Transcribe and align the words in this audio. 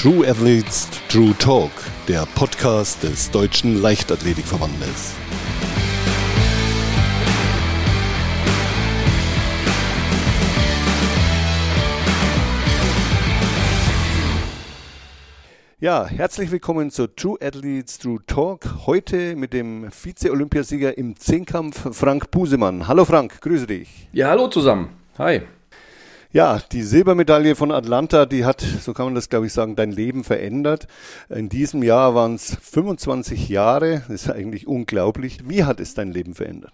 True 0.00 0.24
Athletes 0.28 0.88
True 1.08 1.34
Talk, 1.40 1.72
der 2.06 2.24
Podcast 2.36 3.02
des 3.02 3.32
Deutschen 3.32 3.82
Leichtathletikverbandes. 3.82 5.12
Ja, 15.80 16.06
herzlich 16.06 16.52
willkommen 16.52 16.92
zu 16.92 17.08
True 17.08 17.36
Athletes 17.42 17.98
True 17.98 18.20
Talk. 18.24 18.86
Heute 18.86 19.34
mit 19.34 19.52
dem 19.52 19.90
Vize-Olympiasieger 19.90 20.96
im 20.96 21.16
Zehnkampf 21.16 21.88
Frank 21.96 22.30
Busemann. 22.30 22.86
Hallo 22.86 23.04
Frank, 23.04 23.40
grüße 23.40 23.66
dich. 23.66 24.08
Ja, 24.12 24.28
hallo 24.28 24.46
zusammen. 24.46 24.90
Hi. 25.18 25.42
Ja, 26.30 26.60
die 26.72 26.82
Silbermedaille 26.82 27.54
von 27.56 27.72
Atlanta, 27.72 28.26
die 28.26 28.44
hat, 28.44 28.60
so 28.60 28.92
kann 28.92 29.06
man 29.06 29.14
das 29.14 29.30
glaube 29.30 29.46
ich 29.46 29.52
sagen, 29.54 29.76
dein 29.76 29.92
Leben 29.92 30.24
verändert. 30.24 30.86
In 31.30 31.48
diesem 31.48 31.82
Jahr 31.82 32.14
waren 32.14 32.34
es 32.34 32.54
25 32.60 33.48
Jahre, 33.48 34.02
das 34.08 34.22
ist 34.26 34.30
eigentlich 34.30 34.66
unglaublich. 34.66 35.48
Wie 35.48 35.64
hat 35.64 35.80
es 35.80 35.94
dein 35.94 36.12
Leben 36.12 36.34
verändert? 36.34 36.72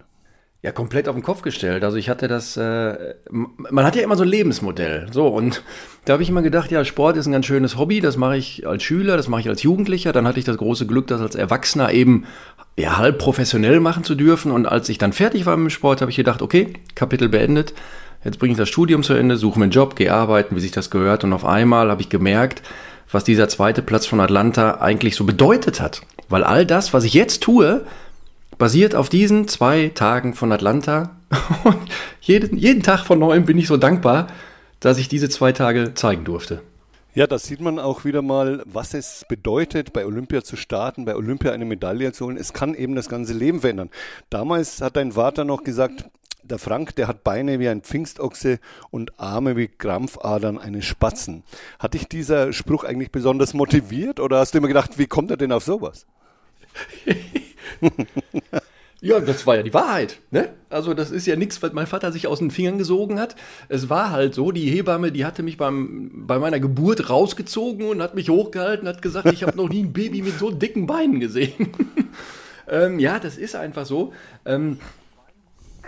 Ja, 0.62 0.72
komplett 0.72 1.08
auf 1.08 1.14
den 1.14 1.22
Kopf 1.22 1.42
gestellt. 1.42 1.84
Also 1.84 1.98
ich 1.98 2.08
hatte 2.08 2.26
das, 2.26 2.56
äh, 2.56 3.14
man 3.30 3.84
hat 3.84 3.94
ja 3.94 4.02
immer 4.02 4.16
so 4.16 4.22
ein 4.22 4.28
Lebensmodell. 4.30 5.08
So, 5.12 5.28
und 5.28 5.62
da 6.04 6.14
habe 6.14 6.22
ich 6.22 6.30
immer 6.30 6.42
gedacht, 6.42 6.70
ja, 6.70 6.84
Sport 6.84 7.16
ist 7.16 7.26
ein 7.26 7.32
ganz 7.32 7.46
schönes 7.46 7.76
Hobby, 7.76 8.00
das 8.00 8.16
mache 8.16 8.38
ich 8.38 8.66
als 8.66 8.82
Schüler, 8.82 9.16
das 9.16 9.28
mache 9.28 9.42
ich 9.42 9.48
als 9.48 9.62
Jugendlicher. 9.62 10.12
Dann 10.12 10.26
hatte 10.26 10.38
ich 10.38 10.46
das 10.46 10.56
große 10.56 10.86
Glück, 10.86 11.06
das 11.06 11.20
als 11.20 11.34
Erwachsener 11.34 11.92
eben 11.92 12.24
ja, 12.76 12.96
halb 12.96 13.18
professionell 13.18 13.78
machen 13.78 14.04
zu 14.04 14.14
dürfen. 14.14 14.50
Und 14.50 14.66
als 14.66 14.88
ich 14.88 14.96
dann 14.96 15.12
fertig 15.12 15.44
war 15.44 15.56
mit 15.58 15.66
dem 15.66 15.70
Sport, 15.70 16.00
habe 16.00 16.10
ich 16.10 16.16
gedacht, 16.16 16.40
okay, 16.40 16.72
Kapitel 16.94 17.28
beendet 17.28 17.74
jetzt 18.24 18.38
bringe 18.38 18.52
ich 18.52 18.58
das 18.58 18.68
Studium 18.68 19.02
zu 19.02 19.14
Ende, 19.14 19.36
suche 19.36 19.58
mir 19.58 19.64
einen 19.64 19.72
Job, 19.72 19.96
gehe 19.96 20.12
arbeiten, 20.12 20.56
wie 20.56 20.60
sich 20.60 20.72
das 20.72 20.90
gehört. 20.90 21.24
Und 21.24 21.32
auf 21.32 21.44
einmal 21.44 21.90
habe 21.90 22.02
ich 22.02 22.08
gemerkt, 22.08 22.62
was 23.10 23.24
dieser 23.24 23.48
zweite 23.48 23.82
Platz 23.82 24.06
von 24.06 24.20
Atlanta 24.20 24.80
eigentlich 24.80 25.16
so 25.16 25.24
bedeutet 25.24 25.80
hat. 25.80 26.02
Weil 26.28 26.44
all 26.44 26.66
das, 26.66 26.92
was 26.92 27.04
ich 27.04 27.14
jetzt 27.14 27.42
tue, 27.42 27.84
basiert 28.58 28.94
auf 28.94 29.08
diesen 29.08 29.48
zwei 29.48 29.90
Tagen 29.94 30.34
von 30.34 30.52
Atlanta. 30.52 31.16
Und 31.64 31.78
jeden, 32.20 32.56
jeden 32.56 32.82
Tag 32.82 33.00
von 33.00 33.18
neuem 33.18 33.44
bin 33.44 33.58
ich 33.58 33.66
so 33.66 33.76
dankbar, 33.76 34.28
dass 34.80 34.98
ich 34.98 35.08
diese 35.08 35.28
zwei 35.28 35.52
Tage 35.52 35.94
zeigen 35.94 36.24
durfte. 36.24 36.60
Ja, 37.14 37.28
da 37.28 37.38
sieht 37.38 37.60
man 37.60 37.78
auch 37.78 38.04
wieder 38.04 38.22
mal, 38.22 38.64
was 38.66 38.92
es 38.92 39.24
bedeutet, 39.28 39.92
bei 39.92 40.04
Olympia 40.04 40.42
zu 40.42 40.56
starten, 40.56 41.04
bei 41.04 41.14
Olympia 41.14 41.52
eine 41.52 41.64
Medaille 41.64 42.10
zu 42.12 42.26
holen. 42.26 42.36
Es 42.36 42.52
kann 42.52 42.74
eben 42.74 42.96
das 42.96 43.08
ganze 43.08 43.34
Leben 43.34 43.60
verändern. 43.60 43.90
Damals 44.30 44.82
hat 44.82 44.96
dein 44.96 45.12
Vater 45.12 45.44
noch 45.44 45.62
gesagt, 45.62 46.06
der 46.44 46.58
Frank, 46.58 46.94
der 46.96 47.08
hat 47.08 47.24
Beine 47.24 47.58
wie 47.58 47.68
ein 47.68 47.82
Pfingstochse 47.82 48.58
und 48.90 49.18
Arme 49.18 49.56
wie 49.56 49.68
Krampfadern 49.68 50.58
eines 50.58 50.84
Spatzen. 50.84 51.42
Hat 51.78 51.94
dich 51.94 52.06
dieser 52.06 52.52
Spruch 52.52 52.84
eigentlich 52.84 53.10
besonders 53.10 53.54
motiviert 53.54 54.20
oder 54.20 54.38
hast 54.38 54.54
du 54.54 54.58
immer 54.58 54.68
gedacht, 54.68 54.98
wie 54.98 55.06
kommt 55.06 55.30
er 55.30 55.36
denn 55.36 55.52
auf 55.52 55.64
sowas? 55.64 56.06
Ja, 59.04 59.20
das 59.20 59.46
war 59.46 59.56
ja 59.56 59.62
die 59.62 59.74
Wahrheit. 59.74 60.20
Ne? 60.30 60.48
Also 60.70 60.94
das 60.94 61.10
ist 61.10 61.26
ja 61.26 61.36
nichts, 61.36 61.62
was 61.62 61.74
mein 61.74 61.86
Vater 61.86 62.10
sich 62.10 62.26
aus 62.26 62.38
den 62.38 62.50
Fingern 62.50 62.78
gesogen 62.78 63.20
hat. 63.20 63.36
Es 63.68 63.90
war 63.90 64.10
halt 64.10 64.34
so, 64.34 64.50
die 64.50 64.70
Hebamme, 64.70 65.12
die 65.12 65.26
hatte 65.26 65.42
mich 65.42 65.58
beim, 65.58 66.26
bei 66.26 66.38
meiner 66.38 66.58
Geburt 66.58 67.10
rausgezogen 67.10 67.86
und 67.88 68.00
hat 68.00 68.14
mich 68.14 68.30
hochgehalten, 68.30 68.88
hat 68.88 69.02
gesagt, 69.02 69.30
ich 69.30 69.42
habe 69.42 69.58
noch 69.58 69.68
nie 69.68 69.82
ein 69.82 69.92
Baby 69.92 70.22
mit 70.22 70.38
so 70.38 70.50
dicken 70.50 70.86
Beinen 70.86 71.20
gesehen. 71.20 71.68
ähm, 72.66 72.98
ja, 72.98 73.18
das 73.18 73.36
ist 73.36 73.56
einfach 73.56 73.84
so. 73.84 74.14
Ähm, 74.46 74.78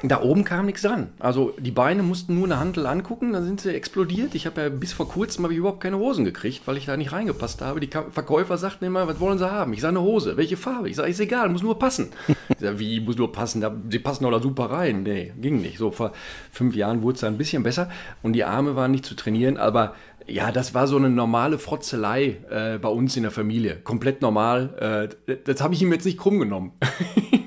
da 0.02 0.20
oben 0.20 0.44
kam 0.44 0.66
nichts 0.66 0.82
dran. 0.82 1.08
Also 1.18 1.54
die 1.58 1.70
Beine 1.70 2.02
mussten 2.02 2.34
nur 2.34 2.44
eine 2.44 2.58
Handel 2.58 2.86
angucken, 2.86 3.32
dann 3.32 3.44
sind 3.44 3.60
sie 3.60 3.74
explodiert. 3.74 4.34
Ich 4.34 4.46
habe 4.46 4.60
ja 4.60 4.68
bis 4.68 4.92
vor 4.92 5.08
kurzem 5.08 5.50
ich 5.50 5.56
überhaupt 5.56 5.80
keine 5.80 5.98
Hosen 5.98 6.24
gekriegt, 6.24 6.62
weil 6.66 6.76
ich 6.76 6.86
da 6.86 6.96
nicht 6.96 7.12
reingepasst 7.12 7.62
habe. 7.62 7.80
Die 7.80 7.88
Verkäufer 7.88 8.58
sagten 8.58 8.84
immer, 8.84 9.08
was 9.08 9.20
wollen 9.20 9.38
sie 9.38 9.50
haben? 9.50 9.72
Ich 9.72 9.80
sage 9.80 9.96
eine 9.96 10.06
Hose. 10.06 10.36
Welche 10.36 10.56
Farbe? 10.56 10.88
Ich 10.90 10.96
sage, 10.96 11.10
ist 11.10 11.20
egal, 11.20 11.48
muss 11.48 11.62
nur 11.62 11.78
passen. 11.78 12.10
Ich 12.48 12.60
sage, 12.60 12.78
wie 12.78 13.00
muss 13.00 13.16
nur 13.16 13.32
passen? 13.32 13.64
Die 13.90 13.98
passen 13.98 14.22
doch 14.22 14.30
da 14.30 14.40
super 14.40 14.70
rein. 14.70 15.02
Nee, 15.02 15.32
ging 15.40 15.60
nicht. 15.60 15.78
So 15.78 15.90
vor 15.90 16.12
fünf 16.50 16.76
Jahren 16.76 17.02
wurde 17.02 17.16
es 17.16 17.24
ein 17.24 17.36
bisschen 17.36 17.64
besser 17.64 17.90
und 18.22 18.34
die 18.34 18.44
Arme 18.44 18.76
waren 18.76 18.92
nicht 18.92 19.04
zu 19.04 19.14
trainieren, 19.14 19.56
aber 19.56 19.94
ja, 20.28 20.52
das 20.52 20.72
war 20.72 20.86
so 20.86 20.96
eine 20.96 21.10
normale 21.10 21.58
Frotzelei 21.58 22.38
äh, 22.50 22.78
bei 22.78 22.88
uns 22.88 23.16
in 23.16 23.24
der 23.24 23.32
Familie. 23.32 23.76
Komplett 23.76 24.22
normal. 24.22 25.10
Äh, 25.26 25.36
das 25.44 25.60
habe 25.60 25.74
ich 25.74 25.82
ihm 25.82 25.92
jetzt 25.92 26.04
nicht 26.04 26.18
krumm 26.18 26.38
genommen. 26.38 26.72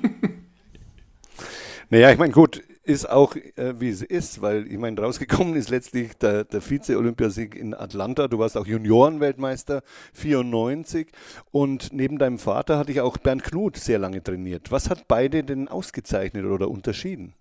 Naja, 1.92 2.12
ich 2.12 2.18
meine, 2.18 2.32
gut, 2.32 2.62
ist 2.84 3.10
auch 3.10 3.34
äh, 3.34 3.80
wie 3.80 3.88
es 3.88 4.02
ist, 4.02 4.40
weil 4.40 4.68
ich 4.68 4.78
meine, 4.78 5.00
rausgekommen 5.00 5.56
ist 5.56 5.70
letztlich 5.70 6.16
der, 6.16 6.44
der 6.44 6.60
Vize-Olympiasieg 6.60 7.56
in 7.56 7.74
Atlanta. 7.74 8.28
Du 8.28 8.38
warst 8.38 8.56
auch 8.56 8.66
Juniorenweltmeister 8.66 9.82
94 10.14 11.08
und 11.50 11.92
neben 11.92 12.18
deinem 12.18 12.38
Vater 12.38 12.78
hatte 12.78 12.92
ich 12.92 13.00
auch 13.00 13.16
Bernd 13.16 13.42
Knut 13.42 13.76
sehr 13.76 13.98
lange 13.98 14.22
trainiert. 14.22 14.70
Was 14.70 14.88
hat 14.88 15.08
beide 15.08 15.42
denn 15.42 15.66
ausgezeichnet 15.66 16.44
oder 16.44 16.70
unterschieden? 16.70 17.32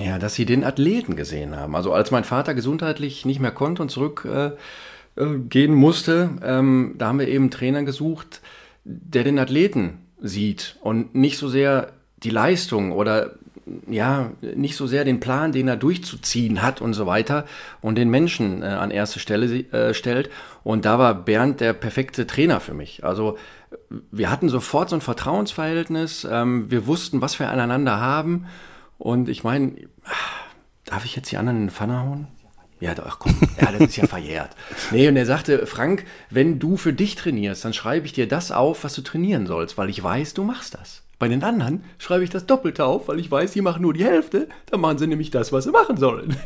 Ja, 0.00 0.20
dass 0.20 0.34
sie 0.34 0.46
den 0.46 0.62
Athleten 0.62 1.16
gesehen 1.16 1.56
haben. 1.56 1.74
Also 1.74 1.92
als 1.92 2.12
mein 2.12 2.24
Vater 2.24 2.54
gesundheitlich 2.54 3.24
nicht 3.24 3.40
mehr 3.40 3.50
konnte 3.50 3.82
und 3.82 3.90
zurückgehen 3.90 4.52
äh, 5.16 5.64
äh, 5.64 5.68
musste, 5.68 6.30
ähm, 6.40 6.94
da 6.98 7.08
haben 7.08 7.18
wir 7.18 7.26
eben 7.26 7.44
einen 7.44 7.50
Trainer 7.50 7.82
gesucht, 7.82 8.42
der 8.84 9.24
den 9.24 9.40
Athleten 9.40 9.98
sieht 10.20 10.76
und 10.82 11.16
nicht 11.16 11.36
so 11.36 11.48
sehr 11.48 11.92
die 12.22 12.30
Leistung 12.30 12.92
oder 12.92 13.34
ja, 13.88 14.30
nicht 14.40 14.76
so 14.76 14.86
sehr 14.86 15.04
den 15.04 15.20
Plan, 15.20 15.52
den 15.52 15.68
er 15.68 15.76
durchzuziehen 15.76 16.62
hat 16.62 16.80
und 16.80 16.94
so 16.94 17.06
weiter 17.06 17.46
und 17.80 17.96
den 17.96 18.10
Menschen 18.10 18.62
äh, 18.62 18.66
an 18.66 18.90
erste 18.90 19.18
Stelle 19.18 19.46
äh, 19.72 19.92
stellt. 19.92 20.30
Und 20.62 20.84
da 20.84 20.98
war 20.98 21.14
Bernd 21.14 21.60
der 21.60 21.72
perfekte 21.72 22.26
Trainer 22.26 22.60
für 22.60 22.74
mich. 22.74 23.04
Also 23.04 23.36
wir 24.10 24.30
hatten 24.30 24.48
sofort 24.48 24.90
so 24.90 24.96
ein 24.96 25.00
Vertrauensverhältnis. 25.00 26.26
Ähm, 26.30 26.70
wir 26.70 26.86
wussten, 26.86 27.20
was 27.20 27.38
wir 27.40 27.50
aneinander 27.50 28.00
haben. 28.00 28.46
Und 28.98 29.28
ich 29.28 29.42
meine, 29.42 29.72
darf 30.84 31.04
ich 31.04 31.16
jetzt 31.16 31.30
die 31.32 31.36
anderen 31.36 31.58
in 31.58 31.64
den 31.64 31.70
Pfanne 31.70 32.00
hauen? 32.00 32.28
Ja, 32.78 32.94
doch, 32.94 33.18
komm, 33.18 33.34
ja, 33.60 33.72
das 33.72 33.80
ist 33.80 33.96
ja 33.96 34.06
verjährt. 34.06 34.50
Nee, 34.90 35.08
und 35.08 35.16
er 35.16 35.26
sagte, 35.26 35.66
Frank, 35.66 36.04
wenn 36.30 36.58
du 36.58 36.76
für 36.76 36.92
dich 36.92 37.14
trainierst, 37.16 37.64
dann 37.64 37.72
schreibe 37.72 38.06
ich 38.06 38.12
dir 38.12 38.28
das 38.28 38.52
auf, 38.52 38.84
was 38.84 38.94
du 38.94 39.02
trainieren 39.02 39.46
sollst, 39.46 39.78
weil 39.78 39.88
ich 39.88 40.02
weiß, 40.02 40.34
du 40.34 40.44
machst 40.44 40.74
das. 40.74 41.02
Bei 41.18 41.28
den 41.28 41.42
anderen 41.42 41.84
schreibe 41.98 42.24
ich 42.24 42.30
das 42.30 42.46
Doppelte 42.46 42.84
auf, 42.84 43.08
weil 43.08 43.18
ich 43.18 43.30
weiß, 43.30 43.52
die 43.52 43.62
machen 43.62 43.82
nur 43.82 43.94
die 43.94 44.04
Hälfte. 44.04 44.48
Dann 44.70 44.80
machen 44.80 44.98
sie 44.98 45.06
nämlich 45.06 45.30
das, 45.30 45.50
was 45.52 45.64
sie 45.64 45.70
machen 45.70 45.96
sollen. 45.96 46.36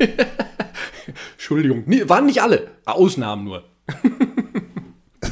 Entschuldigung, 1.32 1.82
nee, 1.86 2.08
waren 2.08 2.26
nicht 2.26 2.40
alle. 2.40 2.68
Ausnahmen 2.84 3.44
nur. 3.44 3.64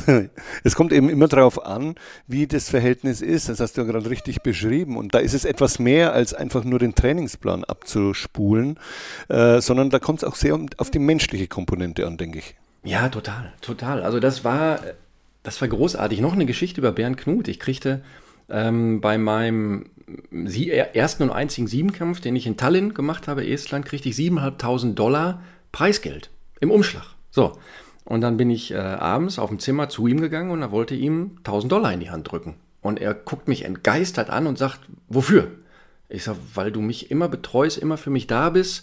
es 0.65 0.75
kommt 0.75 0.93
eben 0.93 1.09
immer 1.09 1.28
darauf 1.28 1.65
an, 1.65 1.94
wie 2.27 2.48
das 2.48 2.69
Verhältnis 2.69 3.21
ist. 3.21 3.48
Das 3.48 3.60
hast 3.60 3.77
du 3.77 3.82
ja 3.82 3.87
gerade 3.87 4.10
richtig 4.10 4.43
beschrieben. 4.43 4.97
Und 4.97 5.15
da 5.15 5.19
ist 5.19 5.34
es 5.34 5.44
etwas 5.44 5.78
mehr 5.78 6.12
als 6.12 6.34
einfach 6.34 6.65
nur 6.65 6.81
den 6.81 6.97
Trainingsplan 6.97 7.62
abzuspulen, 7.62 8.78
äh, 9.28 9.60
sondern 9.60 9.91
da 9.91 10.00
kommt 10.00 10.21
es 10.21 10.25
auch 10.25 10.34
sehr 10.34 10.59
auf 10.78 10.91
die 10.91 10.98
menschliche 10.98 11.47
Komponente 11.47 12.06
an, 12.06 12.16
denke 12.16 12.38
ich. 12.38 12.56
Ja, 12.82 13.09
total, 13.09 13.53
total. 13.60 14.03
Also 14.03 14.19
das 14.19 14.44
war, 14.44 14.81
das 15.43 15.60
war 15.60 15.69
großartig. 15.69 16.21
Noch 16.21 16.32
eine 16.32 16.47
Geschichte 16.47 16.81
über 16.81 16.93
Bernd 16.93 17.19
Knut. 17.19 17.48
Ich 17.48 17.60
kriegte 17.60 18.03
ähm, 18.48 19.00
bei 19.00 19.19
meinem 19.19 19.86
sie 20.44 20.70
ersten 20.70 21.25
und 21.25 21.31
einzigen 21.31 21.66
Siebenkampf, 21.66 22.20
den 22.20 22.36
ich 22.36 22.47
in 22.47 22.56
Tallinn 22.56 22.94
gemacht 22.94 23.28
habe, 23.28 23.47
Estland, 23.47 23.84
kriegte 23.84 24.09
ich 24.09 24.16
7.500 24.16 24.94
Dollar 24.94 25.42
Preisgeld 25.72 26.31
im 26.60 26.70
Umschlag. 26.70 27.04
So. 27.31 27.59
Und 28.04 28.22
dann 28.22 28.38
bin 28.38 28.48
ich 28.48 28.70
äh, 28.70 28.78
abends 28.78 29.38
auf 29.38 29.50
dem 29.50 29.59
Zimmer 29.59 29.91
zu 29.91 30.06
ihm 30.06 30.20
gegangen 30.20 30.50
und 30.50 30.62
er 30.62 30.72
wollte 30.72 30.94
ihm 30.94 31.32
1000 31.38 31.70
Dollar 31.70 31.92
in 31.92 32.00
die 32.00 32.10
Hand 32.10 32.31
drücken. 32.31 32.54
Und 32.81 33.00
er 33.00 33.12
guckt 33.12 33.48
mich 33.48 33.64
entgeistert 33.64 34.31
an 34.31 34.47
und 34.47 34.56
sagt, 34.56 34.80
wofür? 35.09 35.50
Ich 36.09 36.25
sage, 36.25 36.38
weil 36.54 36.72
du 36.72 36.80
mich 36.80 37.10
immer 37.10 37.28
betreust, 37.28 37.76
immer 37.76 37.98
für 37.98 38.09
mich 38.09 38.26
da 38.26 38.48
bist 38.48 38.82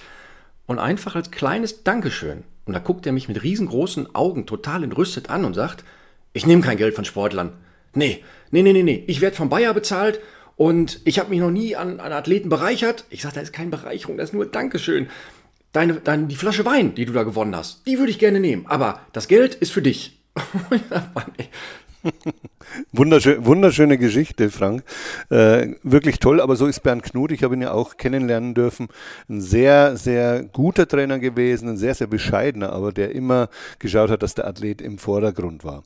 und 0.67 0.77
einfach 0.77 1.15
als 1.15 1.31
kleines 1.31 1.83
Dankeschön. 1.83 2.43
Und 2.65 2.73
da 2.73 2.79
guckt 2.79 3.07
er 3.07 3.13
mich 3.13 3.27
mit 3.27 3.41
riesengroßen 3.41 4.13
Augen 4.13 4.45
total 4.45 4.83
entrüstet 4.83 5.29
an 5.31 5.43
und 5.43 5.55
sagt, 5.55 5.83
ich 6.33 6.45
nehme 6.45 6.61
kein 6.61 6.77
Geld 6.77 6.95
von 6.95 7.05
Sportlern. 7.05 7.53
Nee, 7.95 8.23
nee, 8.51 8.61
nee, 8.61 8.73
nee, 8.73 8.83
nee. 8.83 9.03
Ich 9.07 9.21
werde 9.21 9.35
vom 9.35 9.49
Bayer 9.49 9.73
bezahlt 9.73 10.19
und 10.55 11.01
ich 11.05 11.19
habe 11.19 11.29
mich 11.29 11.39
noch 11.39 11.51
nie 11.51 11.75
an, 11.75 11.99
an 11.99 12.11
Athleten 12.11 12.49
bereichert. 12.49 13.05
Ich 13.09 13.21
sage, 13.21 13.35
da 13.35 13.41
ist 13.41 13.53
keine 13.53 13.71
Bereicherung, 13.71 14.17
das 14.17 14.29
ist 14.29 14.33
nur 14.33 14.45
Dankeschön. 14.45 15.07
Deine, 15.71 15.95
deine, 15.95 16.27
die 16.27 16.35
Flasche 16.35 16.65
Wein, 16.65 16.95
die 16.95 17.05
du 17.05 17.11
da 17.11 17.23
gewonnen 17.23 17.55
hast, 17.55 17.85
die 17.85 17.97
würde 17.97 18.11
ich 18.11 18.19
gerne 18.19 18.39
nehmen. 18.39 18.65
Aber 18.67 19.01
das 19.11 19.27
Geld 19.27 19.55
ist 19.55 19.71
für 19.71 19.81
dich. 19.81 20.19
Wunderschön, 22.91 23.45
wunderschöne 23.45 23.97
Geschichte, 23.97 24.49
Frank. 24.49 24.83
Äh, 25.29 25.75
wirklich 25.83 26.19
toll, 26.19 26.41
aber 26.41 26.55
so 26.55 26.65
ist 26.65 26.81
Bernd 26.81 27.03
Knut. 27.03 27.31
Ich 27.31 27.43
habe 27.43 27.55
ihn 27.55 27.61
ja 27.61 27.71
auch 27.71 27.97
kennenlernen 27.97 28.53
dürfen. 28.53 28.87
Ein 29.29 29.41
sehr, 29.41 29.97
sehr 29.97 30.43
guter 30.43 30.87
Trainer 30.87 31.19
gewesen, 31.19 31.69
ein 31.69 31.77
sehr, 31.77 31.95
sehr 31.95 32.07
bescheidener, 32.07 32.73
aber 32.73 32.91
der 32.91 33.13
immer 33.13 33.49
geschaut 33.79 34.09
hat, 34.09 34.23
dass 34.23 34.35
der 34.35 34.47
Athlet 34.47 34.81
im 34.81 34.97
Vordergrund 34.97 35.63
war. 35.63 35.83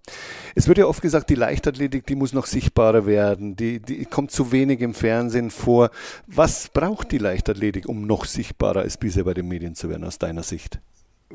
Es 0.56 0.68
wird 0.68 0.78
ja 0.78 0.86
oft 0.86 1.02
gesagt, 1.02 1.30
die 1.30 1.36
Leichtathletik, 1.36 2.06
die 2.06 2.16
muss 2.16 2.34
noch 2.34 2.46
sichtbarer 2.46 3.06
werden, 3.06 3.56
die, 3.56 3.80
die 3.80 4.06
kommt 4.06 4.32
zu 4.32 4.52
wenig 4.52 4.82
im 4.82 4.94
Fernsehen 4.94 5.52
vor. 5.52 5.92
Was 6.28 6.70
braucht 6.70 7.12
die 7.12 7.18
Leichtathletik, 7.18 7.88
um 7.88 8.06
noch 8.06 8.26
sichtbarer 8.26 8.82
als 8.82 8.98
bisher 8.98 9.24
bei 9.24 9.34
den 9.34 9.48
Medien 9.48 9.76
zu 9.76 9.90
werden, 9.90 10.04
aus 10.04 10.20
deiner 10.20 10.44
Sicht? 10.44 10.80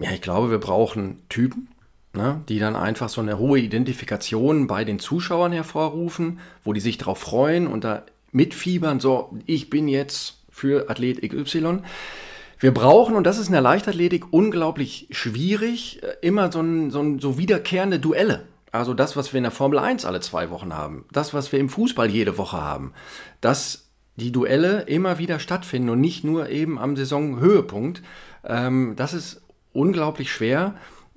Ja, 0.01 0.11
ich 0.11 0.23
glaube, 0.23 0.51
wir 0.51 0.59
brauchen 0.59 1.23
Typen, 1.29 1.69
ne, 2.15 2.41
die 2.49 2.59
dann 2.59 2.77
einfach 2.77 3.09
so 3.09 3.21
eine 3.21 3.39
hohe 3.39 3.59
Identifikation 3.59 4.67
bei 4.67 4.85
den 4.85 4.99
Zuschauern 4.99 5.53
hervorrufen, 5.53 6.39
wo 6.65 6.73
die 6.73 6.81
sich 6.81 6.99
darauf 6.99 7.19
freuen 7.19 7.67
und 7.67 7.85
da 7.85 8.03
mitfiebern, 8.33 9.01
so, 9.01 9.37
ich 9.47 9.71
bin 9.71 9.89
jetzt 9.89 10.39
für 10.51 10.91
Athlet 10.91 11.23
XY. 11.23 11.81
Wir 12.59 12.73
brauchen, 12.73 13.17
und 13.17 13.25
das 13.25 13.39
ist 13.39 13.49
in 13.49 13.53
der 13.53 13.61
Leichtathletik 13.61 14.33
unglaublich 14.33 15.09
schwierig, 15.11 16.03
äh, 16.03 16.15
immer 16.23 16.51
so, 16.51 16.61
ein, 16.61 16.91
so, 16.91 17.01
ein, 17.01 17.19
so 17.19 17.39
wiederkehrende 17.39 17.99
Duelle. 17.99 18.47
Also 18.73 18.95
das, 18.95 19.17
was 19.17 19.33
wir 19.33 19.39
in 19.39 19.45
der 19.45 19.53
Formel 19.53 19.79
1 19.79 20.05
alle 20.05 20.21
zwei 20.21 20.51
Wochen 20.51 20.75
haben, 20.75 21.05
das, 21.13 21.33
was 21.33 21.53
wir 21.53 21.61
im 21.61 21.69
Fußball 21.69 22.11
jede 22.11 22.39
Woche 22.39 22.61
haben, 22.61 22.93
dass 23.41 23.89
die 24.17 24.33
Duelle 24.33 24.83
immer 24.83 25.19
wieder 25.19 25.39
stattfinden 25.39 25.91
und 25.91 26.01
nicht 26.01 26.25
nur 26.25 26.49
eben 26.49 26.79
am 26.79 26.97
Saisonhöhepunkt. 26.97 28.03
Ähm, 28.45 28.95
das 28.97 29.15
ist 29.15 29.43
unglaublich 29.73 30.33
schwer. 30.33 30.75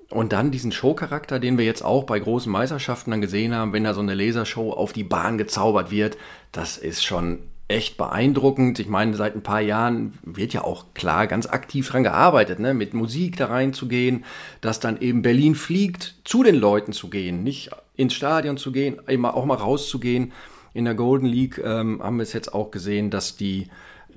Und 0.10 0.32
dann 0.32 0.52
diesen 0.52 0.72
Showcharakter, 0.72 1.40
den 1.40 1.58
wir 1.58 1.66
jetzt 1.66 1.84
auch 1.84 2.06
bei 2.06 2.18
großen 2.18 2.52
Meisterschaften 2.52 3.12
dann 3.12 3.22
gesehen 3.22 3.54
haben, 3.54 3.74
wenn 3.74 3.84
da 3.84 3.94
so 3.94 4.00
eine 4.00 4.14
Lasershow 4.14 4.72
auf 4.72 4.94
die 4.94 5.04
Bahn 5.04 5.38
gezaubert 5.38 5.92
wird, 5.92 6.18
das 6.54 6.78
ist 6.78 7.04
schon 7.04 7.40
echt 7.68 7.98
beeindruckend. 7.98 8.80
Ich 8.80 8.88
meine, 8.88 9.16
seit 9.16 9.36
ein 9.36 9.44
paar 9.44 9.60
Jahren 9.60 10.18
wird 10.24 10.54
ja 10.54 10.64
auch 10.64 10.94
klar 10.94 11.28
ganz 11.28 11.48
aktiv 11.48 11.90
dran 11.90 12.04
gearbeitet, 12.04 12.60
ne? 12.60 12.74
mit 12.74 12.94
Musik 12.94 13.36
da 13.36 13.48
reinzugehen, 13.48 14.24
dass 14.62 14.80
dann 14.80 15.02
eben 15.02 15.22
Berlin 15.22 15.56
fliegt, 15.56 16.16
zu 16.24 16.44
den 16.44 16.56
Leuten 16.56 16.94
zu 16.94 17.10
gehen, 17.10 17.44
nicht 17.44 17.72
ins 17.98 18.14
Stadion 18.14 18.56
zu 18.58 18.72
gehen, 18.72 19.02
eben 19.08 19.26
auch 19.26 19.46
mal 19.46 19.56
rauszugehen. 19.56 20.32
In 20.74 20.86
der 20.86 20.96
Golden 20.96 21.26
League 21.26 21.58
ähm, 21.58 22.02
haben 22.02 22.18
wir 22.18 22.24
es 22.24 22.34
jetzt 22.34 22.54
auch 22.54 22.72
gesehen, 22.72 23.10
dass 23.10 23.36
die 23.36 23.68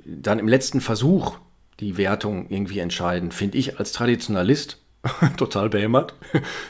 dann 0.05 0.39
im 0.39 0.47
letzten 0.47 0.81
Versuch 0.81 1.39
die 1.81 1.97
Wertung 1.97 2.47
irgendwie 2.51 2.79
entscheiden. 2.79 3.33
Finde 3.33 3.59
ich 3.59 3.79
als 3.79 3.93
Traditionalist 3.93 4.79
total 5.37 5.71
behämmert. 5.71 6.15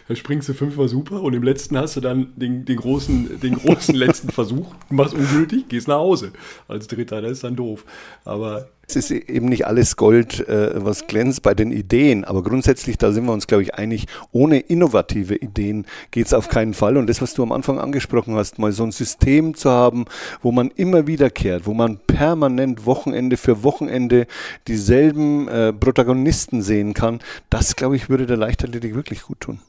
Da 0.09 0.15
springst 0.15 0.49
du 0.49 0.55
fünfmal 0.55 0.89
super 0.89 1.23
und 1.23 1.35
im 1.35 1.43
letzten 1.43 1.77
hast 1.77 1.97
du 1.97 2.01
dann 2.01 2.33
den, 2.37 2.65
den 2.65 2.77
großen, 2.77 3.41
den 3.41 3.55
großen 3.57 3.95
letzten 3.95 4.31
Versuch, 4.31 4.75
machst 4.89 5.15
ungültig, 5.15 5.69
gehst 5.69 5.89
nach 5.89 5.99
Hause 5.99 6.33
als 6.69 6.87
Dritter. 6.87 7.21
Das 7.21 7.33
ist 7.33 7.45
dann 7.45 7.57
doof. 7.57 7.85
Aber 8.25 8.69
es 8.97 9.11
ist 9.11 9.29
eben 9.29 9.47
nicht 9.47 9.67
alles 9.67 9.97
Gold, 9.97 10.47
äh, 10.49 10.85
was 10.85 11.07
glänzt 11.07 11.43
bei 11.43 11.55
den 11.55 11.73
Ideen, 11.73 12.25
aber 12.25 12.43
grundsätzlich, 12.43 12.99
da 12.99 13.13
sind 13.13 13.25
wir 13.25 13.33
uns, 13.33 13.47
glaube 13.47 13.63
ich, 13.63 13.75
einig, 13.75 14.07
ohne 14.33 14.59
innovative 14.59 15.37
Ideen 15.37 15.87
geht 16.11 16.27
es 16.27 16.35
auf 16.35 16.49
keinen 16.49 16.75
Fall. 16.75 16.97
Und 16.97 17.09
das, 17.09 17.23
was 17.23 17.35
du 17.35 17.43
am 17.43 17.53
Anfang 17.53 17.79
angesprochen 17.79 18.35
hast, 18.35 18.59
mal 18.59 18.73
so 18.73 18.85
ein 18.85 18.93
System 18.93 19.55
zu 19.55 19.71
haben, 19.71 20.07
wo 20.43 20.53
man 20.53 20.71
immer 20.77 21.07
wiederkehrt, 21.07 21.67
wo 21.67 21.75
man 21.75 21.99
permanent 22.07 22.87
Wochenende 22.87 23.37
für 23.37 23.63
Wochenende 23.63 24.27
dieselben 24.69 25.49
äh, 25.49 25.73
Protagonisten 25.73 26.63
sehen 26.63 26.95
kann, 26.95 27.21
das, 27.49 27.77
glaube 27.77 27.97
ich, 27.97 28.09
würde 28.09 28.27
der 28.27 28.37
Leichtathletik 28.37 28.95
wirklich 28.95 29.23
gut 29.23 29.41
tun. 29.41 29.61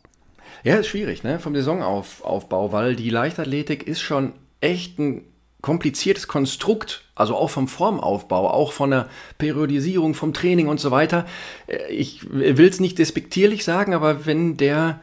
Ja, 0.64 0.76
ist 0.76 0.88
schwierig, 0.88 1.24
ne, 1.24 1.40
vom 1.40 1.56
Saisonaufbau, 1.56 2.72
weil 2.72 2.96
die 2.96 3.10
Leichtathletik 3.10 3.88
ist 3.88 4.02
schon 4.02 4.34
echt 4.60 5.00
ein 5.00 5.24
kompliziertes 5.62 6.28
Konstrukt, 6.28 7.04
also 7.16 7.36
auch 7.36 7.50
vom 7.50 7.68
Formaufbau, 7.68 8.50
auch 8.50 8.72
von 8.72 8.92
der 8.92 9.10
Periodisierung, 9.38 10.14
vom 10.14 10.34
Training 10.34 10.68
und 10.68 10.80
so 10.80 10.92
weiter. 10.92 11.26
Äh, 11.68 11.92
ich 11.92 12.30
will 12.32 12.68
es 12.68 12.80
nicht 12.80 13.00
despektierlich 13.00 13.64
sagen, 13.64 13.94
aber 13.94 14.26
wenn 14.26 14.58
der 14.58 15.02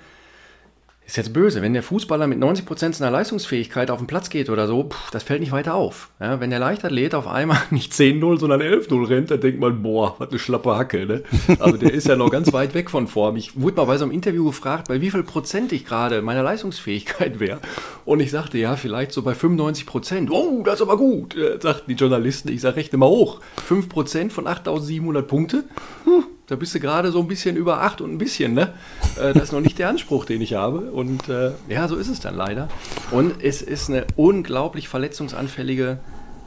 ist 1.09 1.17
jetzt 1.17 1.33
böse, 1.33 1.63
wenn 1.63 1.73
der 1.73 1.83
Fußballer 1.83 2.27
mit 2.27 2.39
90 2.39 2.67
Prozent 2.67 2.95
seiner 2.95 3.11
Leistungsfähigkeit 3.11 3.91
auf 3.91 3.97
den 3.97 4.07
Platz 4.07 4.29
geht 4.29 4.51
oder 4.51 4.67
so, 4.67 4.91
pff, 4.91 5.11
das 5.11 5.23
fällt 5.23 5.41
nicht 5.41 5.53
weiter 5.53 5.75
auf. 5.75 6.11
Ja, 6.21 6.39
wenn 6.39 6.51
der 6.51 6.59
Leichtathlet 6.59 7.15
auf 7.15 7.27
einmal 7.27 7.57
nicht 7.71 7.95
10-0, 7.95 8.39
sondern 8.39 8.61
11-0 8.61 9.09
rennt, 9.09 9.31
dann 9.31 9.41
denkt 9.41 9.59
man, 9.59 9.83
boah, 9.83 10.17
was 10.19 10.29
eine 10.29 10.39
schlappe 10.39 10.77
Hacke. 10.77 11.07
Ne? 11.07 11.23
Also 11.61 11.79
der 11.79 11.95
ist 11.95 12.09
ja 12.09 12.17
noch 12.17 12.31
ganz 12.31 12.53
weit 12.53 12.75
weg 12.75 12.91
von 12.91 13.07
Form. 13.07 13.37
Ich 13.37 13.59
wurde 13.59 13.77
mal 13.77 13.87
bei 13.87 13.97
so 13.97 14.05
einem 14.05 14.13
Interview 14.13 14.45
gefragt, 14.45 14.89
bei 14.89 15.01
wie 15.01 15.11
viel 15.11 15.23
Prozent 15.23 15.73
ich 15.73 15.87
gerade 15.87 16.21
meiner 16.21 16.43
Leistungsfähigkeit 16.43 17.41
wäre. 17.41 17.61
Und 18.05 18.21
ich 18.21 18.31
sagte, 18.31 18.59
ja, 18.59 18.77
vielleicht 18.77 19.13
so 19.13 19.23
bei 19.23 19.35
95 19.35 19.87
Prozent. 19.87 20.31
Oh, 20.31 20.63
das 20.63 20.75
ist 20.75 20.83
aber 20.83 20.99
gut, 20.99 21.35
äh, 21.35 21.59
sagten 21.59 21.91
die 21.91 21.97
Journalisten. 21.97 22.51
Ich 22.51 22.61
sage, 22.61 22.77
rechne 22.77 22.99
mal 22.99 23.09
hoch. 23.09 23.41
5 23.65 23.89
Prozent 23.89 24.33
von 24.35 24.47
8700 24.47 25.27
Punkte. 25.27 25.65
Hm 26.05 26.25
da 26.49 26.57
bist 26.57 26.75
du 26.75 26.81
gerade 26.81 27.13
so 27.13 27.21
ein 27.21 27.29
bisschen 27.29 27.57
über 27.57 27.83
acht 27.83 28.01
und 28.01 28.11
ein 28.13 28.19
bisschen, 28.19 28.55
ne? 28.55 28.73
Äh, 29.17 29.35
das 29.35 29.45
ist 29.45 29.53
noch 29.53 29.61
nicht 29.61 29.79
der 29.79 29.89
Anspruch, 29.89 30.25
den 30.25 30.41
ich 30.41 30.55
habe. 30.55 30.91
Und 30.91 31.29
äh, 31.29 31.53
ja, 31.69 31.87
so 31.89 31.97
ist 31.97 32.09
es 32.09 32.21
dann 32.21 32.35
leider. 32.35 32.69
Und 33.11 33.43
es 33.43 33.63
ist 33.63 33.91
eine 33.91 34.07
unglaublich 34.17 34.89
verletzungsanfällige 34.89 35.99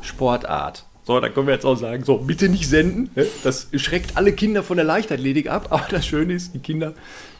Sportart. 0.01 0.85
So, 1.03 1.19
da 1.19 1.29
können 1.29 1.47
wir 1.47 1.53
jetzt 1.53 1.65
auch 1.65 1.75
sagen, 1.75 2.03
so, 2.03 2.17
bitte 2.17 2.49
nicht 2.49 2.67
senden. 2.67 3.11
Ne? 3.15 3.27
Das 3.43 3.69
schreckt 3.75 4.17
alle 4.17 4.33
Kinder 4.33 4.63
von 4.63 4.77
der 4.77 4.85
Leichtathletik 4.85 5.49
ab. 5.49 5.67
Aber 5.69 5.85
das 5.89 6.05
Schöne 6.05 6.33
ist, 6.33 6.55
die 6.55 6.59
Kinder, 6.59 6.93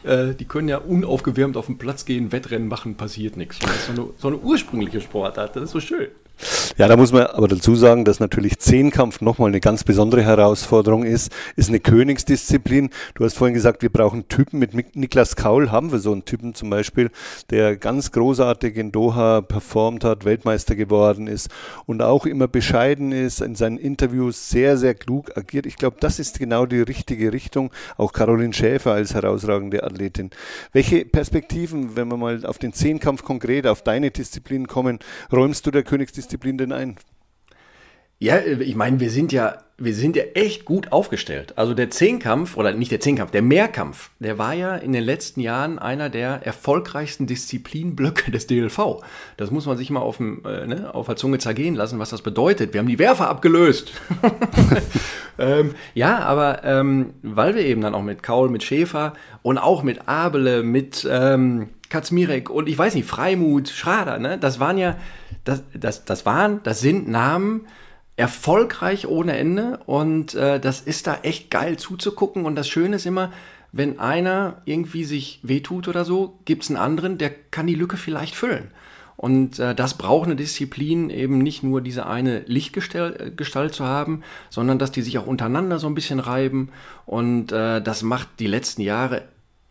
äh, 0.04 0.34
die 0.34 0.44
können 0.44 0.68
ja 0.68 0.78
unaufgewärmt 0.78 1.56
auf 1.56 1.66
den 1.66 1.78
Platz 1.78 2.04
gehen, 2.04 2.30
Wettrennen 2.30 2.68
machen, 2.68 2.96
passiert 2.96 3.36
nichts. 3.36 3.58
Das 3.58 3.70
ist 3.70 3.86
so 3.86 3.92
eine, 3.92 4.10
so 4.18 4.28
eine 4.28 4.36
ursprüngliche 4.38 5.00
Sportart. 5.00 5.56
Das 5.56 5.64
ist 5.64 5.70
so 5.72 5.80
schön. 5.80 6.08
Ja, 6.78 6.88
da 6.88 6.96
muss 6.96 7.12
man 7.12 7.26
aber 7.26 7.48
dazu 7.48 7.76
sagen, 7.76 8.04
dass 8.04 8.18
natürlich 8.18 8.58
Zehnkampf 8.58 9.20
nochmal 9.20 9.48
eine 9.48 9.60
ganz 9.60 9.84
besondere 9.84 10.22
Herausforderung 10.22 11.04
ist. 11.04 11.30
Ist 11.54 11.68
eine 11.68 11.80
Königsdisziplin. 11.80 12.90
Du 13.14 13.24
hast 13.24 13.36
vorhin 13.36 13.54
gesagt, 13.54 13.82
wir 13.82 13.90
brauchen 13.90 14.26
Typen. 14.28 14.58
Mit 14.58 14.96
Niklas 14.96 15.36
Kaul 15.36 15.70
haben 15.70 15.92
wir 15.92 15.98
so 15.98 16.12
einen 16.12 16.24
Typen 16.24 16.54
zum 16.54 16.70
Beispiel, 16.70 17.10
der 17.50 17.76
ganz 17.76 18.10
großartig 18.10 18.76
in 18.76 18.90
Doha 18.90 19.42
performt 19.42 20.02
hat, 20.02 20.24
Weltmeister 20.24 20.74
geworden 20.74 21.26
ist 21.26 21.50
und 21.86 22.02
auch 22.02 22.26
immer 22.26 22.48
bescheiden 22.48 23.12
ist, 23.12 23.40
in 23.42 23.54
seinen 23.54 23.78
Interviews 23.78 24.48
sehr, 24.48 24.76
sehr 24.78 24.94
klug 24.94 25.36
agiert. 25.36 25.66
Ich 25.66 25.76
glaube, 25.76 25.98
das 26.00 26.18
ist 26.18 26.38
genau 26.38 26.66
die 26.66 26.80
richtige 26.80 27.32
Richtung. 27.32 27.70
Auch 27.96 28.12
Caroline 28.12 28.54
Schäfer 28.54 28.92
als 28.92 29.14
herausragende 29.14 29.84
Athletin. 29.84 30.30
Welche 30.72 31.04
Perspektiven, 31.04 31.96
wenn 31.96 32.08
wir 32.08 32.16
mal 32.16 32.44
auf 32.46 32.58
den 32.58 32.72
Zehnkampf 32.72 33.22
konkret, 33.22 33.66
auf 33.66 33.82
deine 33.82 34.10
Disziplin 34.10 34.66
kommen, 34.66 34.98
räumst 35.30 35.66
du 35.66 35.70
der 35.70 35.82
Königsdisziplin 35.82 36.21
Disziplin 36.22 36.58
denn 36.58 36.72
ein? 36.72 36.96
Ja, 38.22 38.38
ich 38.38 38.76
meine, 38.76 39.00
wir 39.00 39.10
sind 39.10 39.32
ja, 39.32 39.56
wir 39.78 39.94
sind 39.94 40.14
ja 40.14 40.22
echt 40.34 40.64
gut 40.64 40.92
aufgestellt. 40.92 41.54
Also 41.58 41.74
der 41.74 41.90
Zehnkampf, 41.90 42.56
oder 42.56 42.72
nicht 42.72 42.92
der 42.92 43.00
Zehnkampf, 43.00 43.32
der 43.32 43.42
Mehrkampf, 43.42 44.10
der 44.20 44.38
war 44.38 44.54
ja 44.54 44.76
in 44.76 44.92
den 44.92 45.02
letzten 45.02 45.40
Jahren 45.40 45.80
einer 45.80 46.08
der 46.08 46.46
erfolgreichsten 46.46 47.26
Disziplinblöcke 47.26 48.30
des 48.30 48.46
DLV. 48.46 49.02
Das 49.38 49.50
muss 49.50 49.66
man 49.66 49.76
sich 49.76 49.90
mal 49.90 49.98
auf, 49.98 50.18
dem, 50.18 50.44
äh, 50.44 50.68
ne, 50.68 50.94
auf 50.94 51.06
der 51.06 51.16
Zunge 51.16 51.38
zergehen 51.38 51.74
lassen, 51.74 51.98
was 51.98 52.10
das 52.10 52.22
bedeutet. 52.22 52.72
Wir 52.72 52.78
haben 52.78 52.86
die 52.86 53.00
Werfer 53.00 53.28
abgelöst. 53.28 53.90
ähm, 55.40 55.74
ja, 55.94 56.20
aber 56.20 56.62
ähm, 56.62 57.14
weil 57.22 57.56
wir 57.56 57.64
eben 57.64 57.80
dann 57.80 57.96
auch 57.96 58.02
mit 58.02 58.22
Kaul, 58.22 58.50
mit 58.50 58.62
Schäfer 58.62 59.14
und 59.42 59.58
auch 59.58 59.82
mit 59.82 60.06
Abele, 60.06 60.62
mit 60.62 61.04
ähm, 61.10 61.70
Katzmirek 61.88 62.50
und 62.50 62.68
ich 62.68 62.78
weiß 62.78 62.94
nicht, 62.94 63.08
Freimut, 63.08 63.68
Schrader, 63.68 64.20
ne, 64.20 64.38
das 64.38 64.60
waren 64.60 64.78
ja 64.78 64.96
das, 65.44 65.62
das, 65.74 66.04
das 66.04 66.26
waren, 66.26 66.60
das 66.62 66.80
sind 66.80 67.08
Namen, 67.08 67.66
erfolgreich 68.16 69.06
ohne 69.06 69.36
Ende 69.36 69.80
und 69.86 70.34
äh, 70.34 70.60
das 70.60 70.82
ist 70.82 71.06
da 71.06 71.20
echt 71.22 71.50
geil 71.50 71.78
zuzugucken 71.78 72.44
und 72.44 72.56
das 72.56 72.68
Schöne 72.68 72.96
ist 72.96 73.06
immer, 73.06 73.32
wenn 73.72 73.98
einer 73.98 74.60
irgendwie 74.66 75.04
sich 75.04 75.40
wehtut 75.42 75.88
oder 75.88 76.04
so, 76.04 76.38
gibt 76.44 76.62
es 76.62 76.70
einen 76.70 76.76
anderen, 76.76 77.16
der 77.16 77.30
kann 77.30 77.66
die 77.66 77.74
Lücke 77.74 77.96
vielleicht 77.96 78.34
füllen. 78.34 78.70
Und 79.16 79.58
äh, 79.58 79.74
das 79.74 79.96
braucht 79.98 80.26
eine 80.26 80.36
Disziplin, 80.36 81.08
eben 81.08 81.38
nicht 81.38 81.62
nur 81.62 81.80
diese 81.80 82.06
eine 82.06 82.40
Lichtgestalt 82.40 83.20
äh, 83.40 83.70
zu 83.70 83.84
haben, 83.84 84.22
sondern 84.50 84.78
dass 84.78 84.90
die 84.90 85.02
sich 85.02 85.16
auch 85.16 85.26
untereinander 85.26 85.78
so 85.78 85.86
ein 85.86 85.94
bisschen 85.94 86.18
reiben. 86.18 86.70
Und 87.06 87.52
äh, 87.52 87.80
das 87.80 88.02
macht 88.02 88.28
die 88.40 88.46
letzten 88.46 88.82
Jahre 88.82 89.22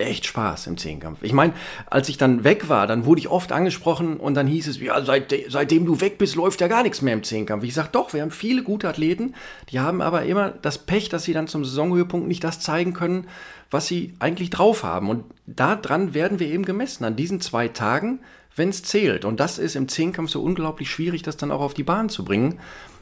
echt 0.06 0.26
Spaß 0.26 0.68
im 0.68 0.78
Zehnkampf. 0.78 1.20
Ich 1.22 1.34
meine, 1.34 1.54
als 1.90 2.10
ich 2.10 2.18
dann 2.18 2.44
weg 2.44 2.70
war, 2.70 2.88
dann 2.88 3.06
wurde 3.06 3.20
ich 3.20 3.30
oft 3.30 3.52
angesprochen 3.52 4.18
und 4.18 4.36
dann 4.36 4.48
hieß 4.48 4.68
es, 4.68 4.80
ja, 4.80 5.04
seit, 5.04 5.34
seitdem 5.50 5.86
du 5.86 6.02
weg 6.02 6.18
bist, 6.18 6.36
läuft 6.36 6.62
ja 6.62 6.68
gar 6.68 6.84
nichts 6.84 7.02
mehr 7.02 7.14
im 7.14 7.24
Zehnkampf. 7.24 7.64
Ich 7.64 7.74
sage, 7.74 7.90
doch, 7.92 8.14
wir 8.14 8.22
haben 8.22 8.32
viele 8.32 8.64
gute 8.64 8.88
Athleten, 8.88 9.36
die 9.70 9.80
haben 9.80 10.02
aber 10.02 10.24
immer 10.24 10.50
das 10.50 10.78
Pech, 10.78 11.10
dass 11.10 11.24
sie 11.24 11.34
dann 11.34 11.48
zum 11.48 11.66
Saisonhöhepunkt 11.66 12.28
nicht 12.28 12.44
das 12.44 12.60
zeigen 12.60 12.94
können, 12.94 13.28
was 13.70 13.88
sie 13.88 14.14
eigentlich 14.20 14.50
drauf 14.50 14.84
haben. 14.84 15.10
Und 15.10 15.24
daran 15.48 16.14
werden 16.14 16.40
wir 16.40 16.48
eben 16.48 16.66
gemessen, 16.66 17.06
an 17.06 17.16
diesen 17.16 17.42
zwei 17.42 17.68
Tagen, 17.68 18.20
wenn 18.56 18.70
es 18.70 18.84
zählt. 18.84 19.26
Und 19.26 19.40
das 19.40 19.58
ist 19.58 19.76
im 19.76 19.88
Zehnkampf 19.88 20.30
so 20.30 20.42
unglaublich 20.42 20.90
schwierig, 20.90 21.24
das 21.24 21.38
dann 21.38 21.52
auch 21.52 21.62
auf 21.62 21.74
die 21.74 21.84
Bahn 21.84 22.10
zu 22.10 22.26
bringen. 22.26 22.60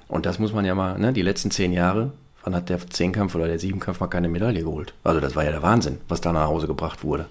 Und 0.08 0.25
das 0.25 0.39
muss 0.39 0.53
man 0.53 0.65
ja 0.65 0.75
mal, 0.75 0.98
ne, 1.00 1.13
die 1.13 1.22
letzten 1.22 1.51
zehn 1.51 1.74
Jahre 1.74 2.13
Wann 2.43 2.55
hat 2.55 2.69
der 2.69 2.79
Zehnkampf 2.89 3.36
oder 3.36 3.48
der 3.48 3.60
Siebenkampf 3.60 4.00
mal 4.00 4.08
keine 4.08 4.29
Medaille 4.29 4.63
geholt? 4.63 4.93
Also 5.03 5.19
das 5.19 5.36
war 5.36 5.43
ja 5.43 5.51
der 5.51 5.62
Wahnsinn, 5.62 6.00
was 6.08 6.22
da 6.22 6.31
nach 6.31 6.48
Hause 6.48 6.67
gebracht 6.67 7.03
wurde. 7.03 7.25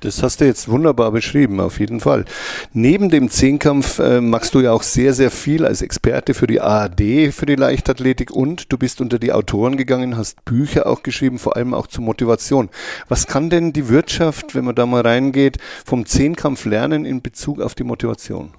Das 0.00 0.22
hast 0.22 0.40
du 0.40 0.44
jetzt 0.44 0.68
wunderbar 0.68 1.10
beschrieben, 1.10 1.58
auf 1.58 1.80
jeden 1.80 2.00
Fall. 2.00 2.26
Neben 2.72 3.08
dem 3.08 3.30
Zehnkampf 3.30 3.98
äh, 3.98 4.20
machst 4.20 4.54
du 4.54 4.60
ja 4.60 4.72
auch 4.72 4.82
sehr, 4.82 5.14
sehr 5.14 5.30
viel 5.30 5.64
als 5.64 5.80
Experte 5.80 6.34
für 6.34 6.46
die 6.46 6.60
ARD, 6.60 7.32
für 7.32 7.46
die 7.46 7.54
Leichtathletik 7.54 8.30
und 8.30 8.72
du 8.72 8.78
bist 8.78 9.00
unter 9.00 9.18
die 9.18 9.32
Autoren 9.32 9.76
gegangen, 9.76 10.16
hast 10.16 10.44
Bücher 10.44 10.86
auch 10.86 11.02
geschrieben, 11.02 11.38
vor 11.38 11.56
allem 11.56 11.72
auch 11.72 11.86
zur 11.86 12.04
Motivation. 12.04 12.68
Was 13.08 13.26
kann 13.26 13.48
denn 13.48 13.72
die 13.72 13.88
Wirtschaft, 13.88 14.54
wenn 14.54 14.66
man 14.66 14.74
da 14.74 14.84
mal 14.84 15.00
reingeht, 15.00 15.58
vom 15.84 16.04
Zehnkampf 16.04 16.66
lernen 16.66 17.06
in 17.06 17.22
Bezug 17.22 17.60
auf 17.60 17.74
die 17.74 17.84
Motivation? 17.84 18.52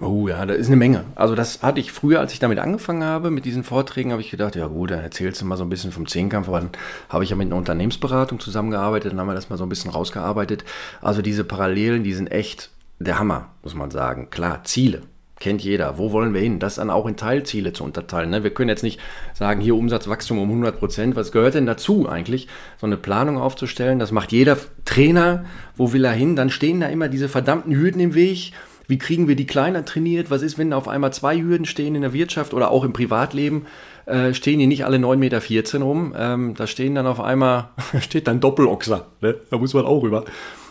Oh 0.00 0.28
ja, 0.28 0.46
da 0.46 0.54
ist 0.54 0.68
eine 0.68 0.76
Menge. 0.76 1.04
Also 1.16 1.34
das 1.34 1.62
hatte 1.62 1.80
ich 1.80 1.90
früher, 1.90 2.20
als 2.20 2.32
ich 2.32 2.38
damit 2.38 2.60
angefangen 2.60 3.02
habe, 3.02 3.30
mit 3.32 3.44
diesen 3.44 3.64
Vorträgen, 3.64 4.12
habe 4.12 4.22
ich 4.22 4.30
gedacht, 4.30 4.54
ja 4.54 4.68
gut, 4.68 4.92
dann 4.92 5.00
erzählst 5.00 5.40
du 5.40 5.44
mal 5.44 5.56
so 5.56 5.64
ein 5.64 5.70
bisschen 5.70 5.90
vom 5.90 6.06
Zehnkampf, 6.06 6.46
aber 6.46 6.60
dann 6.60 6.70
habe 7.08 7.24
ich 7.24 7.30
ja 7.30 7.36
mit 7.36 7.46
einer 7.46 7.56
Unternehmensberatung 7.56 8.38
zusammengearbeitet, 8.38 9.10
dann 9.10 9.18
haben 9.18 9.26
wir 9.26 9.34
das 9.34 9.50
mal 9.50 9.56
so 9.56 9.64
ein 9.64 9.68
bisschen 9.68 9.90
rausgearbeitet. 9.90 10.64
Also 11.02 11.20
diese 11.20 11.42
Parallelen, 11.42 12.04
die 12.04 12.12
sind 12.12 12.30
echt 12.30 12.70
der 13.00 13.18
Hammer, 13.18 13.50
muss 13.64 13.74
man 13.74 13.90
sagen. 13.90 14.30
Klar, 14.30 14.62
Ziele. 14.62 15.02
Kennt 15.40 15.62
jeder. 15.62 15.98
Wo 15.98 16.10
wollen 16.10 16.34
wir 16.34 16.40
hin? 16.40 16.58
Das 16.58 16.76
dann 16.76 16.90
auch 16.90 17.06
in 17.06 17.16
Teilziele 17.16 17.72
zu 17.72 17.84
unterteilen. 17.84 18.30
Ne? 18.30 18.42
Wir 18.42 18.50
können 18.52 18.68
jetzt 18.68 18.82
nicht 18.82 18.98
sagen, 19.34 19.60
hier 19.60 19.76
Umsatzwachstum 19.76 20.36
um 20.36 20.48
100 20.48 20.78
Prozent. 20.78 21.14
Was 21.14 21.30
gehört 21.30 21.54
denn 21.54 21.66
dazu 21.66 22.08
eigentlich? 22.08 22.48
So 22.80 22.86
eine 22.86 22.96
Planung 22.96 23.38
aufzustellen. 23.38 24.00
Das 24.00 24.10
macht 24.10 24.32
jeder 24.32 24.58
Trainer. 24.84 25.44
Wo 25.76 25.92
will 25.92 26.04
er 26.04 26.12
hin? 26.12 26.34
Dann 26.34 26.50
stehen 26.50 26.80
da 26.80 26.88
immer 26.88 27.08
diese 27.08 27.28
verdammten 27.28 27.72
Hürden 27.72 28.00
im 28.00 28.14
Weg 28.14 28.52
wie 28.88 28.98
kriegen 28.98 29.28
wir 29.28 29.36
die 29.36 29.46
kleiner 29.46 29.84
trainiert? 29.84 30.30
Was 30.30 30.42
ist, 30.42 30.56
wenn 30.58 30.72
auf 30.72 30.88
einmal 30.88 31.12
zwei 31.12 31.40
Hürden 31.40 31.66
stehen 31.66 31.94
in 31.94 32.00
der 32.00 32.14
Wirtschaft 32.14 32.54
oder 32.54 32.70
auch 32.70 32.84
im 32.84 32.94
Privatleben? 32.94 33.66
Äh, 34.06 34.32
stehen 34.32 34.58
die 34.58 34.66
nicht 34.66 34.86
alle 34.86 34.96
9,14 34.96 35.16
Meter 35.18 35.78
rum? 35.84 36.14
Ähm, 36.16 36.54
da 36.56 36.66
stehen 36.66 36.94
dann 36.94 37.06
auf 37.06 37.20
einmal, 37.20 37.68
steht 38.00 38.26
dann 38.26 38.40
Doppelochser. 38.40 39.06
Ne? 39.20 39.36
Da 39.50 39.58
muss 39.58 39.74
man 39.74 39.84
auch 39.84 40.02
rüber. 40.02 40.24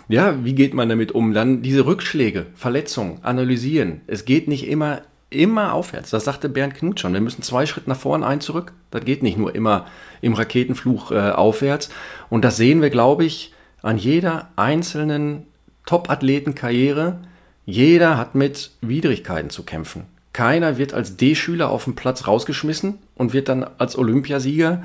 Ja, 0.10 0.44
wie 0.44 0.56
geht 0.56 0.74
man 0.74 0.90
damit 0.90 1.12
um? 1.12 1.34
Dann 1.34 1.62
diese 1.62 1.86
Rückschläge, 1.86 2.48
Verletzungen, 2.56 3.20
analysieren. 3.22 4.02
Es 4.08 4.26
geht 4.26 4.48
nicht 4.48 4.68
immer, 4.68 5.02
immer 5.30 5.74
aufwärts. 5.74 6.10
Das 6.10 6.26
sagte 6.26 6.50
Bernd 6.50 6.74
Knut 6.74 7.00
schon. 7.00 7.14
Wir 7.14 7.22
müssen 7.22 7.44
zwei 7.44 7.68
Schritte 7.68 7.90
nach 7.90 8.00
vorne, 8.00 8.26
ein 8.26 8.42
zurück. 8.42 8.74
Das 8.90 9.06
geht 9.06 9.22
nicht 9.22 9.38
nur 9.38 9.54
immer 9.54 9.86
im 10.22 10.34
Raketenfluch 10.34 11.12
äh, 11.12 11.32
aufwärts. 11.32 11.90
Und 12.30 12.44
das 12.44 12.58
sehen 12.58 12.82
wir, 12.82 12.90
glaube 12.90 13.26
ich, 13.26 13.54
an 13.84 13.98
jeder 13.98 14.50
einzelnen 14.56 15.46
Top-Athleten-Karriere 15.86 17.20
jeder 17.68 18.18
hat 18.18 18.34
mit 18.34 18.72
Widrigkeiten 18.80 19.50
zu 19.50 19.64
kämpfen. 19.64 20.04
Keiner 20.32 20.78
wird 20.78 20.94
als 20.94 21.18
D-Schüler 21.18 21.70
auf 21.70 21.84
dem 21.84 21.96
Platz 21.96 22.26
rausgeschmissen 22.26 22.98
und 23.16 23.34
wird 23.34 23.50
dann 23.50 23.66
als 23.78 23.98
Olympiasieger 23.98 24.84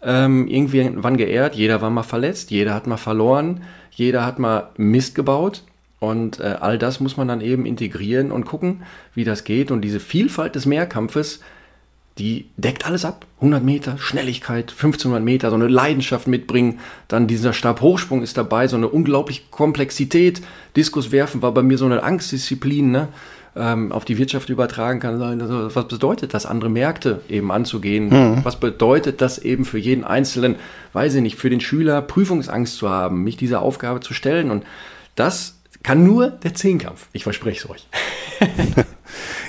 ähm, 0.00 0.46
irgendwann 0.46 1.16
geehrt. 1.16 1.56
Jeder 1.56 1.82
war 1.82 1.90
mal 1.90 2.04
verletzt, 2.04 2.52
jeder 2.52 2.72
hat 2.72 2.86
mal 2.86 2.98
verloren, 2.98 3.62
jeder 3.90 4.24
hat 4.24 4.38
mal 4.38 4.68
Mist 4.76 5.16
gebaut. 5.16 5.64
Und 5.98 6.38
äh, 6.38 6.56
all 6.60 6.78
das 6.78 7.00
muss 7.00 7.16
man 7.16 7.26
dann 7.26 7.40
eben 7.40 7.66
integrieren 7.66 8.30
und 8.30 8.44
gucken, 8.44 8.84
wie 9.12 9.24
das 9.24 9.42
geht. 9.42 9.72
Und 9.72 9.80
diese 9.80 9.98
Vielfalt 9.98 10.54
des 10.54 10.66
Mehrkampfes, 10.66 11.40
die 12.20 12.50
deckt 12.58 12.84
alles 12.84 13.06
ab. 13.06 13.26
100 13.36 13.64
Meter, 13.64 13.96
Schnelligkeit, 13.96 14.72
1500 14.72 15.24
Meter, 15.24 15.48
so 15.48 15.56
eine 15.56 15.68
Leidenschaft 15.68 16.28
mitbringen. 16.28 16.78
Dann 17.08 17.26
dieser 17.26 17.54
Stabhochsprung 17.54 18.22
ist 18.22 18.36
dabei, 18.36 18.68
so 18.68 18.76
eine 18.76 18.88
unglaubliche 18.88 19.42
Komplexität. 19.50 20.42
Diskuswerfen 20.76 21.40
war 21.40 21.54
bei 21.54 21.62
mir 21.62 21.78
so 21.78 21.86
eine 21.86 22.02
Angstdisziplin, 22.02 22.90
ne? 22.90 23.08
ähm, 23.56 23.90
auf 23.90 24.04
die 24.04 24.18
Wirtschaft 24.18 24.50
übertragen 24.50 25.00
kann. 25.00 25.20
Also, 25.22 25.74
was 25.74 25.88
bedeutet 25.88 26.34
das, 26.34 26.44
andere 26.44 26.68
Märkte 26.68 27.22
eben 27.30 27.50
anzugehen? 27.50 28.10
Mhm. 28.10 28.44
Was 28.44 28.60
bedeutet 28.60 29.22
das 29.22 29.38
eben 29.38 29.64
für 29.64 29.78
jeden 29.78 30.04
Einzelnen, 30.04 30.56
weiß 30.92 31.14
ich 31.14 31.22
nicht, 31.22 31.36
für 31.36 31.48
den 31.48 31.62
Schüler 31.62 32.02
Prüfungsangst 32.02 32.76
zu 32.76 32.90
haben, 32.90 33.24
mich 33.24 33.38
dieser 33.38 33.62
Aufgabe 33.62 34.00
zu 34.00 34.12
stellen? 34.12 34.50
Und 34.50 34.64
das 35.14 35.58
kann 35.82 36.04
nur 36.04 36.28
der 36.28 36.52
Zehnkampf. 36.52 37.08
Ich 37.14 37.22
verspreche 37.22 37.64
es 37.64 37.70
euch. 37.70 37.88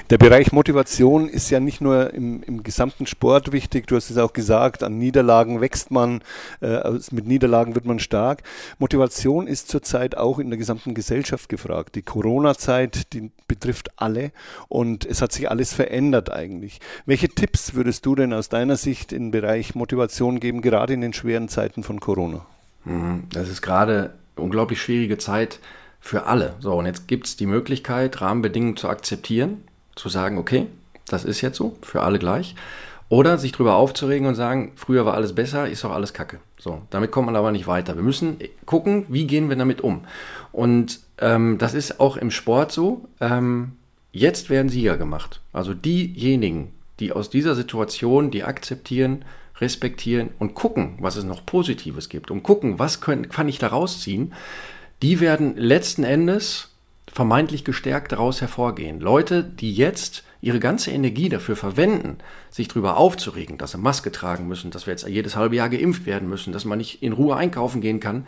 Der 0.10 0.18
Bereich 0.18 0.52
Motivation 0.52 1.30
ist 1.30 1.50
ja 1.50 1.60
nicht 1.60 1.80
nur 1.82 2.14
im, 2.14 2.44
im, 2.44 2.64
gesamten 2.64 3.06
Sport 3.06 3.52
wichtig, 3.52 3.88
du 3.88 3.96
hast 3.96 4.10
es 4.10 4.18
auch 4.18 4.34
gesagt, 4.34 4.84
an 4.84 4.98
Niederlagen 4.98 5.62
wächst 5.62 5.92
man, 5.92 6.22
äh, 6.60 6.92
mit 7.12 7.28
Niederlagen 7.28 7.76
wird 7.76 7.86
man 7.86 8.00
stark. 8.00 8.44
Motivation 8.80 9.48
ist 9.48 9.70
zurzeit 9.70 10.18
auch 10.18 10.40
in 10.40 10.50
der 10.50 10.58
gesamten 10.58 10.94
Gesellschaft 10.94 11.50
gefragt. 11.50 11.96
Die 11.96 12.02
Corona-Zeit, 12.02 13.14
die 13.14 13.32
betrifft 13.48 13.92
alle 13.96 14.32
und 14.68 15.06
es 15.06 15.22
hat 15.22 15.32
sich 15.32 15.50
alles 15.50 15.74
verändert 15.74 16.32
eigentlich. 16.32 16.80
Welche 17.06 17.30
Tipps 17.30 17.74
würdest 17.74 18.06
du 18.06 18.16
denn 18.16 18.34
aus 18.34 18.50
deiner 18.50 18.76
Sicht 18.76 19.14
im 19.14 19.32
Bereich 19.32 19.76
Motivation 19.76 20.40
geben, 20.40 20.62
gerade 20.62 20.94
in 20.94 21.02
den 21.02 21.14
schweren 21.14 21.48
Zeiten 21.48 21.84
von 21.84 22.00
Corona? 22.00 22.46
Mhm. 22.86 23.24
Das 23.32 23.50
ist 23.50 23.62
gerade 23.62 24.14
unglaublich 24.36 24.82
schwierige 24.82 25.18
Zeit 25.18 25.60
für 26.00 26.26
alle. 26.26 26.56
So, 26.60 26.74
und 26.74 26.86
jetzt 26.86 27.08
gibt 27.08 27.28
es 27.28 27.38
die 27.38 27.46
Möglichkeit, 27.46 28.20
Rahmenbedingungen 28.22 28.76
zu 28.76 28.90
akzeptieren 28.90 29.64
zu 29.96 30.10
sagen, 30.10 30.38
okay, 30.38 30.68
das 31.08 31.26
ist 31.26 31.42
jetzt 31.42 31.58
so, 31.58 31.78
für 31.82 32.02
alle 32.02 32.20
gleich. 32.20 32.56
Oder 33.10 33.38
sich 33.38 33.52
darüber 33.52 33.76
aufzuregen 33.76 34.26
und 34.26 34.36
sagen, 34.36 34.72
früher 34.76 35.06
war 35.06 35.16
alles 35.16 35.36
besser, 35.36 35.68
ist 35.68 35.84
doch 35.84 35.92
alles 35.92 36.14
Kacke. 36.14 36.40
So, 36.58 36.82
damit 36.92 37.12
kommt 37.12 37.26
man 37.26 37.36
aber 37.36 37.52
nicht 37.52 37.68
weiter. 37.68 37.96
Wir 37.96 38.04
müssen 38.04 38.38
gucken, 38.66 39.06
wie 39.10 39.28
gehen 39.28 39.50
wir 39.50 39.58
damit 39.58 39.82
um. 39.82 40.06
Und 40.54 41.02
ähm, 41.18 41.58
das 41.58 41.74
ist 41.74 42.00
auch 42.00 42.16
im 42.16 42.32
Sport 42.32 42.72
so. 42.72 43.06
Ähm, 43.20 43.74
jetzt 44.14 44.50
werden 44.50 44.70
Sieger 44.70 44.98
gemacht. 44.98 45.42
Also 45.52 45.74
diejenigen, 45.74 46.72
die 47.02 47.12
aus 47.12 47.30
dieser 47.30 47.56
Situation, 47.56 48.32
die 48.32 48.46
akzeptieren, 48.46 49.26
respektieren 49.60 50.30
und 50.40 50.56
gucken, 50.56 50.98
was 51.00 51.18
es 51.18 51.26
noch 51.26 51.46
Positives 51.46 52.08
gibt 52.08 52.32
und 52.32 52.44
gucken, 52.44 52.80
was 52.80 53.02
können, 53.02 53.28
kann 53.28 53.50
ich 53.50 53.60
da 53.60 53.68
rausziehen, 53.68 54.34
die 55.02 55.20
werden 55.20 55.58
letzten 55.58 56.04
Endes 56.04 56.71
vermeintlich 57.12 57.64
gestärkt 57.64 58.12
daraus 58.12 58.42
hervorgehen. 58.42 59.00
Leute, 59.00 59.44
die 59.44 59.74
jetzt 59.74 60.24
ihre 60.42 60.60
ganze 60.60 60.92
Energie 60.92 61.30
dafür 61.30 61.56
verwenden, 61.56 62.18
sich 62.50 62.68
darüber 62.68 62.98
aufzuregen, 62.98 63.58
dass 63.58 63.72
sie 63.72 63.78
Maske 63.78 64.12
tragen 64.12 64.48
müssen, 64.48 64.72
dass 64.72 64.88
wir 64.88 64.92
jetzt 64.92 65.08
jedes 65.08 65.36
halbe 65.36 65.56
Jahr 65.56 65.70
geimpft 65.70 66.06
werden 66.06 66.28
müssen, 66.28 66.52
dass 66.52 66.66
man 66.66 66.80
nicht 66.80 67.04
in 67.04 67.14
Ruhe 67.14 67.36
einkaufen 67.36 67.82
gehen 67.82 68.00
kann, 68.00 68.26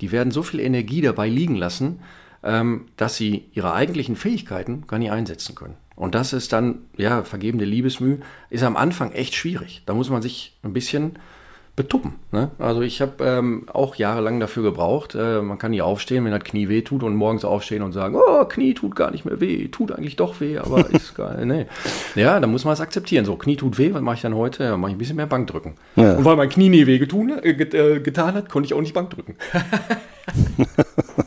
die 0.00 0.12
werden 0.12 0.30
so 0.30 0.42
viel 0.42 0.60
Energie 0.60 1.00
dabei 1.00 1.28
liegen 1.28 1.56
lassen, 1.56 2.00
ähm, 2.44 2.86
dass 2.96 3.16
sie 3.16 3.46
ihre 3.52 3.74
eigentlichen 3.74 4.16
Fähigkeiten 4.16 4.86
gar 4.86 4.98
nicht 4.98 5.10
einsetzen 5.10 5.54
können. 5.54 5.76
Und 5.96 6.14
das 6.14 6.32
ist 6.32 6.52
dann, 6.52 6.82
ja, 6.96 7.24
vergebene 7.24 7.64
Liebesmüh, 7.64 8.18
ist 8.50 8.62
am 8.62 8.76
Anfang 8.76 9.12
echt 9.12 9.34
schwierig. 9.34 9.82
Da 9.86 9.94
muss 9.94 10.10
man 10.10 10.22
sich 10.22 10.56
ein 10.62 10.74
bisschen 10.74 11.18
betuppen. 11.76 12.14
Ne? 12.32 12.50
Also 12.58 12.80
ich 12.80 13.02
habe 13.02 13.22
ähm, 13.22 13.66
auch 13.70 13.96
jahrelang 13.96 14.40
dafür 14.40 14.62
gebraucht. 14.62 15.14
Äh, 15.14 15.42
man 15.42 15.58
kann 15.58 15.72
nie 15.72 15.82
aufstehen, 15.82 16.24
wenn 16.24 16.32
das 16.32 16.42
Knie 16.42 16.70
weh 16.70 16.80
tut 16.80 17.02
und 17.02 17.14
morgens 17.14 17.44
aufstehen 17.44 17.82
und 17.82 17.92
sagen, 17.92 18.16
oh, 18.16 18.44
Knie 18.46 18.72
tut 18.72 18.96
gar 18.96 19.10
nicht 19.10 19.26
mehr 19.26 19.40
weh, 19.40 19.68
tut 19.68 19.92
eigentlich 19.92 20.16
doch 20.16 20.40
weh, 20.40 20.56
aber 20.56 20.90
ist 20.92 21.14
gar 21.14 21.36
nee. 21.44 21.66
Ja, 22.14 22.40
dann 22.40 22.50
muss 22.50 22.64
man 22.64 22.72
es 22.72 22.80
akzeptieren. 22.80 23.26
So, 23.26 23.36
Knie 23.36 23.56
tut 23.56 23.76
weh, 23.78 23.92
was 23.92 24.00
mache 24.00 24.16
ich 24.16 24.22
dann 24.22 24.34
heute? 24.34 24.64
Ja, 24.64 24.76
mache 24.78 24.92
ich 24.92 24.96
ein 24.96 24.98
bisschen 24.98 25.16
mehr 25.16 25.26
Bankdrücken. 25.26 25.74
Ja. 25.96 26.14
Und 26.16 26.24
weil 26.24 26.36
mein 26.36 26.48
Knie 26.48 26.70
nie 26.70 26.86
weh 26.86 26.98
getun, 26.98 27.38
äh, 27.38 27.50
äh 27.50 28.00
getan 28.00 28.34
hat, 28.34 28.48
konnte 28.48 28.66
ich 28.66 28.74
auch 28.74 28.80
nicht 28.80 28.94
Bankdrücken. 28.94 29.36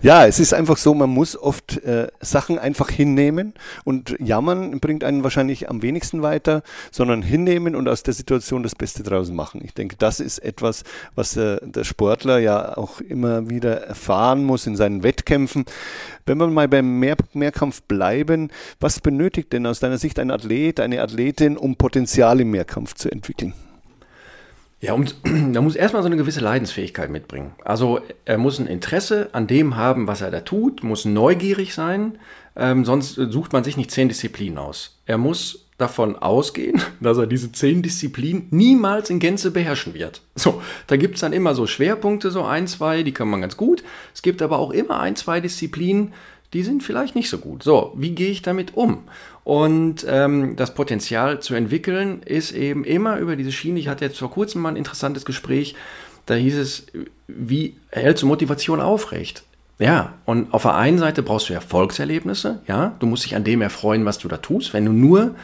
Ja, 0.00 0.26
es 0.26 0.38
ist 0.38 0.54
einfach 0.54 0.76
so, 0.76 0.94
man 0.94 1.10
muss 1.10 1.36
oft 1.36 1.82
äh, 1.84 2.08
Sachen 2.20 2.58
einfach 2.58 2.88
hinnehmen 2.88 3.54
und 3.84 4.14
jammern 4.20 4.78
bringt 4.80 5.02
einen 5.02 5.24
wahrscheinlich 5.24 5.68
am 5.68 5.82
wenigsten 5.82 6.22
weiter, 6.22 6.62
sondern 6.92 7.22
hinnehmen 7.22 7.74
und 7.74 7.88
aus 7.88 8.04
der 8.04 8.14
Situation 8.14 8.62
das 8.62 8.74
Beste 8.74 9.02
draus 9.02 9.30
machen. 9.30 9.60
Ich 9.64 9.74
denke, 9.74 9.96
das 9.96 10.20
ist 10.20 10.38
etwas, 10.38 10.84
was 11.14 11.36
äh, 11.36 11.58
der 11.62 11.84
Sportler 11.84 12.38
ja 12.38 12.76
auch 12.76 13.00
immer 13.00 13.50
wieder 13.50 13.82
erfahren 13.82 14.44
muss 14.44 14.66
in 14.66 14.76
seinen 14.76 15.02
Wettkämpfen. 15.02 15.64
Wenn 16.26 16.38
wir 16.38 16.46
mal 16.46 16.68
beim 16.68 16.98
Mehr 17.00 17.16
Mehrkampf 17.32 17.82
bleiben, 17.82 18.50
was 18.80 19.00
benötigt 19.00 19.52
denn 19.52 19.66
aus 19.66 19.80
deiner 19.80 19.98
Sicht 19.98 20.18
ein 20.18 20.30
Athlet, 20.30 20.78
eine 20.80 21.02
Athletin, 21.02 21.56
um 21.56 21.76
Potenzial 21.76 22.40
im 22.40 22.50
Mehrkampf 22.50 22.94
zu 22.94 23.10
entwickeln? 23.10 23.54
Ja, 24.80 24.92
und 24.92 25.16
da 25.52 25.60
muss 25.60 25.76
erstmal 25.76 26.02
so 26.02 26.06
eine 26.06 26.16
gewisse 26.16 26.40
Leidensfähigkeit 26.40 27.10
mitbringen. 27.10 27.52
Also 27.64 28.00
er 28.24 28.38
muss 28.38 28.58
ein 28.58 28.66
Interesse 28.66 29.30
an 29.32 29.46
dem 29.46 29.76
haben, 29.76 30.06
was 30.06 30.20
er 30.20 30.30
da 30.30 30.40
tut, 30.40 30.82
muss 30.82 31.04
neugierig 31.04 31.74
sein, 31.74 32.18
ähm, 32.56 32.84
sonst 32.84 33.14
sucht 33.14 33.52
man 33.52 33.64
sich 33.64 33.76
nicht 33.76 33.90
zehn 33.90 34.08
Disziplinen 34.08 34.58
aus. 34.58 34.98
Er 35.06 35.18
muss 35.18 35.66
davon 35.78 36.16
ausgehen, 36.16 36.80
dass 37.00 37.18
er 37.18 37.26
diese 37.26 37.52
zehn 37.52 37.82
Disziplinen 37.82 38.48
niemals 38.50 39.10
in 39.10 39.20
Gänze 39.20 39.50
beherrschen 39.50 39.94
wird. 39.94 40.22
So, 40.34 40.62
da 40.86 40.96
gibt 40.96 41.16
es 41.16 41.20
dann 41.20 41.32
immer 41.32 41.54
so 41.54 41.66
Schwerpunkte, 41.66 42.30
so 42.30 42.44
ein, 42.44 42.66
zwei, 42.66 43.02
die 43.02 43.12
kann 43.12 43.28
man 43.28 43.40
ganz 43.40 43.56
gut. 43.56 43.82
Es 44.14 44.22
gibt 44.22 44.42
aber 44.42 44.58
auch 44.58 44.70
immer 44.70 45.00
ein, 45.00 45.16
zwei 45.16 45.40
Disziplinen, 45.40 46.12
die 46.52 46.62
sind 46.62 46.82
vielleicht 46.82 47.14
nicht 47.14 47.28
so 47.28 47.38
gut. 47.38 47.62
So, 47.62 47.92
wie 47.96 48.12
gehe 48.12 48.30
ich 48.30 48.42
damit 48.42 48.76
um? 48.76 49.04
Und 49.44 50.06
ähm, 50.08 50.56
das 50.56 50.74
Potenzial 50.74 51.40
zu 51.40 51.54
entwickeln 51.54 52.22
ist 52.24 52.52
eben 52.52 52.84
immer 52.84 53.18
über 53.18 53.36
diese 53.36 53.52
Schiene. 53.52 53.78
Ich 53.78 53.88
hatte 53.88 54.04
jetzt 54.04 54.18
vor 54.18 54.30
kurzem 54.30 54.62
mal 54.62 54.70
ein 54.70 54.76
interessantes 54.76 55.24
Gespräch, 55.24 55.74
da 56.26 56.34
hieß 56.34 56.56
es, 56.56 56.86
wie 57.26 57.76
hältst 57.90 58.22
du 58.22 58.26
Motivation 58.26 58.80
aufrecht? 58.80 59.44
Ja, 59.78 60.14
und 60.24 60.52
auf 60.52 60.62
der 60.62 60.74
einen 60.74 60.98
Seite 60.98 61.22
brauchst 61.22 61.48
du 61.48 61.54
Erfolgserlebnisse, 61.54 62.60
ja, 62.66 62.96
du 62.98 63.06
musst 63.06 63.24
dich 63.24 63.36
an 63.36 63.44
dem 63.44 63.62
erfreuen, 63.62 64.04
was 64.04 64.18
du 64.18 64.28
da 64.28 64.38
tust. 64.38 64.74
Wenn 64.74 64.84
du 64.84 64.92
nur 64.92 65.36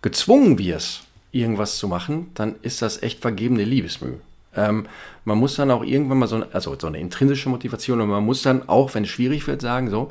gezwungen 0.00 0.58
wirst, 0.58 1.02
irgendwas 1.32 1.76
zu 1.76 1.88
machen, 1.88 2.30
dann 2.34 2.54
ist 2.62 2.82
das 2.82 3.02
echt 3.02 3.20
vergebene 3.20 3.64
Liebesmüh. 3.64 4.14
Ähm, 4.56 4.86
man 5.24 5.38
muss 5.38 5.56
dann 5.56 5.70
auch 5.70 5.84
irgendwann 5.84 6.18
mal 6.18 6.26
so, 6.26 6.42
also 6.52 6.76
so 6.78 6.86
eine 6.86 6.98
intrinsische 6.98 7.48
Motivation 7.48 8.00
und 8.00 8.08
man 8.08 8.24
muss 8.24 8.42
dann 8.42 8.68
auch, 8.68 8.94
wenn 8.94 9.04
es 9.04 9.10
schwierig 9.10 9.46
wird, 9.46 9.60
sagen, 9.60 9.90
so, 9.90 10.10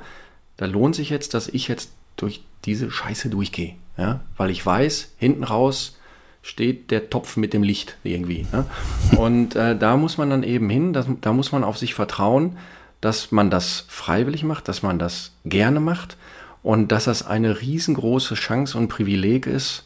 da 0.59 0.65
lohnt 0.65 0.93
sich 0.93 1.09
jetzt, 1.09 1.33
dass 1.33 1.47
ich 1.47 1.69
jetzt 1.69 1.91
durch 2.17 2.43
diese 2.65 2.91
Scheiße 2.91 3.29
durchgehe. 3.29 3.75
Ja? 3.97 4.19
Weil 4.35 4.49
ich 4.49 4.65
weiß, 4.65 5.13
hinten 5.17 5.45
raus 5.45 5.97
steht 6.41 6.91
der 6.91 7.09
Topf 7.09 7.37
mit 7.37 7.53
dem 7.53 7.63
Licht 7.63 7.95
irgendwie. 8.03 8.45
Ne? 8.51 8.65
Und 9.17 9.55
äh, 9.55 9.77
da 9.77 9.95
muss 9.95 10.17
man 10.17 10.29
dann 10.29 10.43
eben 10.43 10.69
hin, 10.69 10.91
das, 10.91 11.07
da 11.21 11.31
muss 11.31 11.53
man 11.53 11.63
auf 11.63 11.77
sich 11.77 11.93
vertrauen, 11.93 12.57
dass 12.99 13.31
man 13.31 13.49
das 13.49 13.85
freiwillig 13.87 14.43
macht, 14.43 14.67
dass 14.67 14.83
man 14.83 14.99
das 14.99 15.31
gerne 15.45 15.79
macht 15.79 16.17
und 16.61 16.91
dass 16.91 17.05
das 17.05 17.25
eine 17.25 17.61
riesengroße 17.61 18.35
Chance 18.35 18.77
und 18.77 18.89
Privileg 18.89 19.47
ist, 19.47 19.85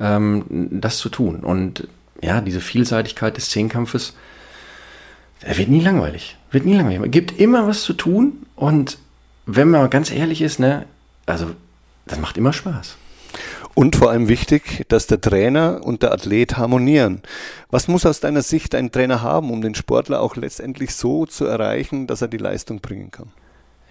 ähm, 0.00 0.44
das 0.48 0.98
zu 0.98 1.10
tun. 1.10 1.44
Und 1.44 1.86
ja, 2.20 2.40
diese 2.40 2.60
Vielseitigkeit 2.60 3.36
des 3.36 3.50
Zehnkampfes, 3.50 4.14
er 5.42 5.56
wird 5.58 5.68
nie 5.68 5.80
langweilig. 5.80 6.36
Wird 6.50 6.66
nie 6.66 6.74
langweilig. 6.74 7.02
Es 7.04 7.10
gibt 7.12 7.38
immer 7.38 7.68
was 7.68 7.84
zu 7.84 7.92
tun 7.92 8.46
und 8.56 8.98
wenn 9.48 9.70
man 9.70 9.88
ganz 9.88 10.10
ehrlich 10.10 10.42
ist, 10.42 10.60
ne, 10.60 10.84
also 11.24 11.46
das 12.06 12.20
macht 12.20 12.36
immer 12.36 12.52
Spaß. 12.52 12.96
Und 13.74 13.96
vor 13.96 14.10
allem 14.10 14.28
wichtig, 14.28 14.84
dass 14.88 15.06
der 15.06 15.20
Trainer 15.20 15.80
und 15.84 16.02
der 16.02 16.12
Athlet 16.12 16.56
harmonieren. 16.56 17.22
Was 17.70 17.88
muss 17.88 18.04
aus 18.04 18.20
deiner 18.20 18.42
Sicht 18.42 18.74
ein 18.74 18.92
Trainer 18.92 19.22
haben, 19.22 19.50
um 19.50 19.62
den 19.62 19.74
Sportler 19.74 20.20
auch 20.20 20.36
letztendlich 20.36 20.94
so 20.94 21.26
zu 21.26 21.46
erreichen, 21.46 22.06
dass 22.06 22.20
er 22.20 22.28
die 22.28 22.38
Leistung 22.38 22.80
bringen 22.80 23.10
kann? 23.10 23.28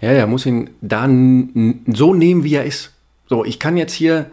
Ja, 0.00 0.10
er 0.10 0.26
muss 0.28 0.46
ihn 0.46 0.70
dann 0.80 1.80
so 1.86 2.14
nehmen, 2.14 2.44
wie 2.44 2.54
er 2.54 2.64
ist. 2.64 2.92
So, 3.28 3.44
ich 3.44 3.58
kann 3.58 3.76
jetzt 3.76 3.94
hier, 3.94 4.26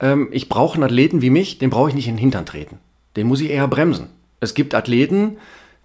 ähm, 0.00 0.28
ich 0.32 0.48
brauche 0.48 0.74
einen 0.74 0.84
Athleten 0.84 1.22
wie 1.22 1.30
mich, 1.30 1.58
den 1.58 1.70
brauche 1.70 1.90
ich 1.90 1.94
nicht 1.94 2.08
in 2.08 2.14
den 2.14 2.20
Hintern 2.20 2.46
treten. 2.46 2.78
Den 3.16 3.28
muss 3.28 3.40
ich 3.40 3.50
eher 3.50 3.68
bremsen. 3.68 4.08
Es 4.40 4.54
gibt 4.54 4.74
Athleten, 4.74 5.36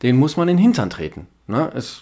den 0.04 0.18
muss 0.18 0.38
man 0.38 0.48
in 0.48 0.58
den 0.58 0.63
Hintern 0.63 0.89
treten. 0.89 1.27
Ne? 1.48 1.72
Es, 1.75 2.01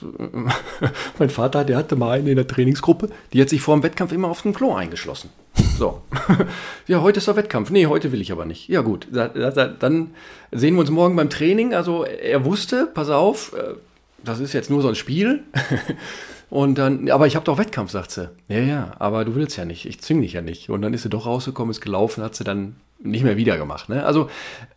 mein 1.19 1.29
Vater, 1.29 1.63
der 1.63 1.77
hatte 1.77 1.95
mal 1.95 2.19
eine 2.19 2.31
in 2.31 2.35
der 2.35 2.47
Trainingsgruppe, 2.47 3.09
die 3.33 3.41
hat 3.41 3.49
sich 3.49 3.61
vor 3.61 3.75
dem 3.75 3.83
Wettkampf 3.83 4.11
immer 4.11 4.27
auf 4.27 4.41
dem 4.41 4.53
Klo 4.53 4.73
eingeschlossen. 4.73 5.29
So. 5.77 6.01
ja, 6.87 7.01
heute 7.01 7.19
ist 7.19 7.27
der 7.27 7.35
Wettkampf. 7.35 7.69
Nee, 7.69 7.85
heute 7.85 8.11
will 8.11 8.21
ich 8.21 8.31
aber 8.31 8.45
nicht. 8.45 8.67
Ja, 8.67 8.81
gut. 8.81 9.07
Da, 9.11 9.27
da, 9.27 9.67
dann 9.67 10.11
sehen 10.51 10.75
wir 10.75 10.81
uns 10.81 10.89
morgen 10.89 11.15
beim 11.15 11.29
Training. 11.29 11.73
Also, 11.73 12.03
er 12.03 12.43
wusste, 12.45 12.89
pass 12.93 13.09
auf, 13.09 13.53
äh, 13.53 13.75
das 14.23 14.39
ist 14.39 14.53
jetzt 14.53 14.69
nur 14.69 14.81
so 14.81 14.89
ein 14.89 14.95
Spiel. 14.95 15.43
Und 16.49 16.77
dann, 16.77 17.09
aber 17.09 17.27
ich 17.27 17.35
habe 17.35 17.45
doch 17.45 17.57
Wettkampf, 17.57 17.91
sagt 17.91 18.11
sie. 18.11 18.29
Ja, 18.47 18.59
ja, 18.59 18.95
aber 18.99 19.25
du 19.25 19.35
willst 19.35 19.57
ja 19.57 19.65
nicht. 19.65 19.85
Ich 19.85 19.99
zwing 20.01 20.21
dich 20.21 20.33
ja 20.33 20.41
nicht. 20.41 20.69
Und 20.69 20.81
dann 20.81 20.93
ist 20.93 21.03
sie 21.03 21.09
doch 21.09 21.25
rausgekommen, 21.25 21.71
ist 21.71 21.81
gelaufen, 21.81 22.23
hat 22.23 22.35
sie 22.35 22.43
dann 22.43 22.75
nicht 23.05 23.23
mehr 23.23 23.37
wieder 23.37 23.57
gemacht. 23.57 23.89
Ne? 23.89 24.05
Also 24.05 24.29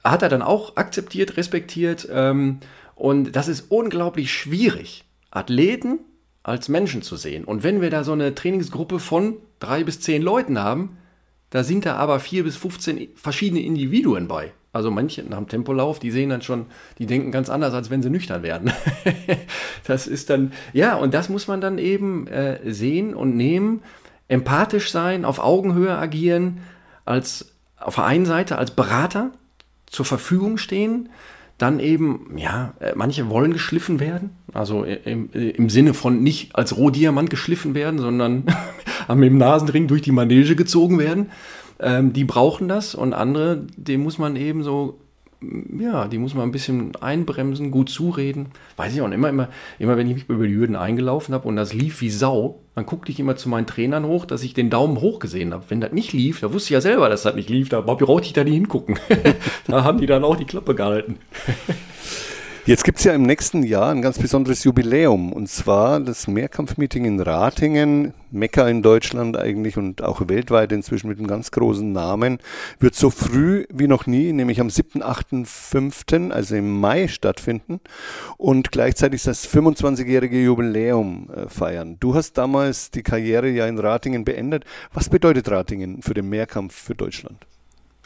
hat 0.04 0.23
er 0.23 0.28
dann 0.28 0.42
auch 0.42 0.76
akzeptiert, 0.76 1.37
respektiert. 1.37 2.08
Ähm, 2.11 2.61
und 2.94 3.37
das 3.37 3.49
ist 3.49 3.70
unglaublich 3.70 4.32
schwierig, 4.32 5.04
Athleten 5.30 6.00
als 6.42 6.68
Menschen 6.68 7.02
zu 7.02 7.16
sehen. 7.16 7.44
Und 7.44 7.62
wenn 7.62 7.80
wir 7.80 7.90
da 7.90 8.04
so 8.04 8.12
eine 8.12 8.35
Trainingsgruppe 8.35 8.99
von 8.99 9.37
drei 9.61 9.85
bis 9.85 10.00
zehn 10.00 10.23
Leuten 10.23 10.58
haben, 10.58 10.97
da 11.50 11.64
sind 11.64 11.87
da 11.87 11.97
aber 11.97 12.20
vier 12.20 12.44
bis 12.44 12.56
15 12.56 13.08
verschiedene 13.14 13.62
Individuen 13.62 14.28
bei. 14.28 14.52
Also 14.73 14.90
manche 14.90 15.23
nach 15.23 15.38
dem 15.38 15.49
Tempolauf, 15.49 15.99
die 15.99 16.11
sehen 16.11 16.28
dann 16.28 16.42
schon, 16.42 16.66
die 16.99 17.06
denken 17.06 17.32
ganz 17.32 17.49
anders, 17.49 17.73
als 17.73 17.90
wenn 17.90 18.02
sie 18.02 18.11
nüchtern 18.11 18.42
werden. 18.42 18.70
das 19.87 20.06
ist 20.06 20.30
dann, 20.30 20.52
ja, 20.73 20.97
und 20.97 21.14
das 21.14 21.28
muss 21.28 21.49
man 21.49 21.61
dann 21.61 21.78
eben 21.78 22.26
äh, 22.26 22.61
sehen 22.70 23.14
und 23.14 23.35
nehmen, 23.37 23.82
empathisch 24.28 24.90
sein, 24.90 25.25
auf 25.25 25.38
Augenhöhe 25.38 25.97
agieren, 25.97 26.61
als 27.06 27.54
auf 27.80 27.97
der 27.97 28.04
einen 28.04 28.26
Seite 28.26 28.58
als 28.58 28.70
Berater 28.70 29.30
zur 29.87 30.04
Verfügung 30.04 30.58
stehen, 30.58 31.08
dann 31.58 31.80
eben, 31.80 32.37
ja, 32.37 32.75
äh, 32.78 32.92
manche 32.94 33.28
wollen 33.28 33.52
geschliffen 33.52 33.99
werden, 33.99 34.30
also 34.54 34.85
im, 34.85 35.30
im 35.32 35.68
Sinne 35.68 35.92
von 35.92 36.23
nicht 36.23 36.54
als 36.54 36.76
Rohdiamant 36.76 37.30
geschliffen 37.30 37.75
werden, 37.75 37.99
sondern 37.99 38.44
mit 39.08 39.30
dem 39.30 39.38
Nasenring 39.38 39.88
durch 39.88 40.02
die 40.02 40.12
Manege 40.12 40.54
gezogen 40.54 40.99
werden. 40.99 41.30
Ähm, 41.80 42.12
die 42.12 42.25
brauchen 42.25 42.68
das 42.68 42.94
und 42.94 43.12
andere, 43.12 43.66
dem 43.76 44.02
muss 44.02 44.18
man 44.18 44.37
eben 44.37 44.62
so 44.62 45.00
ja, 45.40 46.09
die 46.09 46.18
muss 46.18 46.35
man 46.35 46.49
ein 46.49 46.52
bisschen 46.52 46.97
einbremsen, 46.97 47.71
gut 47.71 47.90
zureden. 47.90 48.47
Weiß 48.76 48.92
ich 48.92 49.00
auch 49.00 49.11
immer, 49.11 49.28
immer, 49.28 49.49
immer 49.78 49.97
wenn 49.97 50.09
ich 50.09 50.14
mich 50.14 50.28
über 50.28 50.47
die 50.47 50.54
Hürden 50.54 50.75
eingelaufen 50.75 51.33
habe 51.33 51.47
und 51.47 51.54
das 51.54 51.73
lief 51.73 52.00
wie 52.00 52.11
Sau, 52.11 52.61
dann 52.75 52.87
guckte 52.87 53.12
ich 53.12 53.21
immer 53.21 53.37
zu 53.37 53.49
meinen 53.49 53.66
Trainern 53.66 54.04
hoch, 54.04 54.25
dass 54.25 54.42
ich 54.42 54.54
den 54.54 54.68
Daumen 54.68 55.00
hoch 55.00 55.21
gesehen 55.21 55.52
habe. 55.54 55.64
Wenn 55.68 55.80
das 55.80 55.92
nicht 55.92 56.12
lief, 56.12 56.40
da 56.40 56.52
wusste 56.52 56.68
ich 56.68 56.71
ja 56.75 56.80
selber, 56.80 57.09
dass 57.09 57.23
das 57.23 57.37
nicht 57.37 57.50
lief, 57.50 57.68
da 57.68 57.80
brauchte 57.80 58.26
ich 58.26 58.33
da 58.33 58.42
nicht 58.42 58.54
hingucken. 58.54 58.99
da 59.66 59.85
haben 59.85 59.99
die 59.99 60.07
dann 60.07 60.25
auch 60.25 60.37
die 60.37 60.45
Klappe 60.45 60.75
gehalten. 60.75 61.18
Jetzt 62.68 62.84
gibt 62.84 62.98
es 62.98 63.04
ja 63.04 63.14
im 63.14 63.22
nächsten 63.22 63.62
Jahr 63.62 63.92
ein 63.92 64.02
ganz 64.02 64.18
besonderes 64.18 64.62
Jubiläum 64.62 65.32
und 65.32 65.48
zwar 65.48 66.00
das 66.00 66.28
Mehrkampfmeeting 66.28 67.06
in 67.06 67.18
Ratingen, 67.18 68.12
Mekka 68.30 68.69
in 68.69 68.82
Deutschland 68.82 69.38
eigentlich 69.38 69.78
und 69.78 70.02
auch 70.02 70.28
weltweit 70.28 70.71
inzwischen 70.73 71.08
mit 71.08 71.16
einem 71.16 71.28
ganz 71.28 71.50
großen 71.50 71.90
Namen, 71.90 72.40
wird 72.78 72.95
so 72.95 73.08
früh 73.08 73.64
wie 73.73 73.86
noch 73.86 74.06
nie, 74.06 74.34
nämlich 74.34 74.60
am 74.60 74.69
7., 74.69 75.02
8., 75.02 75.47
5., 75.47 76.04
also 76.28 76.56
im 76.56 76.78
Mai 76.78 77.08
stattfinden 77.08 77.80
und 78.36 78.71
gleichzeitig 78.71 79.23
das 79.23 79.49
25-jährige 79.49 80.38
Jubiläum 80.38 81.30
äh, 81.34 81.49
feiern. 81.49 81.97
Du 82.00 82.14
hast 82.14 82.36
damals 82.36 82.90
die 82.90 83.02
Karriere 83.02 83.49
ja 83.49 83.66
in 83.66 83.78
Ratingen 83.78 84.26
beendet. 84.26 84.66
Was 84.93 85.08
bedeutet 85.08 85.50
Ratingen 85.50 86.02
für 86.02 86.12
den 86.12 86.28
Mehrkampf 86.28 86.75
für 86.75 86.95
Deutschland? 86.95 87.47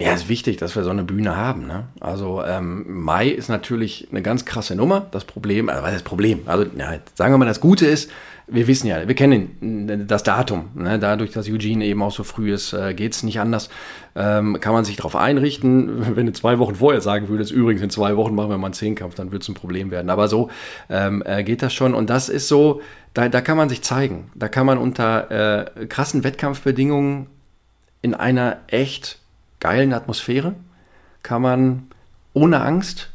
Ja, 0.02 0.14
ist 0.14 0.28
wichtig, 0.28 0.56
dass 0.56 0.76
wir 0.76 0.84
so 0.84 0.90
eine 0.90 1.04
Bühne 1.04 1.36
haben. 1.36 1.66
Ne? 1.66 1.84
Also 2.00 2.42
ähm, 2.44 2.84
Mai 3.02 3.28
ist 3.28 3.48
natürlich 3.48 4.08
eine 4.10 4.22
ganz 4.22 4.44
krasse 4.44 4.74
Nummer. 4.74 5.06
Das 5.10 5.24
Problem, 5.24 5.68
also 5.68 5.82
was 5.82 5.90
ist 5.90 5.96
das 5.96 6.02
Problem? 6.02 6.40
Also 6.46 6.64
ja, 6.76 6.94
sagen 7.14 7.32
wir 7.32 7.38
mal, 7.38 7.46
das 7.46 7.60
Gute 7.60 7.86
ist, 7.86 8.10
wir 8.48 8.66
wissen 8.66 8.86
ja, 8.86 9.06
wir 9.06 9.14
kennen 9.14 10.04
das 10.06 10.22
Datum. 10.22 10.70
Ne? 10.74 10.98
Dadurch, 10.98 11.30
dass 11.30 11.48
Eugene 11.48 11.84
eben 11.84 12.02
auch 12.02 12.10
so 12.10 12.24
früh 12.24 12.52
ist, 12.52 12.72
äh, 12.72 12.92
geht 12.94 13.12
es 13.12 13.22
nicht 13.22 13.40
anders. 13.40 13.70
Ähm, 14.14 14.58
kann 14.60 14.72
man 14.72 14.84
sich 14.84 14.96
darauf 14.96 15.16
einrichten. 15.16 16.16
Wenn 16.16 16.26
du 16.26 16.32
zwei 16.32 16.58
Wochen 16.58 16.74
vorher 16.74 17.00
sagen 17.00 17.28
würdest, 17.28 17.52
übrigens 17.52 17.82
in 17.82 17.90
zwei 17.90 18.16
Wochen 18.16 18.34
machen 18.34 18.50
wir 18.50 18.58
mal 18.58 18.66
einen 18.66 18.74
Zehnkampf, 18.74 19.14
dann 19.14 19.32
wird 19.32 19.42
es 19.42 19.48
ein 19.48 19.54
Problem 19.54 19.90
werden. 19.90 20.10
Aber 20.10 20.28
so 20.28 20.50
ähm, 20.90 21.22
äh, 21.24 21.44
geht 21.44 21.62
das 21.62 21.72
schon. 21.72 21.94
Und 21.94 22.10
das 22.10 22.28
ist 22.28 22.48
so, 22.48 22.82
da, 23.14 23.28
da 23.28 23.40
kann 23.40 23.56
man 23.56 23.68
sich 23.68 23.82
zeigen. 23.82 24.30
Da 24.34 24.48
kann 24.48 24.66
man 24.66 24.78
unter 24.78 25.76
äh, 25.78 25.86
krassen 25.86 26.24
Wettkampfbedingungen 26.24 27.28
in 28.02 28.14
einer 28.14 28.58
echt 28.66 29.21
geilen 29.62 29.92
Atmosphäre 29.92 30.54
kann 31.22 31.40
man 31.40 31.86
ohne 32.34 32.60
Angst 32.62 33.10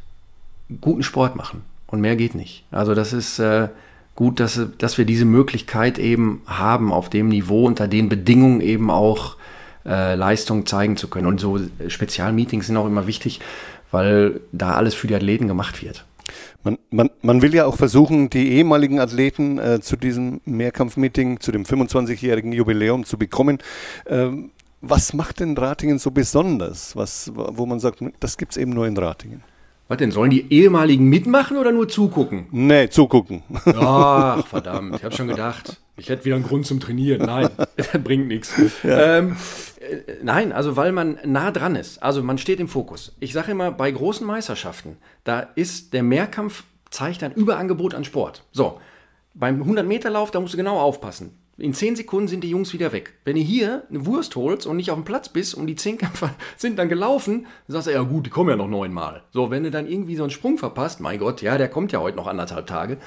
guten 0.80 1.02
Sport 1.02 1.36
machen. 1.36 1.62
Und 1.86 2.00
mehr 2.00 2.16
geht 2.16 2.34
nicht. 2.34 2.64
Also 2.70 2.94
das 2.94 3.12
ist 3.12 3.38
äh, 3.38 3.68
gut, 4.14 4.40
dass, 4.40 4.60
dass 4.78 4.98
wir 4.98 5.04
diese 5.04 5.24
Möglichkeit 5.24 5.98
eben 5.98 6.42
haben, 6.46 6.92
auf 6.92 7.10
dem 7.10 7.28
Niveau, 7.28 7.66
unter 7.66 7.86
den 7.86 8.08
Bedingungen 8.08 8.60
eben 8.60 8.90
auch 8.90 9.36
äh, 9.86 10.14
Leistung 10.14 10.66
zeigen 10.66 10.96
zu 10.96 11.08
können. 11.08 11.26
Und 11.26 11.38
so 11.38 11.58
Spezialmeetings 11.86 12.66
sind 12.66 12.76
auch 12.76 12.86
immer 12.86 13.06
wichtig, 13.06 13.40
weil 13.90 14.40
da 14.52 14.72
alles 14.72 14.94
für 14.94 15.06
die 15.06 15.14
Athleten 15.14 15.48
gemacht 15.48 15.82
wird. 15.82 16.04
Man, 16.62 16.78
man, 16.90 17.10
man 17.22 17.40
will 17.42 17.54
ja 17.54 17.64
auch 17.66 17.76
versuchen, 17.76 18.28
die 18.28 18.52
ehemaligen 18.52 19.00
Athleten 19.00 19.58
äh, 19.58 19.80
zu 19.80 19.96
diesem 19.96 20.40
Mehrkampfmeeting, 20.44 21.40
zu 21.40 21.52
dem 21.52 21.64
25-jährigen 21.64 22.52
Jubiläum 22.52 23.04
zu 23.04 23.18
bekommen. 23.18 23.58
Ähm, 24.06 24.50
was 24.80 25.12
macht 25.12 25.40
denn 25.40 25.56
Ratingen 25.56 25.98
so 25.98 26.10
besonders, 26.10 26.94
was, 26.94 27.30
wo 27.34 27.66
man 27.66 27.80
sagt, 27.80 28.02
das 28.20 28.36
gibt 28.36 28.52
es 28.52 28.56
eben 28.56 28.72
nur 28.72 28.86
in 28.86 28.96
Ratingen? 28.96 29.42
Was 29.88 29.96
denn, 29.96 30.10
sollen 30.10 30.30
die 30.30 30.52
ehemaligen 30.52 31.08
mitmachen 31.08 31.56
oder 31.56 31.72
nur 31.72 31.88
zugucken? 31.88 32.46
Nee, 32.50 32.90
zugucken. 32.90 33.42
Ach, 33.64 34.46
verdammt, 34.46 34.96
ich 34.96 35.04
habe 35.04 35.14
schon 35.14 35.28
gedacht, 35.28 35.80
ich 35.96 36.10
hätte 36.10 36.26
wieder 36.26 36.36
einen 36.36 36.44
Grund 36.44 36.66
zum 36.66 36.78
Trainieren. 36.78 37.24
Nein, 37.24 37.48
das 37.76 37.88
bringt 38.04 38.28
nichts. 38.28 38.54
Ja. 38.82 39.18
Ähm, 39.18 39.36
äh, 39.80 40.16
nein, 40.22 40.52
also 40.52 40.76
weil 40.76 40.92
man 40.92 41.18
nah 41.24 41.50
dran 41.50 41.74
ist. 41.74 42.02
Also 42.02 42.22
man 42.22 42.36
steht 42.36 42.60
im 42.60 42.68
Fokus. 42.68 43.16
Ich 43.18 43.32
sage 43.32 43.52
immer, 43.52 43.72
bei 43.72 43.90
großen 43.90 44.26
Meisterschaften, 44.26 44.98
da 45.24 45.40
ist 45.40 45.94
der 45.94 46.02
Mehrkampf, 46.02 46.64
zeigt 46.90 47.22
ein 47.22 47.32
Überangebot 47.32 47.94
an 47.94 48.04
Sport. 48.04 48.42
So, 48.52 48.80
beim 49.32 49.62
100-Meter-Lauf, 49.62 50.30
da 50.30 50.40
musst 50.40 50.52
du 50.52 50.58
genau 50.58 50.78
aufpassen. 50.78 51.34
In 51.60 51.74
10 51.74 51.96
Sekunden 51.96 52.28
sind 52.28 52.44
die 52.44 52.50
Jungs 52.50 52.72
wieder 52.72 52.92
weg. 52.92 53.14
Wenn 53.24 53.36
ihr 53.36 53.42
hier 53.42 53.82
eine 53.90 54.06
Wurst 54.06 54.36
holst 54.36 54.64
und 54.64 54.76
nicht 54.76 54.92
auf 54.92 54.96
dem 54.96 55.04
Platz 55.04 55.28
bist 55.28 55.56
und 55.56 55.66
die 55.66 55.74
Zehnkämpfer 55.74 56.32
sind 56.56 56.78
dann 56.78 56.88
gelaufen, 56.88 57.46
dann 57.66 57.74
sagst 57.74 57.88
du, 57.88 57.92
ja 57.92 58.02
gut, 58.02 58.26
die 58.26 58.30
kommen 58.30 58.50
ja 58.50 58.56
noch 58.56 58.68
neunmal. 58.68 59.24
So, 59.32 59.50
wenn 59.50 59.64
du 59.64 59.72
dann 59.72 59.88
irgendwie 59.88 60.14
so 60.14 60.22
einen 60.22 60.30
Sprung 60.30 60.56
verpasst, 60.56 61.00
mein 61.00 61.18
Gott, 61.18 61.42
ja, 61.42 61.58
der 61.58 61.68
kommt 61.68 61.90
ja 61.90 62.00
heute 62.00 62.16
noch 62.16 62.28
anderthalb 62.28 62.68
Tage. 62.68 62.98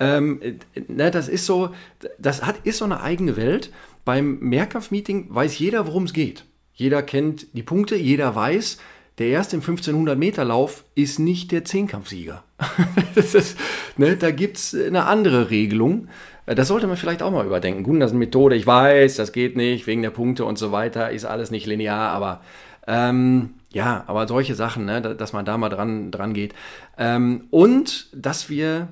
Ähm, 0.00 0.40
ne, 0.88 1.12
das 1.12 1.28
ist 1.28 1.46
so, 1.46 1.70
das 2.18 2.44
hat, 2.44 2.56
ist 2.64 2.78
so 2.78 2.84
eine 2.84 3.02
eigene 3.02 3.36
Welt. 3.36 3.70
Beim 4.04 4.40
Mehrkampfmeeting 4.40 5.32
weiß 5.32 5.56
jeder, 5.60 5.86
worum 5.86 6.04
es 6.04 6.12
geht. 6.12 6.44
Jeder 6.74 7.02
kennt 7.02 7.54
die 7.56 7.62
Punkte, 7.62 7.94
jeder 7.94 8.34
weiß, 8.34 8.78
der 9.18 9.28
erste 9.28 9.56
im 9.56 9.60
1500 9.60 10.18
Meter 10.18 10.44
Lauf 10.44 10.84
ist 10.94 11.18
nicht 11.18 11.52
der 11.52 11.64
Zehnkampfsieger. 11.64 12.42
ist, 13.14 13.56
ne, 13.96 14.16
da 14.16 14.30
gibt 14.30 14.56
es 14.56 14.74
eine 14.74 15.04
andere 15.04 15.50
Regelung. 15.50 16.08
Äh, 16.46 16.54
das 16.54 16.68
sollte 16.68 16.86
man 16.86 16.96
vielleicht 16.96 17.22
auch 17.22 17.30
mal 17.30 17.46
überdenken. 17.46 17.82
Gut, 17.82 18.00
das 18.00 18.10
ist 18.10 18.12
eine 18.12 18.24
Methode, 18.24 18.56
ich 18.56 18.66
weiß, 18.66 19.16
das 19.16 19.32
geht 19.32 19.56
nicht, 19.56 19.86
wegen 19.86 20.02
der 20.02 20.10
Punkte 20.10 20.44
und 20.44 20.58
so 20.58 20.72
weiter, 20.72 21.10
ist 21.10 21.24
alles 21.24 21.50
nicht 21.50 21.66
linear, 21.66 22.10
aber 22.10 22.40
ähm, 22.86 23.54
ja, 23.70 24.04
aber 24.06 24.26
solche 24.26 24.54
Sachen, 24.54 24.84
ne, 24.84 25.00
dass 25.00 25.32
man 25.32 25.44
da 25.44 25.56
mal 25.56 25.68
dran, 25.68 26.10
dran 26.10 26.34
geht. 26.34 26.54
Ähm, 26.98 27.44
und 27.50 28.08
dass 28.14 28.50
wir 28.50 28.88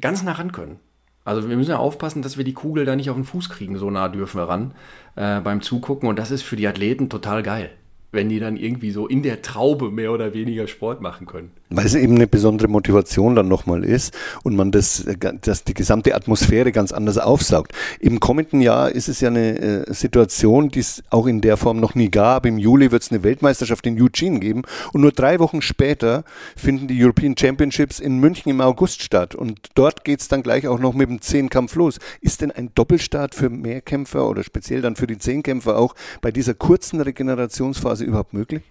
ganz 0.00 0.22
nah 0.22 0.32
ran 0.32 0.52
können. 0.52 0.80
Also 1.24 1.48
wir 1.48 1.56
müssen 1.56 1.70
ja 1.70 1.78
aufpassen, 1.78 2.22
dass 2.22 2.36
wir 2.36 2.44
die 2.44 2.52
Kugel 2.52 2.84
da 2.84 2.96
nicht 2.96 3.08
auf 3.08 3.16
den 3.16 3.24
Fuß 3.24 3.48
kriegen, 3.48 3.78
so 3.78 3.90
nah 3.90 4.08
dürfen 4.08 4.38
wir 4.38 4.48
ran 4.48 4.74
äh, 5.16 5.40
beim 5.40 5.62
Zugucken. 5.62 6.08
Und 6.08 6.18
das 6.18 6.30
ist 6.30 6.42
für 6.42 6.56
die 6.56 6.68
Athleten 6.68 7.08
total 7.08 7.42
geil. 7.42 7.70
Wenn 8.14 8.28
die 8.28 8.40
dann 8.40 8.56
irgendwie 8.56 8.90
so 8.90 9.06
in 9.06 9.22
der 9.22 9.42
Traube 9.42 9.90
mehr 9.90 10.12
oder 10.12 10.34
weniger 10.34 10.66
Sport 10.66 11.00
machen 11.00 11.26
können. 11.26 11.50
Weil 11.70 11.86
es 11.86 11.94
eben 11.94 12.14
eine 12.14 12.26
besondere 12.26 12.68
Motivation 12.68 13.34
dann 13.34 13.48
nochmal 13.48 13.84
ist 13.84 14.16
und 14.44 14.54
man 14.54 14.70
das, 14.70 15.04
das 15.42 15.64
die 15.64 15.74
gesamte 15.74 16.14
Atmosphäre 16.14 16.72
ganz 16.72 16.92
anders 16.92 17.18
aufsaugt. 17.18 17.72
Im 17.98 18.20
kommenden 18.20 18.60
Jahr 18.60 18.92
ist 18.92 19.08
es 19.08 19.20
ja 19.20 19.28
eine 19.28 19.58
äh, 19.58 19.92
Situation, 19.92 20.68
die 20.68 20.80
es 20.80 21.02
auch 21.10 21.26
in 21.26 21.40
der 21.40 21.56
Form 21.56 21.80
noch 21.80 21.94
nie 21.94 22.10
gab. 22.10 22.46
Im 22.46 22.58
Juli 22.58 22.92
wird 22.92 23.02
es 23.02 23.10
eine 23.10 23.22
Weltmeisterschaft 23.24 23.86
in 23.86 24.00
Eugene 24.00 24.38
geben 24.38 24.62
und 24.92 25.00
nur 25.00 25.12
drei 25.12 25.40
Wochen 25.40 25.62
später 25.62 26.24
finden 26.56 26.86
die 26.86 27.02
European 27.02 27.36
Championships 27.36 27.98
in 27.98 28.18
München 28.18 28.50
im 28.50 28.60
August 28.60 29.02
statt 29.02 29.34
und 29.34 29.58
dort 29.74 30.04
geht 30.04 30.20
es 30.20 30.28
dann 30.28 30.42
gleich 30.42 30.68
auch 30.68 30.78
noch 30.78 30.94
mit 30.94 31.08
dem 31.08 31.20
Zehnkampf 31.20 31.74
los. 31.74 31.98
Ist 32.20 32.40
denn 32.40 32.52
ein 32.52 32.70
Doppelstart 32.74 33.34
für 33.34 33.50
Mehrkämpfer 33.50 34.28
oder 34.28 34.44
speziell 34.44 34.80
dann 34.80 34.96
für 34.96 35.06
die 35.06 35.18
Zehnkämpfer 35.18 35.76
auch 35.76 35.94
bei 36.20 36.30
dieser 36.30 36.54
kurzen 36.54 37.00
Regenerationsphase 37.00 38.03
überhaupt 38.04 38.32
möglich? 38.32 38.62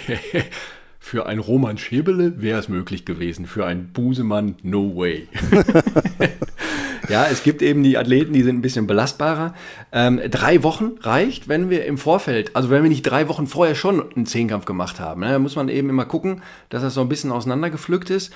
Für 0.99 1.27
einen 1.27 1.41
Roman 1.41 1.79
Schäbele 1.79 2.41
wäre 2.41 2.61
es 2.61 2.69
möglich 2.69 3.05
gewesen, 3.05 3.47
für 3.47 3.67
einen 3.67 3.93
Busemann 3.93 4.55
no 4.63 4.97
way. 4.97 5.27
ja, 7.09 7.27
es 7.27 7.43
gibt 7.43 7.61
eben 7.61 7.83
die 7.83 7.99
Athleten, 7.99 8.33
die 8.33 8.43
sind 8.45 8.57
ein 8.57 8.63
bisschen 8.63 8.87
belastbarer. 8.87 9.53
Ähm, 9.91 10.21
drei 10.31 10.63
Wochen 10.63 10.93
reicht, 11.01 11.49
wenn 11.49 11.71
wir 11.71 11.87
im 11.87 11.99
Vorfeld, 11.99 12.55
also 12.55 12.71
wenn 12.71 12.85
wir 12.85 12.89
nicht 12.89 13.03
drei 13.03 13.29
Wochen 13.29 13.49
vorher 13.49 13.75
schon 13.75 14.13
einen 14.13 14.27
Zehnkampf 14.27 14.65
gemacht 14.65 15.01
haben. 15.01 15.23
Ne, 15.23 15.33
da 15.33 15.39
muss 15.41 15.57
man 15.57 15.69
eben 15.69 15.91
immer 15.91 16.05
gucken, 16.05 16.41
dass 16.69 16.83
das 16.83 16.95
so 16.95 17.01
ein 17.01 17.09
bisschen 17.09 17.33
auseinandergepflückt 17.33 18.09
ist. 18.09 18.33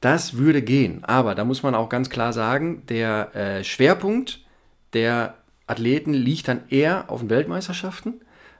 Das 0.00 0.38
würde 0.38 0.62
gehen. 0.62 1.04
Aber 1.04 1.34
da 1.34 1.44
muss 1.44 1.62
man 1.62 1.74
auch 1.74 1.90
ganz 1.90 2.08
klar 2.08 2.32
sagen, 2.32 2.82
der 2.88 3.36
äh, 3.36 3.62
Schwerpunkt 3.62 4.40
der 4.94 5.34
Athleten 5.66 6.14
liegt 6.14 6.48
dann 6.48 6.62
eher 6.70 7.10
auf 7.10 7.20
den 7.20 7.30
Weltmeisterschaften. 7.30 8.14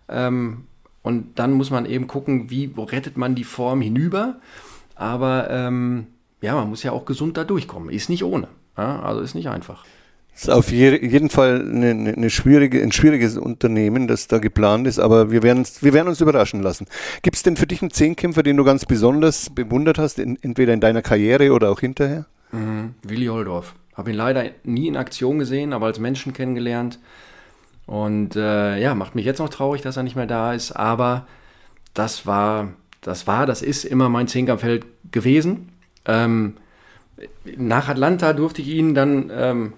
Ähm, 0.09 0.67
und 1.07 1.38
dann 1.38 1.53
muss 1.53 1.71
man 1.71 1.87
eben 1.87 2.09
gucken, 2.09 2.51
wie 2.51 2.69
rettet 2.77 3.16
man 3.16 3.37
die 3.37 3.45
Form 3.45 3.81
hinüber. 3.81 4.40
Aber 4.97 5.49
ähm, 5.51 6.09
ja, 6.40 6.57
man 6.57 6.69
muss 6.69 6.83
ja 6.83 6.90
auch 6.90 7.05
gesund 7.05 7.37
da 7.37 7.45
durchkommen. 7.45 7.90
Ist 7.90 8.09
nicht 8.09 8.25
ohne. 8.25 8.49
Ja? 8.77 9.03
Also 9.03 9.21
ist 9.21 9.37
nicht 9.37 9.49
einfach. 9.49 9.85
Das 10.33 10.42
ist 10.42 10.51
auf 10.51 10.73
jeden 10.73 11.31
Fall 11.31 11.61
eine, 11.61 11.90
eine, 11.90 12.29
schwierige, 12.29 12.83
ein 12.83 12.90
schwieriges 12.90 13.38
Unternehmen, 13.38 14.09
das 14.09 14.27
da 14.27 14.38
geplant 14.38 14.88
ist, 14.88 14.99
aber 14.99 15.31
wir 15.31 15.45
werden, 15.45 15.64
wir 15.81 15.92
werden 15.92 16.09
uns 16.09 16.21
überraschen 16.21 16.61
lassen. 16.61 16.88
Gibt 17.23 17.37
es 17.37 17.45
denn 17.45 17.57
für 17.57 17.69
dich 17.69 17.83
einen 17.83 17.92
Zehnkämpfer, 17.92 18.42
den 18.42 18.57
du 18.57 18.64
ganz 18.64 18.85
besonders 18.85 19.51
bewundert 19.51 19.99
hast, 19.99 20.19
in, 20.19 20.37
entweder 20.42 20.73
in 20.73 20.81
deiner 20.81 21.03
Karriere 21.03 21.53
oder 21.53 21.71
auch 21.71 21.79
hinterher? 21.79 22.27
Mhm. 22.51 22.97
Willi 23.05 23.27
Holdorf. 23.27 23.77
Habe 23.95 24.11
ihn 24.11 24.16
leider 24.16 24.51
nie 24.64 24.88
in 24.88 24.97
Aktion 24.97 25.38
gesehen, 25.38 25.73
aber 25.73 25.87
als 25.87 26.01
Menschen 26.01 26.33
kennengelernt. 26.33 26.99
Und 27.87 28.35
äh, 28.37 28.81
ja, 28.81 28.94
macht 28.94 29.14
mich 29.14 29.25
jetzt 29.25 29.38
noch 29.38 29.49
traurig, 29.49 29.83
dass 29.83 29.96
er 29.96 30.03
nicht 30.03 30.16
mehr 30.16 30.27
da 30.27 30.53
ist. 30.53 30.72
Aber 30.72 31.27
das 31.94 32.27
war, 32.27 32.72
das 33.01 33.27
war, 33.27 33.46
das 33.46 33.62
ist 33.62 33.85
immer 33.85 34.09
mein 34.09 34.29
Zehnkampffeld 34.29 34.85
gewesen. 35.12 35.68
Ähm, 36.05 36.57
nach 37.57 37.88
Atlanta 37.88 38.33
durfte 38.33 38.61
ich 38.61 38.68
ihn 38.68 38.94
dann 38.94 39.31
ähm, 39.33 39.72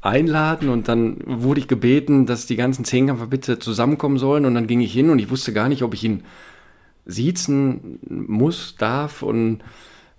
einladen 0.00 0.68
und 0.68 0.88
dann 0.88 1.18
wurde 1.26 1.60
ich 1.60 1.68
gebeten, 1.68 2.26
dass 2.26 2.46
die 2.46 2.56
ganzen 2.56 2.84
Zehnkämpfer 2.84 3.26
bitte 3.26 3.58
zusammenkommen 3.58 4.18
sollen. 4.18 4.46
Und 4.46 4.54
dann 4.54 4.66
ging 4.66 4.80
ich 4.80 4.92
hin 4.92 5.10
und 5.10 5.18
ich 5.18 5.30
wusste 5.30 5.52
gar 5.52 5.68
nicht, 5.68 5.82
ob 5.82 5.94
ich 5.94 6.04
ihn 6.04 6.22
siezen 7.04 7.98
muss, 8.08 8.76
darf 8.78 9.22
und 9.22 9.60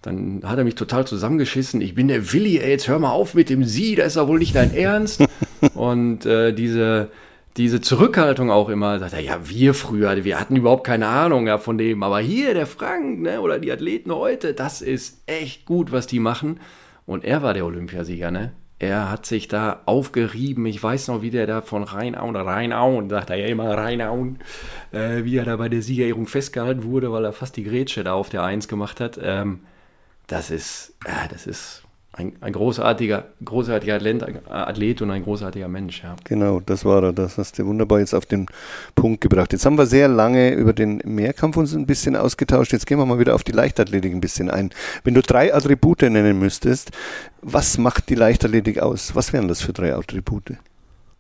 dann 0.02 0.42
hat 0.44 0.58
er 0.58 0.64
mich 0.64 0.76
total 0.76 1.06
zusammengeschissen. 1.06 1.82
Ich 1.82 1.94
bin 1.94 2.08
der 2.08 2.32
Willi, 2.34 2.58
ey, 2.58 2.72
jetzt 2.72 2.88
hör 2.88 3.00
mal 3.00 3.12
auf 3.12 3.34
mit 3.34 3.50
dem 3.50 3.64
Sie, 3.64 3.96
das 3.96 4.08
ist 4.08 4.16
ja 4.16 4.28
wohl 4.28 4.40
nicht 4.40 4.56
dein 4.56 4.74
Ernst. 4.74 5.24
Und 5.76 6.26
äh, 6.26 6.54
diese, 6.54 7.10
diese 7.58 7.82
Zurückhaltung 7.82 8.52
auch 8.52 8.70
immer, 8.70 9.00
sagt 9.00 9.14
er, 9.14 9.20
ja, 9.20 9.40
wir 9.44 9.74
früher, 9.74 10.24
wir 10.24 10.40
hatten 10.40 10.56
überhaupt 10.56 10.86
keine 10.86 11.08
Ahnung 11.08 11.48
ja, 11.48 11.58
von 11.58 11.78
dem, 11.78 12.04
aber 12.04 12.20
hier, 12.20 12.54
der 12.54 12.68
Frank, 12.68 13.20
ne, 13.22 13.42
oder 13.42 13.60
die 13.60 13.72
Athleten 13.72 14.14
heute, 14.14 14.54
das 14.54 14.82
ist 14.82 15.22
echt 15.26 15.66
gut, 15.66 15.92
was 15.92 16.08
die 16.08 16.20
machen. 16.20 16.60
Und 17.06 17.26
er 17.26 17.42
war 17.42 17.54
der 17.54 17.66
Olympiasieger, 17.66 18.30
ne? 18.30 18.52
Er 18.82 19.12
hat 19.12 19.26
sich 19.26 19.50
da 19.50 19.82
aufgerieben. 19.86 20.66
Ich 20.66 20.82
weiß 20.82 21.10
noch, 21.10 21.22
wie 21.22 21.32
der 21.32 21.48
da 21.48 21.62
von 21.62 21.84
Rheinauen, 21.84 22.38
Rheinauen, 22.38 23.10
sagt 23.10 23.30
er 23.30 23.36
ja 23.36 23.48
immer 23.48 23.78
Rheinauen, 23.78 24.40
äh, 24.94 25.26
wie 25.26 25.36
er 25.36 25.44
da 25.44 25.58
bei 25.58 25.68
der 25.68 25.82
Siegerehrung 25.82 26.28
festgehalten 26.28 26.84
wurde, 26.86 27.12
weil 27.12 27.26
er 27.26 27.34
fast 27.34 27.58
die 27.58 27.66
Grätsche 27.66 28.06
da 28.06 28.14
auf 28.14 28.30
der 28.30 28.44
Eins 28.44 28.70
gemacht 28.70 29.02
hat. 29.02 29.20
Ähm, 29.22 29.60
das 30.28 30.50
ist, 30.50 30.94
ja, 31.06 31.28
das 31.30 31.46
ist 31.46 31.84
ein, 32.20 32.34
ein 32.42 32.52
großartiger, 32.52 33.26
großartiger 33.44 33.96
Athlet 34.50 35.02
und 35.02 35.10
ein 35.10 35.24
großartiger 35.24 35.70
Mensch. 35.70 36.04
Ja. 36.04 36.18
Genau, 36.26 36.60
das 36.60 36.84
war 36.84 37.02
er. 37.02 37.14
Das 37.14 37.38
hast 37.38 37.58
du 37.58 37.66
wunderbar 37.66 38.00
jetzt 38.00 38.14
auf 38.14 38.26
den 38.26 38.48
Punkt 38.94 39.22
gebracht. 39.22 39.54
Jetzt 39.54 39.66
haben 39.66 39.78
wir 39.78 39.86
sehr 39.86 40.10
lange 40.10 40.52
über 40.54 40.74
den 40.74 41.02
Mehrkampf 41.06 41.56
uns 41.56 41.74
ein 41.74 41.86
bisschen 41.86 42.18
ausgetauscht. 42.18 42.74
Jetzt 42.74 42.86
gehen 42.86 43.00
wir 43.00 43.06
mal 43.06 43.20
wieder 43.20 43.36
auf 43.36 43.44
die 43.44 43.54
Leichtathletik 43.54 44.14
ein 44.14 44.20
bisschen 44.20 44.52
ein. 44.52 44.72
Wenn 45.04 45.14
du 45.14 45.22
drei 45.22 45.54
Attribute 45.54 46.02
nennen 46.02 46.38
müsstest, 46.38 46.92
was 47.42 47.78
macht 47.78 48.10
die 48.10 48.16
Leichtathletik 48.16 48.80
aus? 48.80 49.16
Was 49.16 49.32
wären 49.32 49.48
das 49.48 49.62
für 49.62 49.72
drei 49.72 49.96
Attribute? 49.96 50.58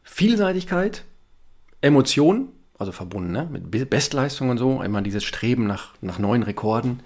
Vielseitigkeit, 0.04 1.06
Emotion, 1.80 2.50
also 2.78 2.92
verbunden 2.92 3.32
ne? 3.32 3.48
mit 3.50 3.90
Bestleistung 3.90 4.50
und 4.50 4.58
so, 4.58 4.82
immer 4.82 5.02
dieses 5.02 5.24
Streben 5.24 5.66
nach, 5.66 5.94
nach 6.02 6.20
neuen 6.20 6.44
Rekorden 6.44 7.00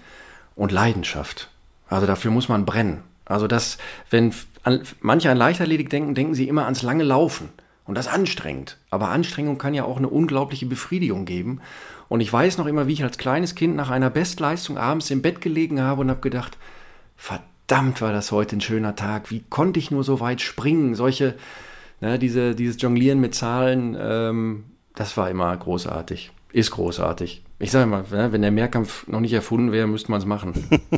und 0.56 0.72
Leidenschaft. 0.72 1.50
Also 1.88 2.06
dafür 2.06 2.32
muss 2.32 2.48
man 2.48 2.64
brennen. 2.64 3.02
Also 3.24 3.46
das, 3.46 3.78
wenn 4.10 4.32
an, 4.62 4.82
manche 5.00 5.30
an 5.30 5.36
Leichtathletik 5.36 5.90
denken, 5.90 6.14
denken 6.14 6.34
sie 6.34 6.48
immer 6.48 6.64
ans 6.64 6.82
lange 6.82 7.04
Laufen. 7.04 7.50
Und 7.86 7.96
das 7.96 8.08
anstrengend. 8.08 8.78
Aber 8.90 9.10
Anstrengung 9.10 9.58
kann 9.58 9.74
ja 9.74 9.84
auch 9.84 9.98
eine 9.98 10.08
unglaubliche 10.08 10.64
Befriedigung 10.64 11.26
geben. 11.26 11.60
Und 12.08 12.20
ich 12.20 12.32
weiß 12.32 12.56
noch 12.58 12.66
immer, 12.66 12.86
wie 12.86 12.94
ich 12.94 13.04
als 13.04 13.18
kleines 13.18 13.54
Kind 13.54 13.76
nach 13.76 13.90
einer 13.90 14.08
Bestleistung 14.08 14.78
abends 14.78 15.10
im 15.10 15.20
Bett 15.20 15.40
gelegen 15.40 15.82
habe 15.82 16.00
und 16.00 16.10
habe 16.10 16.20
gedacht, 16.20 16.56
verdammt 17.16 18.00
war 18.00 18.12
das 18.12 18.32
heute 18.32 18.56
ein 18.56 18.62
schöner 18.62 18.96
Tag. 18.96 19.30
Wie 19.30 19.44
konnte 19.50 19.78
ich 19.78 19.90
nur 19.90 20.02
so 20.02 20.20
weit 20.20 20.40
springen? 20.40 20.94
Solche, 20.94 21.34
ne, 22.00 22.18
diese, 22.18 22.54
dieses 22.54 22.80
Jonglieren 22.80 23.20
mit 23.20 23.34
Zahlen, 23.34 23.96
ähm, 24.00 24.64
das 24.94 25.16
war 25.18 25.28
immer 25.28 25.54
großartig. 25.54 26.30
Ist 26.52 26.70
großartig. 26.70 27.42
Ich 27.58 27.70
sage 27.70 27.86
mal, 27.86 28.04
ne, 28.10 28.32
wenn 28.32 28.42
der 28.42 28.50
Mehrkampf 28.50 29.06
noch 29.08 29.20
nicht 29.20 29.32
erfunden 29.32 29.72
wäre, 29.72 29.86
müsste 29.86 30.10
man 30.10 30.20
es 30.20 30.26
machen. 30.26 30.54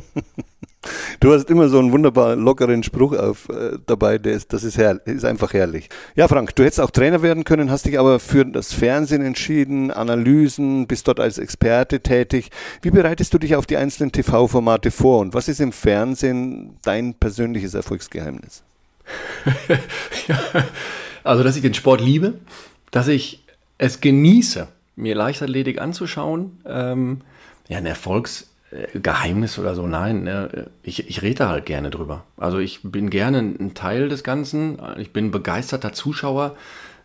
Du 1.20 1.33
hast 1.33 1.51
immer 1.51 1.68
so 1.68 1.79
einen 1.79 1.92
wunderbar 1.92 2.37
lockeren 2.37 2.83
Spruch 2.83 3.14
auf, 3.16 3.49
äh, 3.49 3.79
dabei, 3.87 4.18
der 4.18 4.35
ist, 4.35 4.53
das 4.53 4.64
ist, 4.64 4.79
herrlich, 4.79 5.07
ist 5.07 5.25
einfach 5.25 5.53
herrlich. 5.53 5.88
Ja, 6.14 6.29
Frank, 6.29 6.55
du 6.55 6.64
hättest 6.64 6.81
auch 6.81 6.90
Trainer 6.90 7.22
werden 7.22 7.44
können, 7.44 7.70
hast 7.70 7.87
dich 7.87 7.99
aber 7.99 8.18
für 8.20 8.44
das 8.44 8.72
Fernsehen 8.72 9.22
entschieden, 9.22 9.90
Analysen, 9.90 10.87
bist 10.87 11.09
dort 11.09 11.20
als 11.20 11.38
Experte 11.38 12.01
tätig. 12.01 12.51
Wie 12.83 12.90
bereitest 12.90 13.33
du 13.35 13.38
dich 13.38 13.57
auf 13.57 13.66
die 13.66 13.77
einzelnen 13.77 14.12
TV-Formate 14.12 14.90
vor 14.90 15.20
und 15.20 15.35
was 15.35 15.49
ist 15.49 15.61
im 15.61 15.72
Fernsehen 15.72 16.77
dein 16.83 17.14
persönliches 17.14 17.75
Erfolgsgeheimnis? 17.75 18.62
ja, 20.29 20.38
also, 21.22 21.42
dass 21.42 21.57
ich 21.57 21.62
den 21.62 21.75
Sport 21.75 22.01
liebe, 22.01 22.35
dass 22.90 23.09
ich 23.09 23.44
es 23.79 24.01
genieße, 24.01 24.68
mir 24.96 25.14
Leichtathletik 25.14 25.81
anzuschauen. 25.81 26.61
Ähm, 26.66 27.20
ja, 27.68 27.79
ein 27.79 27.87
Erfolgs 27.87 28.49
Geheimnis 28.94 29.59
oder 29.59 29.74
so, 29.74 29.87
nein, 29.87 30.24
ne, 30.24 30.70
ich, 30.83 31.09
ich 31.09 31.22
rede 31.22 31.48
halt 31.48 31.66
gerne 31.66 31.90
drüber. 31.90 32.24
Also 32.37 32.59
ich 32.59 32.81
bin 32.83 33.11
gerne 33.11 33.38
ein 33.38 33.74
Teil 33.74 34.09
des 34.09 34.24
Ganzen, 34.24 34.79
ich 34.98 35.12
bin 35.12 35.31
begeisterter 35.31 35.92
Zuschauer, 35.92 36.57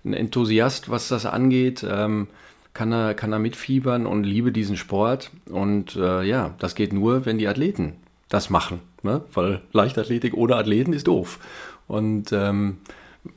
ein 0.04 0.14
Enthusiast, 0.14 0.90
was 0.90 1.08
das 1.08 1.28
angeht, 1.28 1.86
ähm, 1.88 2.28
kann, 2.74 2.90
da, 2.90 3.14
kann 3.14 3.32
da 3.32 3.38
mitfiebern 3.38 4.08
und 4.08 4.24
liebe 4.24 4.52
diesen 4.52 4.76
Sport. 4.76 5.30
Und 5.50 5.96
äh, 5.96 6.24
ja, 6.24 6.56
das 6.58 6.74
geht 6.74 6.94
nur, 6.94 7.26
wenn 7.26 7.38
die 7.38 7.48
Athleten 7.48 7.94
das 8.28 8.50
machen, 8.50 8.80
ne? 9.04 9.22
weil 9.34 9.62
Leichtathletik 9.72 10.34
ohne 10.34 10.56
Athleten 10.56 10.94
ist 10.94 11.08
doof. 11.08 11.40
Und 11.88 12.32
ähm, 12.32 12.78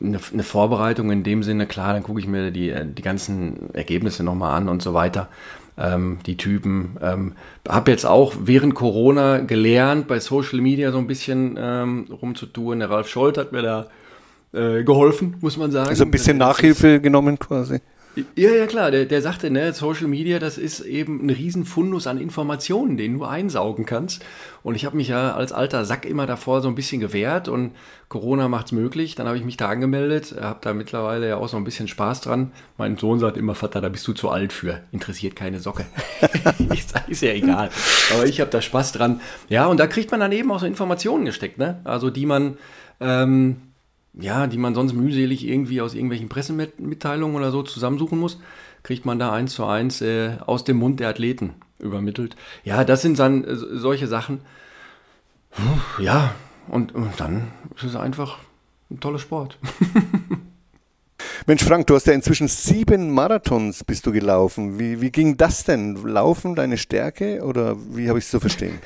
eine, 0.00 0.18
eine, 0.32 0.42
Vorbereitung 0.44 1.10
in 1.10 1.24
dem 1.24 1.42
Sinne, 1.42 1.66
klar, 1.66 1.92
dann 1.92 2.04
gucke 2.04 2.20
ich 2.20 2.26
mir 2.26 2.50
die, 2.50 2.74
die 2.84 3.02
ganzen 3.02 3.74
Ergebnisse 3.74 4.22
nochmal 4.22 4.56
an 4.56 4.70
und 4.70 4.80
so 4.80 4.94
weiter 4.94 5.28
ähm, 5.78 6.18
die 6.26 6.36
Typen. 6.36 6.96
Ähm, 7.02 7.32
habe 7.68 7.90
jetzt 7.90 8.06
auch 8.06 8.34
während 8.40 8.74
Corona 8.74 9.38
gelernt, 9.38 10.06
bei 10.08 10.20
Social 10.20 10.60
Media 10.60 10.92
so 10.92 10.98
ein 10.98 11.06
bisschen 11.06 11.58
ähm, 11.58 12.06
rumzutun. 12.10 12.80
Der 12.80 12.90
Ralf 12.90 13.08
Scholz 13.08 13.38
hat 13.38 13.52
mir 13.52 13.62
da 13.62 13.86
äh, 14.52 14.84
geholfen, 14.84 15.36
muss 15.40 15.56
man 15.56 15.70
sagen. 15.70 15.88
Also 15.88 16.04
ein 16.04 16.10
bisschen 16.10 16.38
Nachhilfe 16.38 17.00
genommen 17.00 17.38
quasi. 17.38 17.80
Ja, 18.36 18.50
ja, 18.50 18.66
klar. 18.66 18.90
Der, 18.90 19.06
der 19.06 19.22
sagte, 19.22 19.50
ne, 19.50 19.72
Social 19.72 20.06
Media, 20.06 20.38
das 20.38 20.58
ist 20.58 20.80
eben 20.80 21.26
ein 21.26 21.30
Riesenfundus 21.30 22.06
an 22.06 22.18
Informationen, 22.18 22.96
den 22.96 23.18
du 23.18 23.24
einsaugen 23.24 23.86
kannst. 23.86 24.24
Und 24.62 24.76
ich 24.76 24.84
habe 24.84 24.96
mich 24.96 25.08
ja 25.08 25.34
als 25.34 25.52
alter 25.52 25.84
Sack 25.84 26.06
immer 26.06 26.26
davor 26.26 26.62
so 26.62 26.68
ein 26.68 26.74
bisschen 26.74 27.00
gewehrt 27.00 27.48
und 27.48 27.72
Corona 28.08 28.48
macht's 28.48 28.72
möglich. 28.72 29.14
Dann 29.16 29.26
habe 29.26 29.36
ich 29.36 29.44
mich 29.44 29.56
da 29.56 29.68
angemeldet, 29.68 30.36
habe 30.40 30.60
da 30.62 30.74
mittlerweile 30.74 31.28
ja 31.28 31.36
auch 31.36 31.48
so 31.48 31.56
ein 31.56 31.64
bisschen 31.64 31.88
Spaß 31.88 32.20
dran. 32.20 32.52
Mein 32.78 32.96
Sohn 32.96 33.18
sagt 33.18 33.36
immer, 33.36 33.54
Vater, 33.54 33.80
da 33.80 33.88
bist 33.88 34.06
du 34.06 34.12
zu 34.12 34.30
alt 34.30 34.52
für. 34.52 34.82
Interessiert 34.92 35.34
keine 35.34 35.58
Socke. 35.58 35.84
ist 37.08 37.22
ja 37.22 37.32
egal. 37.32 37.70
Aber 38.14 38.26
ich 38.26 38.40
habe 38.40 38.50
da 38.50 38.62
Spaß 38.62 38.92
dran. 38.92 39.20
Ja, 39.48 39.66
und 39.66 39.80
da 39.80 39.86
kriegt 39.86 40.10
man 40.10 40.20
dann 40.20 40.32
eben 40.32 40.50
auch 40.52 40.60
so 40.60 40.66
Informationen 40.66 41.24
gesteckt, 41.24 41.58
ne? 41.58 41.80
Also 41.84 42.10
die 42.10 42.26
man 42.26 42.58
ähm, 43.00 43.56
ja, 44.18 44.46
die 44.46 44.58
man 44.58 44.74
sonst 44.74 44.92
mühselig 44.92 45.46
irgendwie 45.46 45.80
aus 45.80 45.94
irgendwelchen 45.94 46.28
Pressemitteilungen 46.28 47.36
oder 47.36 47.50
so 47.50 47.62
zusammensuchen 47.62 48.18
muss, 48.18 48.40
kriegt 48.82 49.04
man 49.04 49.18
da 49.18 49.32
eins 49.32 49.54
zu 49.54 49.64
eins 49.64 50.00
äh, 50.00 50.36
aus 50.46 50.64
dem 50.64 50.76
Mund 50.76 51.00
der 51.00 51.08
Athleten 51.08 51.54
übermittelt. 51.78 52.36
Ja, 52.62 52.84
das 52.84 53.02
sind 53.02 53.18
dann 53.18 53.44
äh, 53.44 53.56
solche 53.56 54.06
Sachen. 54.06 54.40
Ja, 55.98 56.34
und, 56.68 56.94
und 56.94 57.18
dann 57.18 57.52
ist 57.76 57.84
es 57.84 57.96
einfach 57.96 58.38
ein 58.90 59.00
toller 59.00 59.18
Sport. 59.18 59.58
Mensch, 61.46 61.62
Frank, 61.62 61.86
du 61.86 61.94
hast 61.94 62.06
ja 62.06 62.12
inzwischen 62.12 62.48
sieben 62.48 63.10
Marathons 63.10 63.84
bist 63.84 64.06
du 64.06 64.12
gelaufen. 64.12 64.78
Wie, 64.78 65.00
wie 65.00 65.10
ging 65.10 65.36
das 65.36 65.64
denn? 65.64 65.96
Laufen 65.96 66.54
deine 66.54 66.78
Stärke 66.78 67.42
oder 67.42 67.76
wie 67.94 68.08
habe 68.08 68.18
ich 68.18 68.24
es 68.24 68.30
zu 68.30 68.40
verstehen? 68.40 68.78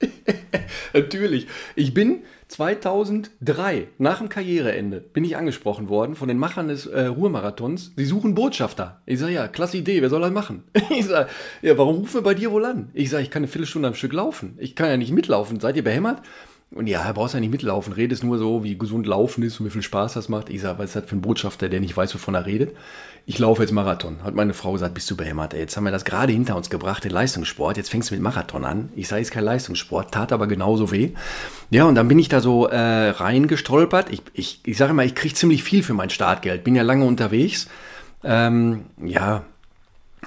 Natürlich. 0.92 1.46
Ich 1.76 1.94
bin 1.94 2.22
2003, 2.54 3.88
nach 3.98 4.18
dem 4.18 4.28
Karriereende, 4.28 5.00
bin 5.00 5.24
ich 5.24 5.36
angesprochen 5.36 5.88
worden 5.88 6.14
von 6.14 6.28
den 6.28 6.38
Machern 6.38 6.68
des 6.68 6.86
äh, 6.86 7.06
Ruhrmarathons. 7.06 7.92
Sie 7.96 8.04
suchen 8.04 8.36
Botschafter. 8.36 9.02
Ich 9.06 9.18
sage, 9.18 9.32
ja, 9.32 9.48
klasse 9.48 9.78
Idee, 9.78 10.00
wer 10.02 10.08
soll 10.08 10.20
das 10.20 10.30
machen? 10.30 10.62
Ich 10.90 11.06
sage, 11.06 11.28
ja, 11.62 11.76
warum 11.76 11.96
rufen 11.96 12.14
wir 12.14 12.22
bei 12.22 12.34
dir 12.34 12.52
wohl 12.52 12.64
an? 12.64 12.90
Ich 12.94 13.10
sage, 13.10 13.24
ich 13.24 13.30
kann 13.30 13.40
eine 13.40 13.48
Viertelstunde 13.48 13.88
am 13.88 13.94
Stück 13.94 14.12
laufen. 14.12 14.56
Ich 14.58 14.76
kann 14.76 14.88
ja 14.88 14.96
nicht 14.96 15.10
mitlaufen. 15.10 15.58
Seid 15.58 15.74
ihr 15.74 15.82
behämmert? 15.82 16.22
Und 16.70 16.86
ja, 16.86 17.10
brauchst 17.12 17.34
ja 17.34 17.40
nicht 17.40 17.50
mitlaufen. 17.50 17.92
Redest 17.92 18.22
nur 18.22 18.38
so, 18.38 18.62
wie 18.62 18.78
gesund 18.78 19.06
Laufen 19.06 19.42
ist 19.42 19.58
und 19.58 19.66
wie 19.66 19.70
viel 19.70 19.82
Spaß 19.82 20.14
das 20.14 20.28
macht. 20.28 20.48
Ich 20.48 20.60
sage, 20.60 20.78
was 20.78 20.90
ist 20.90 20.96
das 20.96 21.04
für 21.06 21.16
ein 21.16 21.22
Botschafter, 21.22 21.68
der 21.68 21.80
nicht 21.80 21.96
weiß, 21.96 22.14
wovon 22.14 22.34
er 22.34 22.46
redet? 22.46 22.76
Ich 23.26 23.38
laufe 23.38 23.62
jetzt 23.62 23.72
Marathon. 23.72 24.22
Hat 24.22 24.34
meine 24.34 24.52
Frau 24.52 24.72
gesagt, 24.72 24.92
bist 24.92 25.10
du 25.10 25.16
behämmert. 25.16 25.54
Ey, 25.54 25.60
jetzt 25.60 25.76
haben 25.76 25.84
wir 25.84 25.90
das 25.90 26.04
gerade 26.04 26.32
hinter 26.32 26.56
uns 26.56 26.68
gebracht, 26.68 27.04
den 27.04 27.10
Leistungssport. 27.10 27.78
Jetzt 27.78 27.90
fängst 27.90 28.10
du 28.10 28.14
mit 28.14 28.22
Marathon 28.22 28.66
an. 28.66 28.90
Ich 28.96 29.08
sage, 29.08 29.22
ist 29.22 29.30
kein 29.30 29.44
Leistungssport, 29.44 30.12
tat 30.12 30.30
aber 30.30 30.46
genauso 30.46 30.90
weh. 30.90 31.12
Ja, 31.70 31.84
und 31.84 31.94
dann 31.94 32.06
bin 32.06 32.18
ich 32.18 32.28
da 32.28 32.40
so 32.40 32.66
äh, 32.66 33.08
reingestolpert. 33.08 34.12
Ich, 34.12 34.22
ich, 34.34 34.60
ich 34.64 34.76
sage 34.76 34.90
immer, 34.90 35.04
ich 35.04 35.14
kriege 35.14 35.34
ziemlich 35.34 35.64
viel 35.64 35.82
für 35.82 35.94
mein 35.94 36.10
Startgeld. 36.10 36.64
Bin 36.64 36.74
ja 36.74 36.82
lange 36.82 37.06
unterwegs. 37.06 37.66
Ähm, 38.22 38.84
ja, 39.02 39.44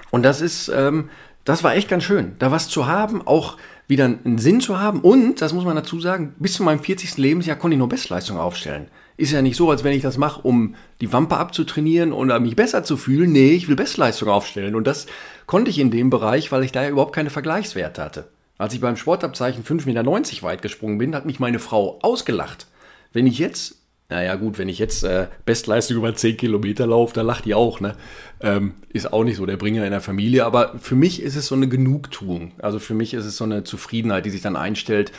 und 0.10 0.24
das 0.24 0.42
ist, 0.42 0.70
ähm, 0.70 1.10
das 1.46 1.64
war 1.64 1.76
echt 1.76 1.90
ganz 1.90 2.04
schön, 2.04 2.36
da 2.40 2.52
was 2.52 2.68
zu 2.68 2.88
haben, 2.88 3.26
auch 3.26 3.58
wieder 3.88 4.06
einen 4.06 4.40
Sinn 4.40 4.60
zu 4.60 4.80
haben. 4.80 5.02
Und, 5.02 5.42
das 5.42 5.54
muss 5.54 5.66
man 5.66 5.76
dazu 5.76 6.00
sagen, 6.00 6.34
bis 6.40 6.54
zu 6.54 6.64
meinem 6.64 6.80
40. 6.80 7.18
Lebensjahr 7.18 7.58
konnte 7.58 7.76
ich 7.76 7.80
nur 7.80 7.90
Bestleistung 7.90 8.38
aufstellen. 8.38 8.88
Ist 9.18 9.32
ja 9.32 9.42
nicht 9.42 9.58
so, 9.58 9.70
als 9.70 9.84
wenn 9.84 9.94
ich 9.94 10.04
das 10.04 10.18
mache, 10.18 10.42
um 10.42 10.76
die 11.02 11.12
Wampe 11.12 11.38
abzutrainieren 11.38 12.14
oder 12.14 12.40
mich 12.40 12.56
besser 12.56 12.84
zu 12.84 12.98
fühlen. 12.98 13.32
Nee, 13.32 13.52
ich 13.52 13.68
will 13.68 13.76
Bestleistung 13.76 14.30
aufstellen. 14.30 14.76
Und 14.76 14.86
das 14.86 15.08
konnte 15.48 15.72
ich 15.72 15.80
in 15.80 15.92
dem 15.92 16.10
Bereich, 16.12 16.52
weil 16.52 16.64
ich 16.64 16.72
da 16.72 16.84
ja 16.84 16.90
überhaupt 16.90 17.16
keine 17.16 17.32
Vergleichswerte 17.32 18.04
hatte. 18.04 18.28
Als 18.60 18.74
ich 18.74 18.82
beim 18.82 18.96
Sportabzeichen 18.96 19.64
5,90 19.64 19.86
Meter 19.86 20.44
weit 20.44 20.62
gesprungen 20.62 21.00
bin, 21.00 21.16
hat 21.16 21.26
mich 21.26 21.40
meine 21.40 21.60
Frau 21.60 22.00
ausgelacht. 22.02 22.68
Wenn 23.12 23.28
ich 23.28 23.40
jetzt 23.40 23.78
naja, 24.10 24.36
gut, 24.36 24.58
wenn 24.58 24.70
ich 24.70 24.80
jetzt 24.80 25.04
äh, 25.04 25.28
Bestleistung 25.46 25.98
über 25.98 26.16
10 26.16 26.38
Kilometer 26.38 26.88
laufe, 26.88 27.14
da 27.14 27.24
lacht 27.24 27.44
die 27.44 27.54
auch, 27.54 27.82
ne? 27.82 27.96
Ähm, 28.40 28.76
ist 28.88 29.12
auch 29.12 29.26
nicht 29.26 29.36
so 29.36 29.46
der 29.46 29.58
Bringer 29.58 29.84
in 29.84 29.92
der 29.92 30.00
Familie, 30.00 30.46
aber 30.46 30.76
für 30.80 30.96
mich 30.96 31.22
ist 31.22 31.36
es 31.36 31.48
so 31.48 31.56
eine 31.56 31.68
Genugtuung. 31.68 32.54
Also 32.60 32.80
für 32.80 32.94
mich 32.94 33.14
ist 33.14 33.26
es 33.26 33.36
so 33.36 33.44
eine 33.44 33.66
Zufriedenheit, 33.66 34.26
die 34.26 34.30
sich 34.30 34.42
dann 34.42 34.56
einstellt, 34.56 35.12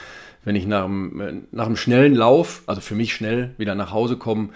wenn 0.45 0.57
ich 0.57 0.67
nach 0.67 0.85
einem, 0.85 1.21
äh, 1.21 1.35
nach 1.51 1.67
einem 1.67 1.77
schnellen 1.77 2.15
Lauf, 2.15 2.63
also 2.67 2.81
für 2.81 2.95
mich 2.95 3.15
schnell, 3.15 3.55
wieder 3.59 3.75
nach 3.75 3.93
Hause 3.93 4.17
komme 4.17 4.51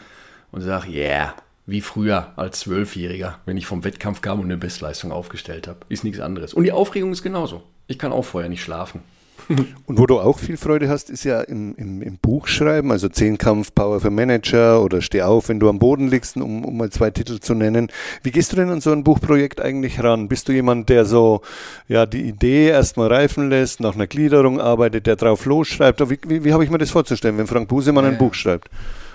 und 0.50 0.60
sage, 0.60 0.90
yeah, 0.90 1.34
wie 1.66 1.80
früher 1.80 2.32
als 2.36 2.60
Zwölfjähriger, 2.60 3.38
wenn 3.46 3.56
ich 3.56 3.66
vom 3.66 3.84
Wettkampf 3.84 4.20
kam 4.20 4.40
und 4.40 4.46
eine 4.46 4.56
Bestleistung 4.56 5.12
aufgestellt 5.12 5.68
habe. 5.68 5.80
Ist 5.88 6.04
nichts 6.04 6.20
anderes. 6.20 6.54
Und 6.54 6.64
die 6.64 6.72
Aufregung 6.72 7.12
ist 7.12 7.22
genauso. 7.22 7.62
Ich 7.86 7.98
kann 7.98 8.12
auch 8.12 8.24
vorher 8.24 8.50
nicht 8.50 8.62
schlafen. 8.62 9.02
Und 9.86 9.98
wo 9.98 10.06
du 10.06 10.18
auch 10.20 10.38
viel 10.38 10.56
Freude 10.56 10.88
hast, 10.88 11.10
ist 11.10 11.24
ja 11.24 11.40
im, 11.40 11.74
im, 11.76 12.02
im 12.02 12.18
Buchschreiben, 12.18 12.90
also 12.90 13.08
Zehnkampf 13.08 13.74
Power 13.74 14.00
für 14.00 14.10
Manager 14.10 14.82
oder 14.82 15.00
Steh 15.00 15.22
auf, 15.22 15.48
wenn 15.48 15.60
du 15.60 15.68
am 15.68 15.78
Boden 15.78 16.08
liegst, 16.08 16.36
um, 16.36 16.64
um 16.64 16.76
mal 16.76 16.90
zwei 16.90 17.10
Titel 17.10 17.40
zu 17.40 17.54
nennen. 17.54 17.88
Wie 18.22 18.30
gehst 18.30 18.52
du 18.52 18.56
denn 18.56 18.70
an 18.70 18.80
so 18.80 18.92
ein 18.92 19.04
Buchprojekt 19.04 19.60
eigentlich 19.60 20.02
ran? 20.02 20.28
Bist 20.28 20.48
du 20.48 20.52
jemand, 20.52 20.88
der 20.88 21.04
so 21.04 21.42
ja 21.88 22.06
die 22.06 22.22
Idee 22.22 22.68
erstmal 22.68 23.08
reifen 23.08 23.50
lässt, 23.50 23.80
nach 23.80 23.94
einer 23.94 24.06
Gliederung 24.06 24.60
arbeitet, 24.60 25.06
der 25.06 25.16
drauf 25.16 25.44
losschreibt? 25.44 26.00
Wie, 26.08 26.18
wie, 26.26 26.44
wie 26.44 26.52
habe 26.52 26.64
ich 26.64 26.70
mir 26.70 26.78
das 26.78 26.90
vorzustellen, 26.90 27.38
wenn 27.38 27.46
Frank 27.46 27.68
Busemann 27.68 28.04
ja, 28.04 28.10
ein 28.10 28.18
Buch 28.18 28.34
schreibt? 28.34 28.68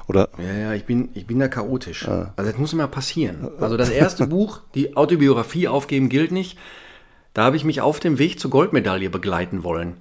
Oder? 0.07 0.29
Ja, 0.37 0.57
ja, 0.57 0.73
ich 0.73 0.85
bin, 0.85 1.09
ich 1.15 1.27
bin 1.27 1.39
da 1.39 1.49
chaotisch. 1.49 2.07
Ah. 2.07 2.33
Also 2.37 2.51
das 2.51 2.59
muss 2.59 2.73
immer 2.73 2.87
passieren. 2.87 3.49
Also 3.59 3.75
das 3.75 3.89
erste 3.89 4.27
Buch, 4.27 4.61
die 4.73 4.95
Autobiografie 4.95 5.67
aufgeben 5.67 6.09
gilt 6.09 6.31
nicht. 6.31 6.57
Da 7.33 7.43
habe 7.43 7.55
ich 7.55 7.63
mich 7.63 7.81
auf 7.81 7.99
dem 7.99 8.17
Weg 8.17 8.39
zur 8.39 8.49
Goldmedaille 8.49 9.09
begleiten 9.09 9.63
wollen. 9.63 9.95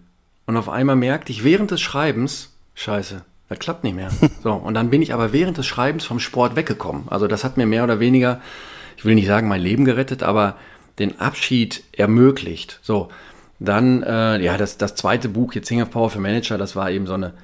Und 0.46 0.56
auf 0.56 0.68
einmal 0.68 0.96
merkte 0.96 1.32
ich 1.32 1.44
während 1.44 1.72
des 1.72 1.80
Schreibens, 1.80 2.54
scheiße, 2.74 3.22
das 3.48 3.58
klappt 3.58 3.84
nicht 3.84 3.96
mehr. 3.96 4.10
So, 4.42 4.52
und 4.52 4.74
dann 4.74 4.90
bin 4.90 5.02
ich 5.02 5.12
aber 5.12 5.32
während 5.32 5.58
des 5.58 5.66
Schreibens 5.66 6.04
vom 6.04 6.20
Sport 6.20 6.54
weggekommen. 6.54 7.08
Also 7.08 7.26
das 7.26 7.42
hat 7.42 7.56
mir 7.56 7.66
mehr 7.66 7.84
oder 7.84 7.98
weniger, 7.98 8.40
ich 8.96 9.04
will 9.04 9.16
nicht 9.16 9.26
sagen 9.26 9.48
mein 9.48 9.60
Leben 9.60 9.84
gerettet, 9.84 10.22
aber 10.22 10.56
den 11.00 11.20
Abschied 11.20 11.82
ermöglicht. 11.92 12.78
So, 12.82 13.08
dann, 13.58 14.02
äh, 14.02 14.40
ja, 14.42 14.56
das, 14.56 14.78
das 14.78 14.94
zweite 14.94 15.28
Buch, 15.28 15.54
jetzt 15.54 15.68
Sing 15.68 15.82
of 15.82 15.90
Power 15.90 16.10
für 16.10 16.20
Manager, 16.20 16.58
das 16.58 16.76
war 16.76 16.90
eben 16.90 17.06
so 17.06 17.14
eine, 17.14 17.34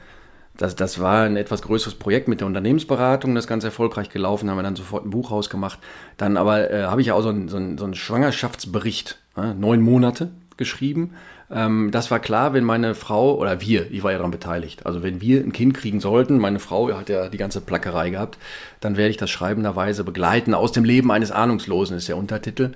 das, 0.56 0.76
das 0.76 1.00
war 1.00 1.24
ein 1.24 1.36
etwas 1.36 1.62
größeres 1.62 1.96
Projekt 1.96 2.28
mit 2.28 2.40
der 2.40 2.46
Unternehmensberatung, 2.46 3.34
das 3.34 3.46
ganz 3.46 3.64
erfolgreich 3.64 4.10
gelaufen, 4.10 4.48
haben 4.48 4.58
wir 4.58 4.62
dann 4.62 4.76
sofort 4.76 5.04
ein 5.04 5.10
Buch 5.10 5.30
rausgemacht. 5.32 5.78
Dann 6.18 6.36
aber 6.36 6.70
äh, 6.70 6.84
habe 6.84 7.00
ich 7.00 7.08
ja 7.08 7.14
auch 7.14 7.22
so 7.22 7.30
einen 7.30 7.48
so 7.48 7.58
so 7.76 7.84
einen 7.84 7.94
Schwangerschaftsbericht, 7.94 9.18
äh, 9.36 9.54
neun 9.54 9.80
Monate 9.80 10.30
geschrieben 10.56 11.14
ähm, 11.52 11.90
das 11.90 12.10
war 12.10 12.18
klar, 12.18 12.54
wenn 12.54 12.64
meine 12.64 12.94
Frau, 12.94 13.36
oder 13.36 13.60
wir, 13.60 13.90
ich 13.90 14.02
war 14.02 14.12
ja 14.12 14.18
daran 14.18 14.30
beteiligt, 14.30 14.86
also 14.86 15.02
wenn 15.02 15.20
wir 15.20 15.40
ein 15.40 15.52
Kind 15.52 15.74
kriegen 15.74 16.00
sollten, 16.00 16.38
meine 16.38 16.58
Frau 16.58 16.92
hat 16.92 17.08
ja 17.08 17.28
die 17.28 17.36
ganze 17.36 17.60
Plackerei 17.60 18.10
gehabt, 18.10 18.38
dann 18.80 18.96
werde 18.96 19.10
ich 19.10 19.16
das 19.16 19.30
schreibenderweise 19.30 20.04
begleiten. 20.04 20.54
Aus 20.54 20.72
dem 20.72 20.84
Leben 20.84 21.10
eines 21.10 21.30
Ahnungslosen 21.30 21.96
ist 21.96 22.08
der 22.08 22.16
Untertitel. 22.16 22.72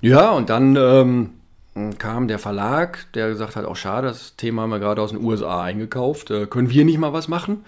Ja, 0.00 0.30
und 0.30 0.50
dann 0.50 0.76
ähm, 0.76 1.30
kam 1.98 2.28
der 2.28 2.38
Verlag, 2.38 3.06
der 3.14 3.28
gesagt 3.28 3.56
hat, 3.56 3.64
auch 3.64 3.76
schade, 3.76 4.08
das 4.08 4.36
Thema 4.36 4.62
haben 4.62 4.70
wir 4.70 4.78
gerade 4.78 5.02
aus 5.02 5.10
den 5.10 5.22
USA 5.22 5.62
eingekauft, 5.62 6.30
äh, 6.30 6.46
können 6.46 6.70
wir 6.70 6.84
nicht 6.84 6.98
mal 6.98 7.12
was 7.12 7.28
machen? 7.28 7.64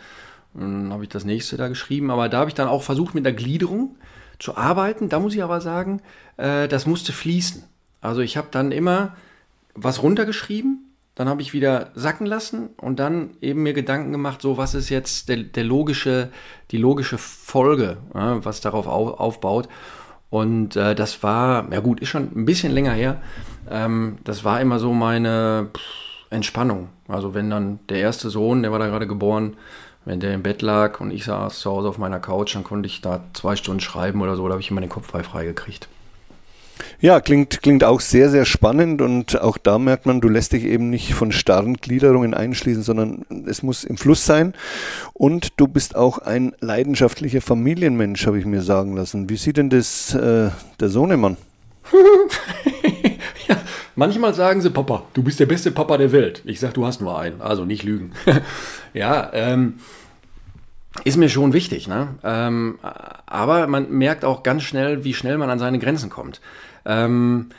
dann 0.54 0.92
habe 0.92 1.04
ich 1.04 1.08
das 1.08 1.24
nächste 1.24 1.56
da 1.56 1.68
geschrieben, 1.68 2.10
aber 2.10 2.28
da 2.28 2.38
habe 2.38 2.50
ich 2.50 2.54
dann 2.54 2.68
auch 2.68 2.82
versucht 2.82 3.14
mit 3.14 3.24
der 3.24 3.32
Gliederung 3.32 3.96
zu 4.38 4.56
arbeiten. 4.56 5.08
Da 5.08 5.20
muss 5.20 5.34
ich 5.34 5.42
aber 5.42 5.60
sagen, 5.60 6.00
äh, 6.36 6.68
das 6.68 6.86
musste 6.86 7.12
fließen. 7.12 7.64
Also 8.00 8.20
ich 8.20 8.36
habe 8.36 8.48
dann 8.50 8.72
immer 8.72 9.16
was 9.74 10.02
runtergeschrieben, 10.02 10.88
dann 11.14 11.28
habe 11.28 11.42
ich 11.42 11.52
wieder 11.52 11.90
sacken 11.94 12.26
lassen 12.26 12.70
und 12.80 13.00
dann 13.00 13.30
eben 13.40 13.64
mir 13.64 13.72
Gedanken 13.72 14.12
gemacht, 14.12 14.40
so 14.40 14.56
was 14.56 14.74
ist 14.74 14.88
jetzt 14.88 15.28
der, 15.28 15.38
der 15.38 15.64
logische, 15.64 16.30
die 16.70 16.76
logische 16.76 17.18
Folge, 17.18 17.96
ja, 18.14 18.44
was 18.44 18.60
darauf 18.60 18.86
auf, 18.86 19.18
aufbaut. 19.18 19.68
Und 20.30 20.76
äh, 20.76 20.94
das 20.94 21.22
war, 21.22 21.72
ja 21.72 21.80
gut, 21.80 22.00
ist 22.00 22.10
schon 22.10 22.30
ein 22.34 22.44
bisschen 22.44 22.72
länger 22.72 22.92
her. 22.92 23.20
Ähm, 23.68 24.18
das 24.24 24.44
war 24.44 24.60
immer 24.60 24.78
so 24.78 24.92
meine 24.92 25.70
pff, 25.74 25.80
Entspannung. 26.30 26.90
Also 27.08 27.34
wenn 27.34 27.50
dann 27.50 27.80
der 27.88 27.98
erste 27.98 28.30
Sohn, 28.30 28.62
der 28.62 28.70
war 28.70 28.78
da 28.78 28.86
gerade 28.86 29.06
geboren, 29.06 29.56
wenn 30.04 30.20
der 30.20 30.34
im 30.34 30.42
Bett 30.42 30.62
lag 30.62 31.00
und 31.00 31.10
ich 31.10 31.24
saß 31.24 31.58
zu 31.58 31.70
Hause 31.70 31.88
auf 31.88 31.98
meiner 31.98 32.20
Couch, 32.20 32.54
dann 32.54 32.64
konnte 32.64 32.86
ich 32.86 33.00
da 33.00 33.24
zwei 33.32 33.56
Stunden 33.56 33.80
schreiben 33.80 34.22
oder 34.22 34.36
so, 34.36 34.46
da 34.46 34.52
habe 34.52 34.62
ich 34.62 34.70
immer 34.70 34.80
den 34.80 34.90
Kopf 34.90 35.08
frei 35.08 35.22
freigekriegt. 35.22 35.88
Ja, 37.00 37.20
klingt, 37.20 37.62
klingt 37.62 37.84
auch 37.84 38.00
sehr, 38.00 38.30
sehr 38.30 38.44
spannend 38.44 39.02
und 39.02 39.40
auch 39.40 39.58
da 39.58 39.78
merkt 39.78 40.06
man, 40.06 40.20
du 40.20 40.28
lässt 40.28 40.52
dich 40.52 40.64
eben 40.64 40.90
nicht 40.90 41.14
von 41.14 41.32
starren 41.32 41.74
Gliederungen 41.74 42.34
einschließen, 42.34 42.82
sondern 42.82 43.24
es 43.46 43.62
muss 43.62 43.84
im 43.84 43.96
Fluss 43.96 44.24
sein. 44.24 44.54
Und 45.14 45.58
du 45.58 45.68
bist 45.68 45.96
auch 45.96 46.18
ein 46.18 46.54
leidenschaftlicher 46.60 47.40
Familienmensch, 47.40 48.26
habe 48.26 48.38
ich 48.38 48.46
mir 48.46 48.62
sagen 48.62 48.96
lassen. 48.96 49.28
Wie 49.28 49.36
sieht 49.36 49.56
denn 49.56 49.70
das 49.70 50.14
äh, 50.14 50.50
der 50.80 50.88
Sohnemann? 50.88 51.36
ja, 53.48 53.56
manchmal 53.96 54.34
sagen 54.34 54.60
sie, 54.60 54.70
Papa, 54.70 55.04
du 55.14 55.22
bist 55.22 55.40
der 55.40 55.46
beste 55.46 55.70
Papa 55.70 55.96
der 55.96 56.12
Welt. 56.12 56.42
Ich 56.44 56.60
sage, 56.60 56.74
du 56.74 56.86
hast 56.86 57.00
nur 57.00 57.18
einen, 57.18 57.40
also 57.40 57.64
nicht 57.64 57.82
lügen. 57.82 58.12
ja, 58.94 59.30
ähm, 59.32 59.74
ist 61.04 61.16
mir 61.16 61.28
schon 61.28 61.52
wichtig, 61.52 61.86
ne? 61.86 62.16
Ähm, 62.24 62.78
aber 62.82 63.66
man 63.66 63.90
merkt 63.90 64.24
auch 64.24 64.42
ganz 64.42 64.62
schnell, 64.62 65.04
wie 65.04 65.14
schnell 65.14 65.38
man 65.38 65.50
an 65.50 65.58
seine 65.58 65.78
Grenzen 65.78 66.10
kommt. 66.10 66.40
Ähm, 66.84 67.50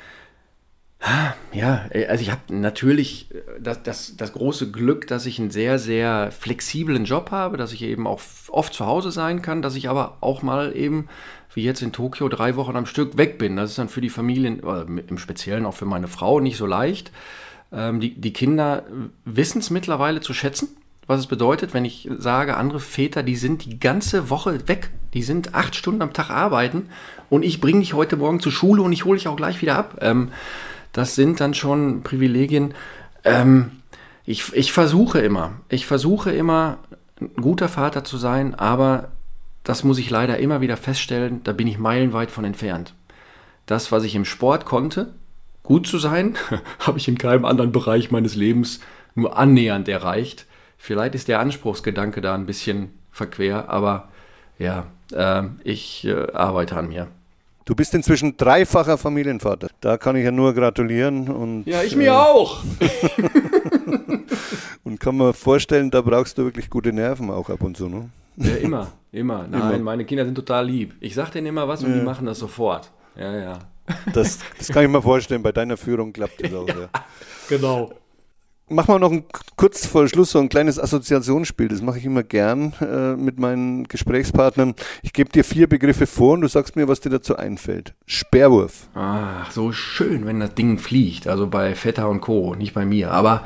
ja, 1.54 1.86
also 2.10 2.22
ich 2.22 2.30
habe 2.30 2.42
natürlich 2.54 3.30
das, 3.60 3.84
das, 3.84 4.18
das 4.18 4.34
große 4.34 4.72
Glück, 4.72 5.08
dass 5.08 5.26
ich 5.26 5.39
einen 5.39 5.50
sehr, 5.50 5.80
sehr 5.80 6.32
flexiblen 6.32 7.06
Job 7.06 7.32
habe, 7.32 7.56
dass 7.56 7.72
ich 7.72 7.84
eben 7.84 8.06
auch 8.06 8.20
oft 8.50 8.74
zu 8.74 8.86
Hause 8.86 9.12
sein 9.12 9.42
kann, 9.42 9.62
dass 9.62 9.76
ich 9.76 9.88
aber 9.88 10.18
auch 10.20 10.42
mal 10.42 10.76
eben, 10.76 11.08
wie 11.54 11.63
jetzt 11.63 11.82
in 11.82 11.94
Tokio, 11.94 12.28
drei 12.28 12.58
Wochen 12.58 12.76
am 12.76 12.86
Stück 12.86 13.18
weg 13.18 13.38
bin. 13.38 13.56
Das 13.56 13.70
ist 13.70 13.80
dann 13.80 13.88
für 13.88 14.02
die 14.02 14.10
Familien, 14.10 14.60
im 14.60 15.18
Speziellen 15.18 15.65
auch 15.65 15.74
für 15.74 15.86
meine 15.86 16.10
Frau, 16.10 16.42
nicht 16.42 16.58
so 16.58 16.65
leicht. 16.65 17.12
Ähm, 17.72 18.02
die, 18.02 18.20
die 18.20 18.34
Kinder 18.34 18.84
wissen 19.24 19.60
es 19.60 19.70
mittlerweile 19.70 20.20
zu 20.20 20.34
schätzen 20.34 20.70
was 21.10 21.22
es 21.22 21.28
bedeutet, 21.28 21.74
wenn 21.74 21.86
ich 21.86 22.08
sage, 22.19 22.56
andere 22.56 22.80
Väter, 22.80 23.24
die 23.24 23.36
sind 23.36 23.65
die 23.65 23.80
ganze 23.80 24.30
Woche 24.30 24.67
weg. 24.67 24.91
Die 25.15 25.24
sind 25.24 25.56
acht 25.56 25.76
Stunden 25.76 26.04
am 26.04 26.13
Tag 26.13 26.30
arbeiten 26.30 26.89
und 27.32 27.43
ich 27.43 27.60
bringe 27.60 27.80
dich 27.80 27.95
heute 27.95 28.15
Morgen 28.15 28.39
zur 28.41 28.52
Schule 28.52 28.84
und 28.84 28.93
ich 28.93 29.06
hole 29.06 29.17
dich 29.17 29.28
auch 29.28 29.36
gleich 29.36 29.60
wieder 29.60 29.76
ab. 29.76 29.98
Ähm, 30.02 30.30
das 30.93 31.15
sind 31.15 31.39
dann 31.39 31.56
schon 31.56 32.04
Privilegien. 32.04 32.76
Ähm, 33.24 33.72
ich, 34.24 34.54
ich 34.54 34.72
versuche 34.72 35.19
immer, 35.19 35.54
ich 35.67 35.88
versuche 35.88 36.30
immer, 36.30 36.78
ein 37.19 37.34
guter 37.41 37.69
Vater 37.69 38.04
zu 38.04 38.17
sein, 38.17 38.54
aber 38.54 39.10
das 39.63 39.84
muss 39.84 39.98
ich 39.98 40.12
leider 40.12 40.38
immer 40.38 40.62
wieder 40.62 40.78
feststellen, 40.78 41.41
da 41.43 41.54
bin 41.54 41.65
ich 41.65 41.80
meilenweit 41.80 42.30
von 42.30 42.45
entfernt. 42.45 42.93
Das, 43.65 43.91
was 43.91 44.04
ich 44.04 44.13
im 44.13 44.26
Sport 44.26 44.65
konnte, 44.65 45.15
gut 45.63 45.88
zu 45.88 45.98
sein, 45.98 46.36
habe 46.80 47.00
ich 47.00 47.08
in 47.08 47.17
keinem 47.17 47.45
anderen 47.45 47.72
Bereich 47.72 48.12
meines 48.12 48.36
Lebens 48.36 48.80
nur 49.15 49.39
annähernd 49.39 49.89
erreicht. 49.89 50.45
Vielleicht 50.82 51.13
ist 51.13 51.28
der 51.28 51.42
Anspruchsgedanke 51.42 52.22
da 52.22 52.34
ein 52.34 52.46
bisschen 52.46 52.92
verquer, 53.12 53.70
aber 53.70 54.08
ja, 54.58 54.86
äh, 55.12 55.44
ich 55.63 56.06
äh, 56.06 56.32
arbeite 56.32 56.78
an 56.78 56.88
mir. 56.88 57.08
Du 57.65 57.76
bist 57.76 57.94
inzwischen 57.94 58.38
dreifacher 58.38 58.98
Familienvater. 58.98 59.68
Da 59.82 59.98
kann 59.98 60.15
ich 60.15 60.24
ja 60.24 60.32
nur 60.32 60.54
gratulieren. 60.54 61.28
Und, 61.28 61.65
ja, 61.65 61.84
ich 61.84 61.98
mir 61.98 62.08
äh, 62.08 62.12
auch. 62.12 62.63
und 64.86 65.00
kann 65.00 65.18
mir 65.18 65.34
vorstellen, 65.34 65.92
da 65.92 66.02
brauchst 66.02 66.38
du 66.38 66.46
wirklich 66.46 66.70
gute 66.70 66.94
Nerven 66.94 67.30
auch 67.30 67.50
ab 67.50 67.62
und 67.62 67.76
zu. 67.76 67.89
Ne? 67.89 68.10
Ja, 68.38 68.56
immer, 68.56 68.88
immer. 69.12 69.46
Nein, 69.50 69.76
immer. 69.76 69.84
meine 69.84 70.06
Kinder 70.06 70.26
sind 70.26 70.36
total 70.36 70.65
lieb. 70.65 70.96
Ich 71.02 71.13
sag 71.13 71.30
denen 71.32 71.48
immer 71.48 71.68
was 71.68 71.84
und 71.84 71.92
ja. 71.92 72.00
die 72.00 72.06
machen 72.06 72.26
das 72.26 72.39
sofort. 72.39 72.89
Ja, 73.18 73.36
ja. 73.36 73.60
Das, 74.13 74.39
das 74.58 74.70
kann 74.70 74.86
ich 74.86 74.89
mir 74.89 75.02
vorstellen. 75.02 75.44
Bei 75.44 75.52
deiner 75.52 75.76
Führung 75.76 76.13
klappt 76.13 76.42
das 76.42 76.54
auch. 76.54 76.68
Ja, 76.70 76.80
ja. 76.80 76.89
Genau 77.50 77.92
machen 78.70 78.94
wir 78.94 79.00
noch 79.00 79.12
ein, 79.12 79.24
kurz 79.56 79.86
vor 79.86 80.08
Schluss 80.08 80.32
so 80.32 80.40
ein 80.40 80.50
kleines 80.50 80.80
Assoziationsspiel. 80.80 81.68
Das 81.68 81.82
mache 81.82 81.98
ich 81.98 82.06
immer 82.06 82.24
gern 82.24 82.74
äh, 82.82 83.16
mit 83.16 83.40
meinen 83.40 83.88
Gesprächspartnern. 83.88 84.76
Ich 85.02 85.14
gebe 85.14 85.32
dir 85.32 85.44
vier 85.44 85.68
Begriffe 85.68 86.08
vor 86.08 86.34
und 86.34 86.42
du 86.42 86.48
sagst 86.48 86.76
mir, 86.76 86.88
was 86.88 87.00
dir 87.00 87.10
dazu 87.10 87.36
einfällt. 87.36 87.94
Sperrwurf. 88.06 88.88
Ach, 88.94 89.52
so 89.52 89.72
schön, 89.72 90.26
wenn 90.26 90.40
das 90.40 90.56
Ding 90.56 90.78
fliegt. 90.78 91.28
Also 91.28 91.48
bei 91.48 91.76
Vetter 91.76 92.10
und 92.10 92.22
Co., 92.22 92.56
nicht 92.56 92.74
bei 92.74 92.86
mir. 92.86 93.12
Aber 93.12 93.46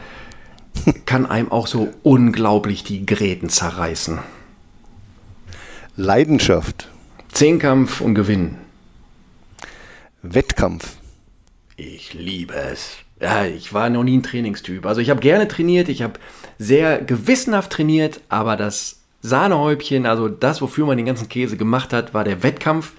kann 1.06 1.26
einem 1.26 1.52
auch 1.52 1.68
so 1.68 1.94
unglaublich 2.04 2.84
die 2.84 3.06
Gräten 3.06 3.50
zerreißen. 3.50 4.20
Leidenschaft. 5.96 6.90
Zehnkampf 7.32 8.02
und 8.02 8.16
Gewinn. 8.16 8.58
Wettkampf. 10.22 10.98
Ich 11.76 12.14
liebe 12.14 12.54
es 12.54 13.03
ja, 13.24 13.46
ich 13.46 13.74
war 13.74 13.90
noch 13.90 14.04
nie 14.04 14.18
ein 14.18 14.24
Trainingstyp. 14.24 14.86
Also 14.86 15.00
ich 15.00 15.10
habe 15.10 15.22
gerne 15.22 15.48
trainiert, 15.48 15.88
ich 15.88 16.02
habe 16.02 16.20
sehr 16.60 17.02
gewissenhaft 17.02 17.72
trainiert, 17.72 18.20
aber 18.28 18.58
das 18.58 19.00
Sahnehäubchen, 19.22 20.06
also 20.06 20.28
das, 20.28 20.62
wofür 20.62 20.86
man 20.86 20.98
den 20.98 21.06
ganzen 21.06 21.30
Käse 21.30 21.56
gemacht 21.56 21.94
hat, 21.94 22.14
war 22.14 22.26
der 22.26 22.44
Wettkampf. 22.44 22.92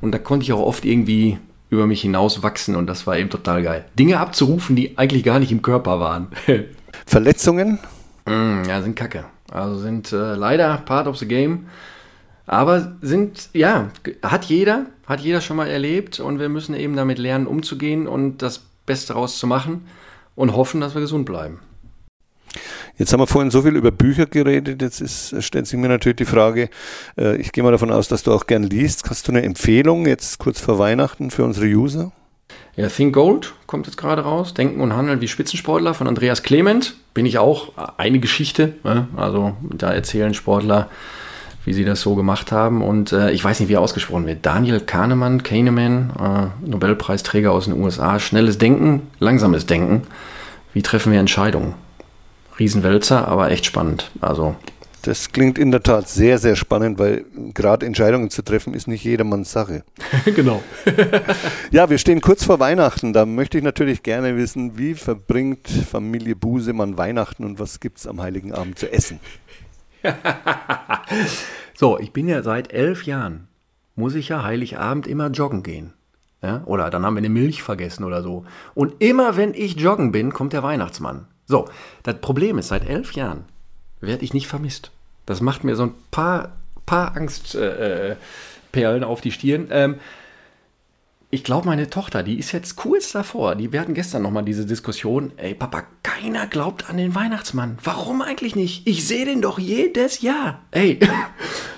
Und 0.00 0.12
da 0.12 0.18
konnte 0.18 0.42
ich 0.42 0.52
auch 0.52 0.60
oft 0.66 0.84
irgendwie 0.84 1.38
über 1.68 1.86
mich 1.86 2.02
hinaus 2.02 2.42
wachsen 2.42 2.74
und 2.74 2.88
das 2.88 3.06
war 3.06 3.16
eben 3.16 3.30
total 3.30 3.62
geil. 3.62 3.84
Dinge 3.96 4.18
abzurufen, 4.18 4.74
die 4.74 4.98
eigentlich 4.98 5.22
gar 5.22 5.38
nicht 5.38 5.52
im 5.52 5.62
Körper 5.62 6.00
waren. 6.00 6.28
Verletzungen? 7.06 7.78
Mm, 8.26 8.64
ja, 8.68 8.82
sind 8.82 8.96
kacke. 8.96 9.24
Also 9.52 9.78
sind 9.78 10.12
äh, 10.12 10.34
leider 10.34 10.78
part 10.78 11.06
of 11.06 11.16
the 11.16 11.28
game. 11.28 11.66
Aber 12.46 12.96
sind, 13.02 13.50
ja, 13.52 13.90
hat 14.24 14.46
jeder, 14.46 14.86
hat 15.06 15.20
jeder 15.20 15.40
schon 15.40 15.56
mal 15.56 15.68
erlebt 15.68 16.18
und 16.18 16.40
wir 16.40 16.48
müssen 16.48 16.74
eben 16.74 16.96
damit 16.96 17.18
lernen, 17.18 17.46
umzugehen 17.46 18.08
und 18.08 18.38
das 18.38 18.69
Beste 18.86 19.14
rauszumachen 19.14 19.86
und 20.34 20.56
hoffen, 20.56 20.80
dass 20.80 20.94
wir 20.94 21.00
gesund 21.00 21.26
bleiben. 21.26 21.60
Jetzt 22.96 23.12
haben 23.12 23.20
wir 23.20 23.26
vorhin 23.26 23.50
so 23.50 23.62
viel 23.62 23.76
über 23.76 23.90
Bücher 23.90 24.26
geredet. 24.26 24.82
Jetzt 24.82 25.00
ist, 25.00 25.42
stellt 25.42 25.66
sich 25.66 25.78
mir 25.78 25.88
natürlich 25.88 26.16
die 26.16 26.24
Frage, 26.24 26.68
äh, 27.16 27.36
ich 27.36 27.52
gehe 27.52 27.64
mal 27.64 27.70
davon 27.70 27.90
aus, 27.90 28.08
dass 28.08 28.22
du 28.22 28.32
auch 28.32 28.46
gern 28.46 28.64
liest. 28.64 29.08
Hast 29.08 29.26
du 29.26 29.32
eine 29.32 29.42
Empfehlung 29.42 30.06
jetzt 30.06 30.38
kurz 30.38 30.60
vor 30.60 30.78
Weihnachten 30.78 31.30
für 31.30 31.44
unsere 31.44 31.66
User? 31.66 32.12
Ja, 32.76 32.88
Think 32.88 33.14
Gold 33.14 33.54
kommt 33.66 33.86
jetzt 33.86 33.96
gerade 33.96 34.22
raus. 34.22 34.54
Denken 34.54 34.80
und 34.80 34.94
Handeln 34.94 35.20
wie 35.20 35.28
Spitzensportler 35.28 35.94
von 35.94 36.08
Andreas 36.08 36.42
Clement. 36.42 36.94
Bin 37.14 37.26
ich 37.26 37.38
auch 37.38 37.72
eine 37.96 38.20
Geschichte. 38.20 38.74
Ne? 38.84 39.08
Also 39.16 39.56
da 39.62 39.92
erzählen 39.92 40.34
Sportler 40.34 40.90
wie 41.64 41.72
sie 41.72 41.84
das 41.84 42.00
so 42.00 42.14
gemacht 42.14 42.52
haben. 42.52 42.82
Und 42.82 43.12
äh, 43.12 43.30
ich 43.30 43.44
weiß 43.44 43.60
nicht, 43.60 43.68
wie 43.68 43.74
er 43.74 43.80
ausgesprochen 43.80 44.26
wird. 44.26 44.44
Daniel 44.46 44.80
Kahnemann, 44.80 45.42
Kahneman, 45.42 46.10
äh, 46.18 46.68
Nobelpreisträger 46.68 47.52
aus 47.52 47.66
den 47.66 47.80
USA. 47.80 48.18
Schnelles 48.18 48.58
Denken, 48.58 49.02
langsames 49.18 49.66
Denken. 49.66 50.02
Wie 50.72 50.82
treffen 50.82 51.12
wir 51.12 51.20
Entscheidungen? 51.20 51.74
Riesenwälzer, 52.58 53.26
aber 53.26 53.50
echt 53.50 53.66
spannend. 53.66 54.10
Also 54.20 54.56
das 55.02 55.32
klingt 55.32 55.58
in 55.58 55.70
der 55.70 55.82
Tat 55.82 56.08
sehr, 56.08 56.38
sehr 56.38 56.56
spannend, 56.56 56.98
weil 56.98 57.24
gerade 57.54 57.86
Entscheidungen 57.86 58.28
zu 58.28 58.42
treffen 58.42 58.74
ist 58.74 58.86
nicht 58.86 59.02
jedermanns 59.02 59.50
Sache. 59.50 59.82
genau. 60.36 60.62
ja, 61.70 61.88
wir 61.88 61.96
stehen 61.96 62.20
kurz 62.20 62.44
vor 62.44 62.60
Weihnachten. 62.60 63.14
Da 63.14 63.24
möchte 63.24 63.56
ich 63.56 63.64
natürlich 63.64 64.02
gerne 64.02 64.36
wissen, 64.36 64.76
wie 64.76 64.94
verbringt 64.94 65.68
Familie 65.68 66.36
Busemann 66.36 66.98
Weihnachten 66.98 67.44
und 67.44 67.58
was 67.58 67.80
gibt 67.80 67.98
es 67.98 68.06
am 68.06 68.20
Heiligen 68.20 68.52
Abend 68.52 68.78
zu 68.78 68.92
essen? 68.92 69.20
so, 71.74 71.98
ich 71.98 72.12
bin 72.12 72.28
ja 72.28 72.42
seit 72.42 72.72
elf 72.72 73.04
Jahren, 73.04 73.48
muss 73.94 74.14
ich 74.14 74.28
ja 74.28 74.42
Heiligabend 74.42 75.06
immer 75.06 75.28
joggen 75.28 75.62
gehen. 75.62 75.92
Ja? 76.42 76.62
Oder 76.64 76.90
dann 76.90 77.04
haben 77.04 77.14
wir 77.14 77.18
eine 77.18 77.28
Milch 77.28 77.62
vergessen 77.62 78.04
oder 78.04 78.22
so. 78.22 78.44
Und 78.74 78.94
immer 79.02 79.36
wenn 79.36 79.54
ich 79.54 79.78
joggen 79.78 80.12
bin, 80.12 80.32
kommt 80.32 80.52
der 80.52 80.62
Weihnachtsmann. 80.62 81.26
So, 81.46 81.68
das 82.02 82.20
Problem 82.20 82.58
ist, 82.58 82.68
seit 82.68 82.88
elf 82.88 83.12
Jahren 83.12 83.44
werde 84.00 84.24
ich 84.24 84.32
nicht 84.32 84.46
vermisst. 84.46 84.90
Das 85.26 85.40
macht 85.40 85.64
mir 85.64 85.76
so 85.76 85.84
ein 85.84 85.94
paar, 86.10 86.52
paar 86.86 87.16
Angstperlen 87.16 88.18
äh, 88.74 88.98
äh 88.98 89.04
auf 89.04 89.20
die 89.20 89.32
Stirn. 89.32 89.68
Ähm, 89.70 89.96
ich 91.32 91.44
glaube, 91.44 91.66
meine 91.66 91.88
Tochter, 91.88 92.24
die 92.24 92.40
ist 92.40 92.50
jetzt 92.50 92.74
kurz 92.74 93.12
davor. 93.12 93.54
Die, 93.54 93.72
wir 93.72 93.80
hatten 93.80 93.94
gestern 93.94 94.22
nochmal 94.22 94.44
diese 94.44 94.66
Diskussion. 94.66 95.30
Ey, 95.36 95.54
Papa, 95.54 95.84
keiner 96.02 96.48
glaubt 96.48 96.90
an 96.90 96.96
den 96.96 97.14
Weihnachtsmann. 97.14 97.78
Warum 97.84 98.20
eigentlich 98.20 98.56
nicht? 98.56 98.84
Ich 98.88 99.06
sehe 99.06 99.24
den 99.24 99.40
doch 99.40 99.60
jedes 99.60 100.22
Jahr. 100.22 100.60
Ey. 100.72 100.98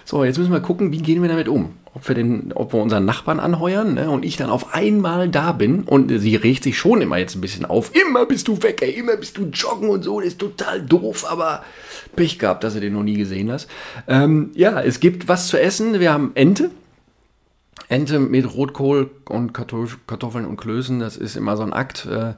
So, 0.04 0.24
jetzt 0.24 0.36
müssen 0.36 0.52
wir 0.52 0.60
gucken, 0.60 0.92
wie 0.92 0.98
gehen 0.98 1.22
wir 1.22 1.28
damit 1.28 1.48
um? 1.48 1.74
Ob 1.94 2.06
wir, 2.06 2.14
den, 2.14 2.52
ob 2.52 2.74
wir 2.74 2.82
unseren 2.82 3.06
Nachbarn 3.06 3.40
anheuern 3.40 3.94
ne, 3.94 4.10
und 4.10 4.24
ich 4.24 4.36
dann 4.36 4.50
auf 4.50 4.74
einmal 4.74 5.28
da 5.28 5.52
bin 5.52 5.84
und 5.84 6.10
sie 6.18 6.36
regt 6.36 6.64
sich 6.64 6.76
schon 6.76 7.00
immer 7.00 7.16
jetzt 7.16 7.34
ein 7.34 7.40
bisschen 7.40 7.64
auf. 7.64 7.92
Immer 7.94 8.26
bist 8.26 8.48
du 8.48 8.62
weg, 8.62 8.82
ey, 8.82 8.90
immer 8.90 9.16
bist 9.16 9.38
du 9.38 9.44
joggen 9.44 9.88
und 9.88 10.02
so. 10.02 10.18
Das 10.18 10.30
ist 10.30 10.38
total 10.38 10.82
doof, 10.82 11.24
aber 11.30 11.62
Pech 12.16 12.38
gehabt, 12.38 12.64
dass 12.64 12.74
du 12.74 12.80
den 12.80 12.92
noch 12.92 13.04
nie 13.04 13.16
gesehen 13.16 13.50
hast. 13.50 13.68
Ähm, 14.08 14.50
ja, 14.54 14.82
es 14.82 15.00
gibt 15.00 15.28
was 15.28 15.46
zu 15.48 15.58
essen. 15.58 15.98
Wir 15.98 16.12
haben 16.12 16.32
Ente, 16.34 16.70
Ente 17.88 18.18
mit 18.18 18.54
Rotkohl 18.54 19.10
und 19.28 19.52
Kartoffeln 19.52 20.46
und 20.46 20.56
Klößen, 20.56 21.00
das 21.00 21.16
ist 21.16 21.36
immer 21.36 21.56
so 21.56 21.62
ein 21.62 21.72
Akt. 21.72 22.06
Äh, 22.06 22.34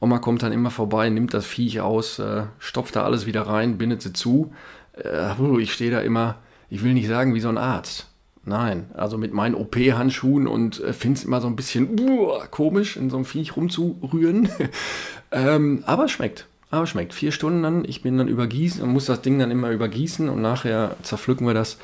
Oma 0.00 0.18
kommt 0.18 0.42
dann 0.42 0.52
immer 0.52 0.70
vorbei, 0.70 1.08
nimmt 1.10 1.32
das 1.32 1.46
Viech 1.46 1.80
aus, 1.80 2.18
äh, 2.18 2.44
stopft 2.58 2.96
da 2.96 3.04
alles 3.04 3.26
wieder 3.26 3.42
rein, 3.42 3.78
bindet 3.78 4.02
sie 4.02 4.12
zu. 4.12 4.52
Äh, 4.92 5.32
ich 5.60 5.72
stehe 5.72 5.90
da 5.90 6.00
immer, 6.00 6.36
ich 6.70 6.82
will 6.82 6.94
nicht 6.94 7.08
sagen 7.08 7.34
wie 7.34 7.40
so 7.40 7.48
ein 7.48 7.58
Arzt. 7.58 8.08
Nein, 8.44 8.90
also 8.94 9.18
mit 9.18 9.32
meinen 9.32 9.56
OP-Handschuhen 9.56 10.46
und 10.46 10.80
äh, 10.80 10.92
finde 10.92 11.18
es 11.18 11.24
immer 11.24 11.40
so 11.40 11.48
ein 11.48 11.56
bisschen 11.56 11.98
uh, 11.98 12.38
komisch, 12.52 12.96
in 12.96 13.10
so 13.10 13.16
einem 13.16 13.24
Viech 13.24 13.56
rumzurühren. 13.56 14.48
ähm, 15.32 15.82
aber 15.84 16.06
schmeckt. 16.06 16.46
Aber 16.70 16.86
schmeckt. 16.86 17.12
Vier 17.12 17.32
Stunden 17.32 17.62
dann, 17.62 17.84
ich 17.84 18.02
bin 18.02 18.18
dann 18.18 18.28
übergießen 18.28 18.82
und 18.82 18.92
muss 18.92 19.06
das 19.06 19.22
Ding 19.22 19.38
dann 19.38 19.50
immer 19.50 19.70
übergießen 19.70 20.28
und 20.28 20.42
nachher 20.42 20.96
zerpflücken 21.02 21.46
wir 21.46 21.54
das 21.54 21.78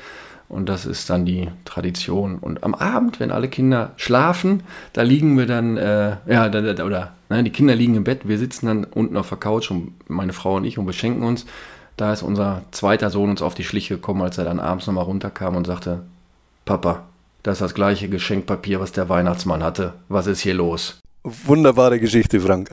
und 0.49 0.69
das 0.69 0.85
ist 0.85 1.09
dann 1.09 1.25
die 1.25 1.49
Tradition. 1.65 2.37
Und 2.37 2.63
am 2.63 2.75
Abend, 2.75 3.19
wenn 3.19 3.31
alle 3.31 3.47
Kinder 3.47 3.91
schlafen, 3.95 4.63
da 4.93 5.01
liegen 5.01 5.37
wir 5.37 5.45
dann, 5.45 5.77
äh, 5.77 6.17
ja, 6.27 6.49
da, 6.49 6.61
da, 6.61 6.85
oder 6.85 7.13
nein, 7.29 7.45
die 7.45 7.51
Kinder 7.51 7.75
liegen 7.75 7.95
im 7.95 8.03
Bett, 8.03 8.27
wir 8.27 8.37
sitzen 8.37 8.67
dann 8.67 8.83
unten 8.83 9.17
auf 9.17 9.29
der 9.29 9.37
Couch, 9.37 9.71
und 9.71 9.93
meine 10.09 10.33
Frau 10.33 10.55
und 10.55 10.65
ich, 10.65 10.77
und 10.77 10.85
beschenken 10.85 11.23
uns. 11.23 11.45
Da 11.97 12.11
ist 12.11 12.23
unser 12.23 12.63
zweiter 12.71 13.09
Sohn 13.09 13.29
uns 13.29 13.41
auf 13.41 13.53
die 13.53 13.63
Schliche 13.63 13.95
gekommen, 13.95 14.21
als 14.21 14.37
er 14.37 14.45
dann 14.45 14.59
abends 14.59 14.87
nochmal 14.87 15.05
runterkam 15.05 15.55
und 15.55 15.67
sagte, 15.67 16.01
Papa, 16.65 17.03
das 17.43 17.55
ist 17.57 17.61
das 17.61 17.73
gleiche 17.73 18.09
Geschenkpapier, 18.09 18.79
was 18.79 18.93
der 18.93 19.09
Weihnachtsmann 19.09 19.63
hatte. 19.63 19.93
Was 20.07 20.27
ist 20.27 20.39
hier 20.39 20.53
los? 20.53 20.99
Wunderbare 21.23 21.99
Geschichte, 21.99 22.39
Frank. 22.39 22.69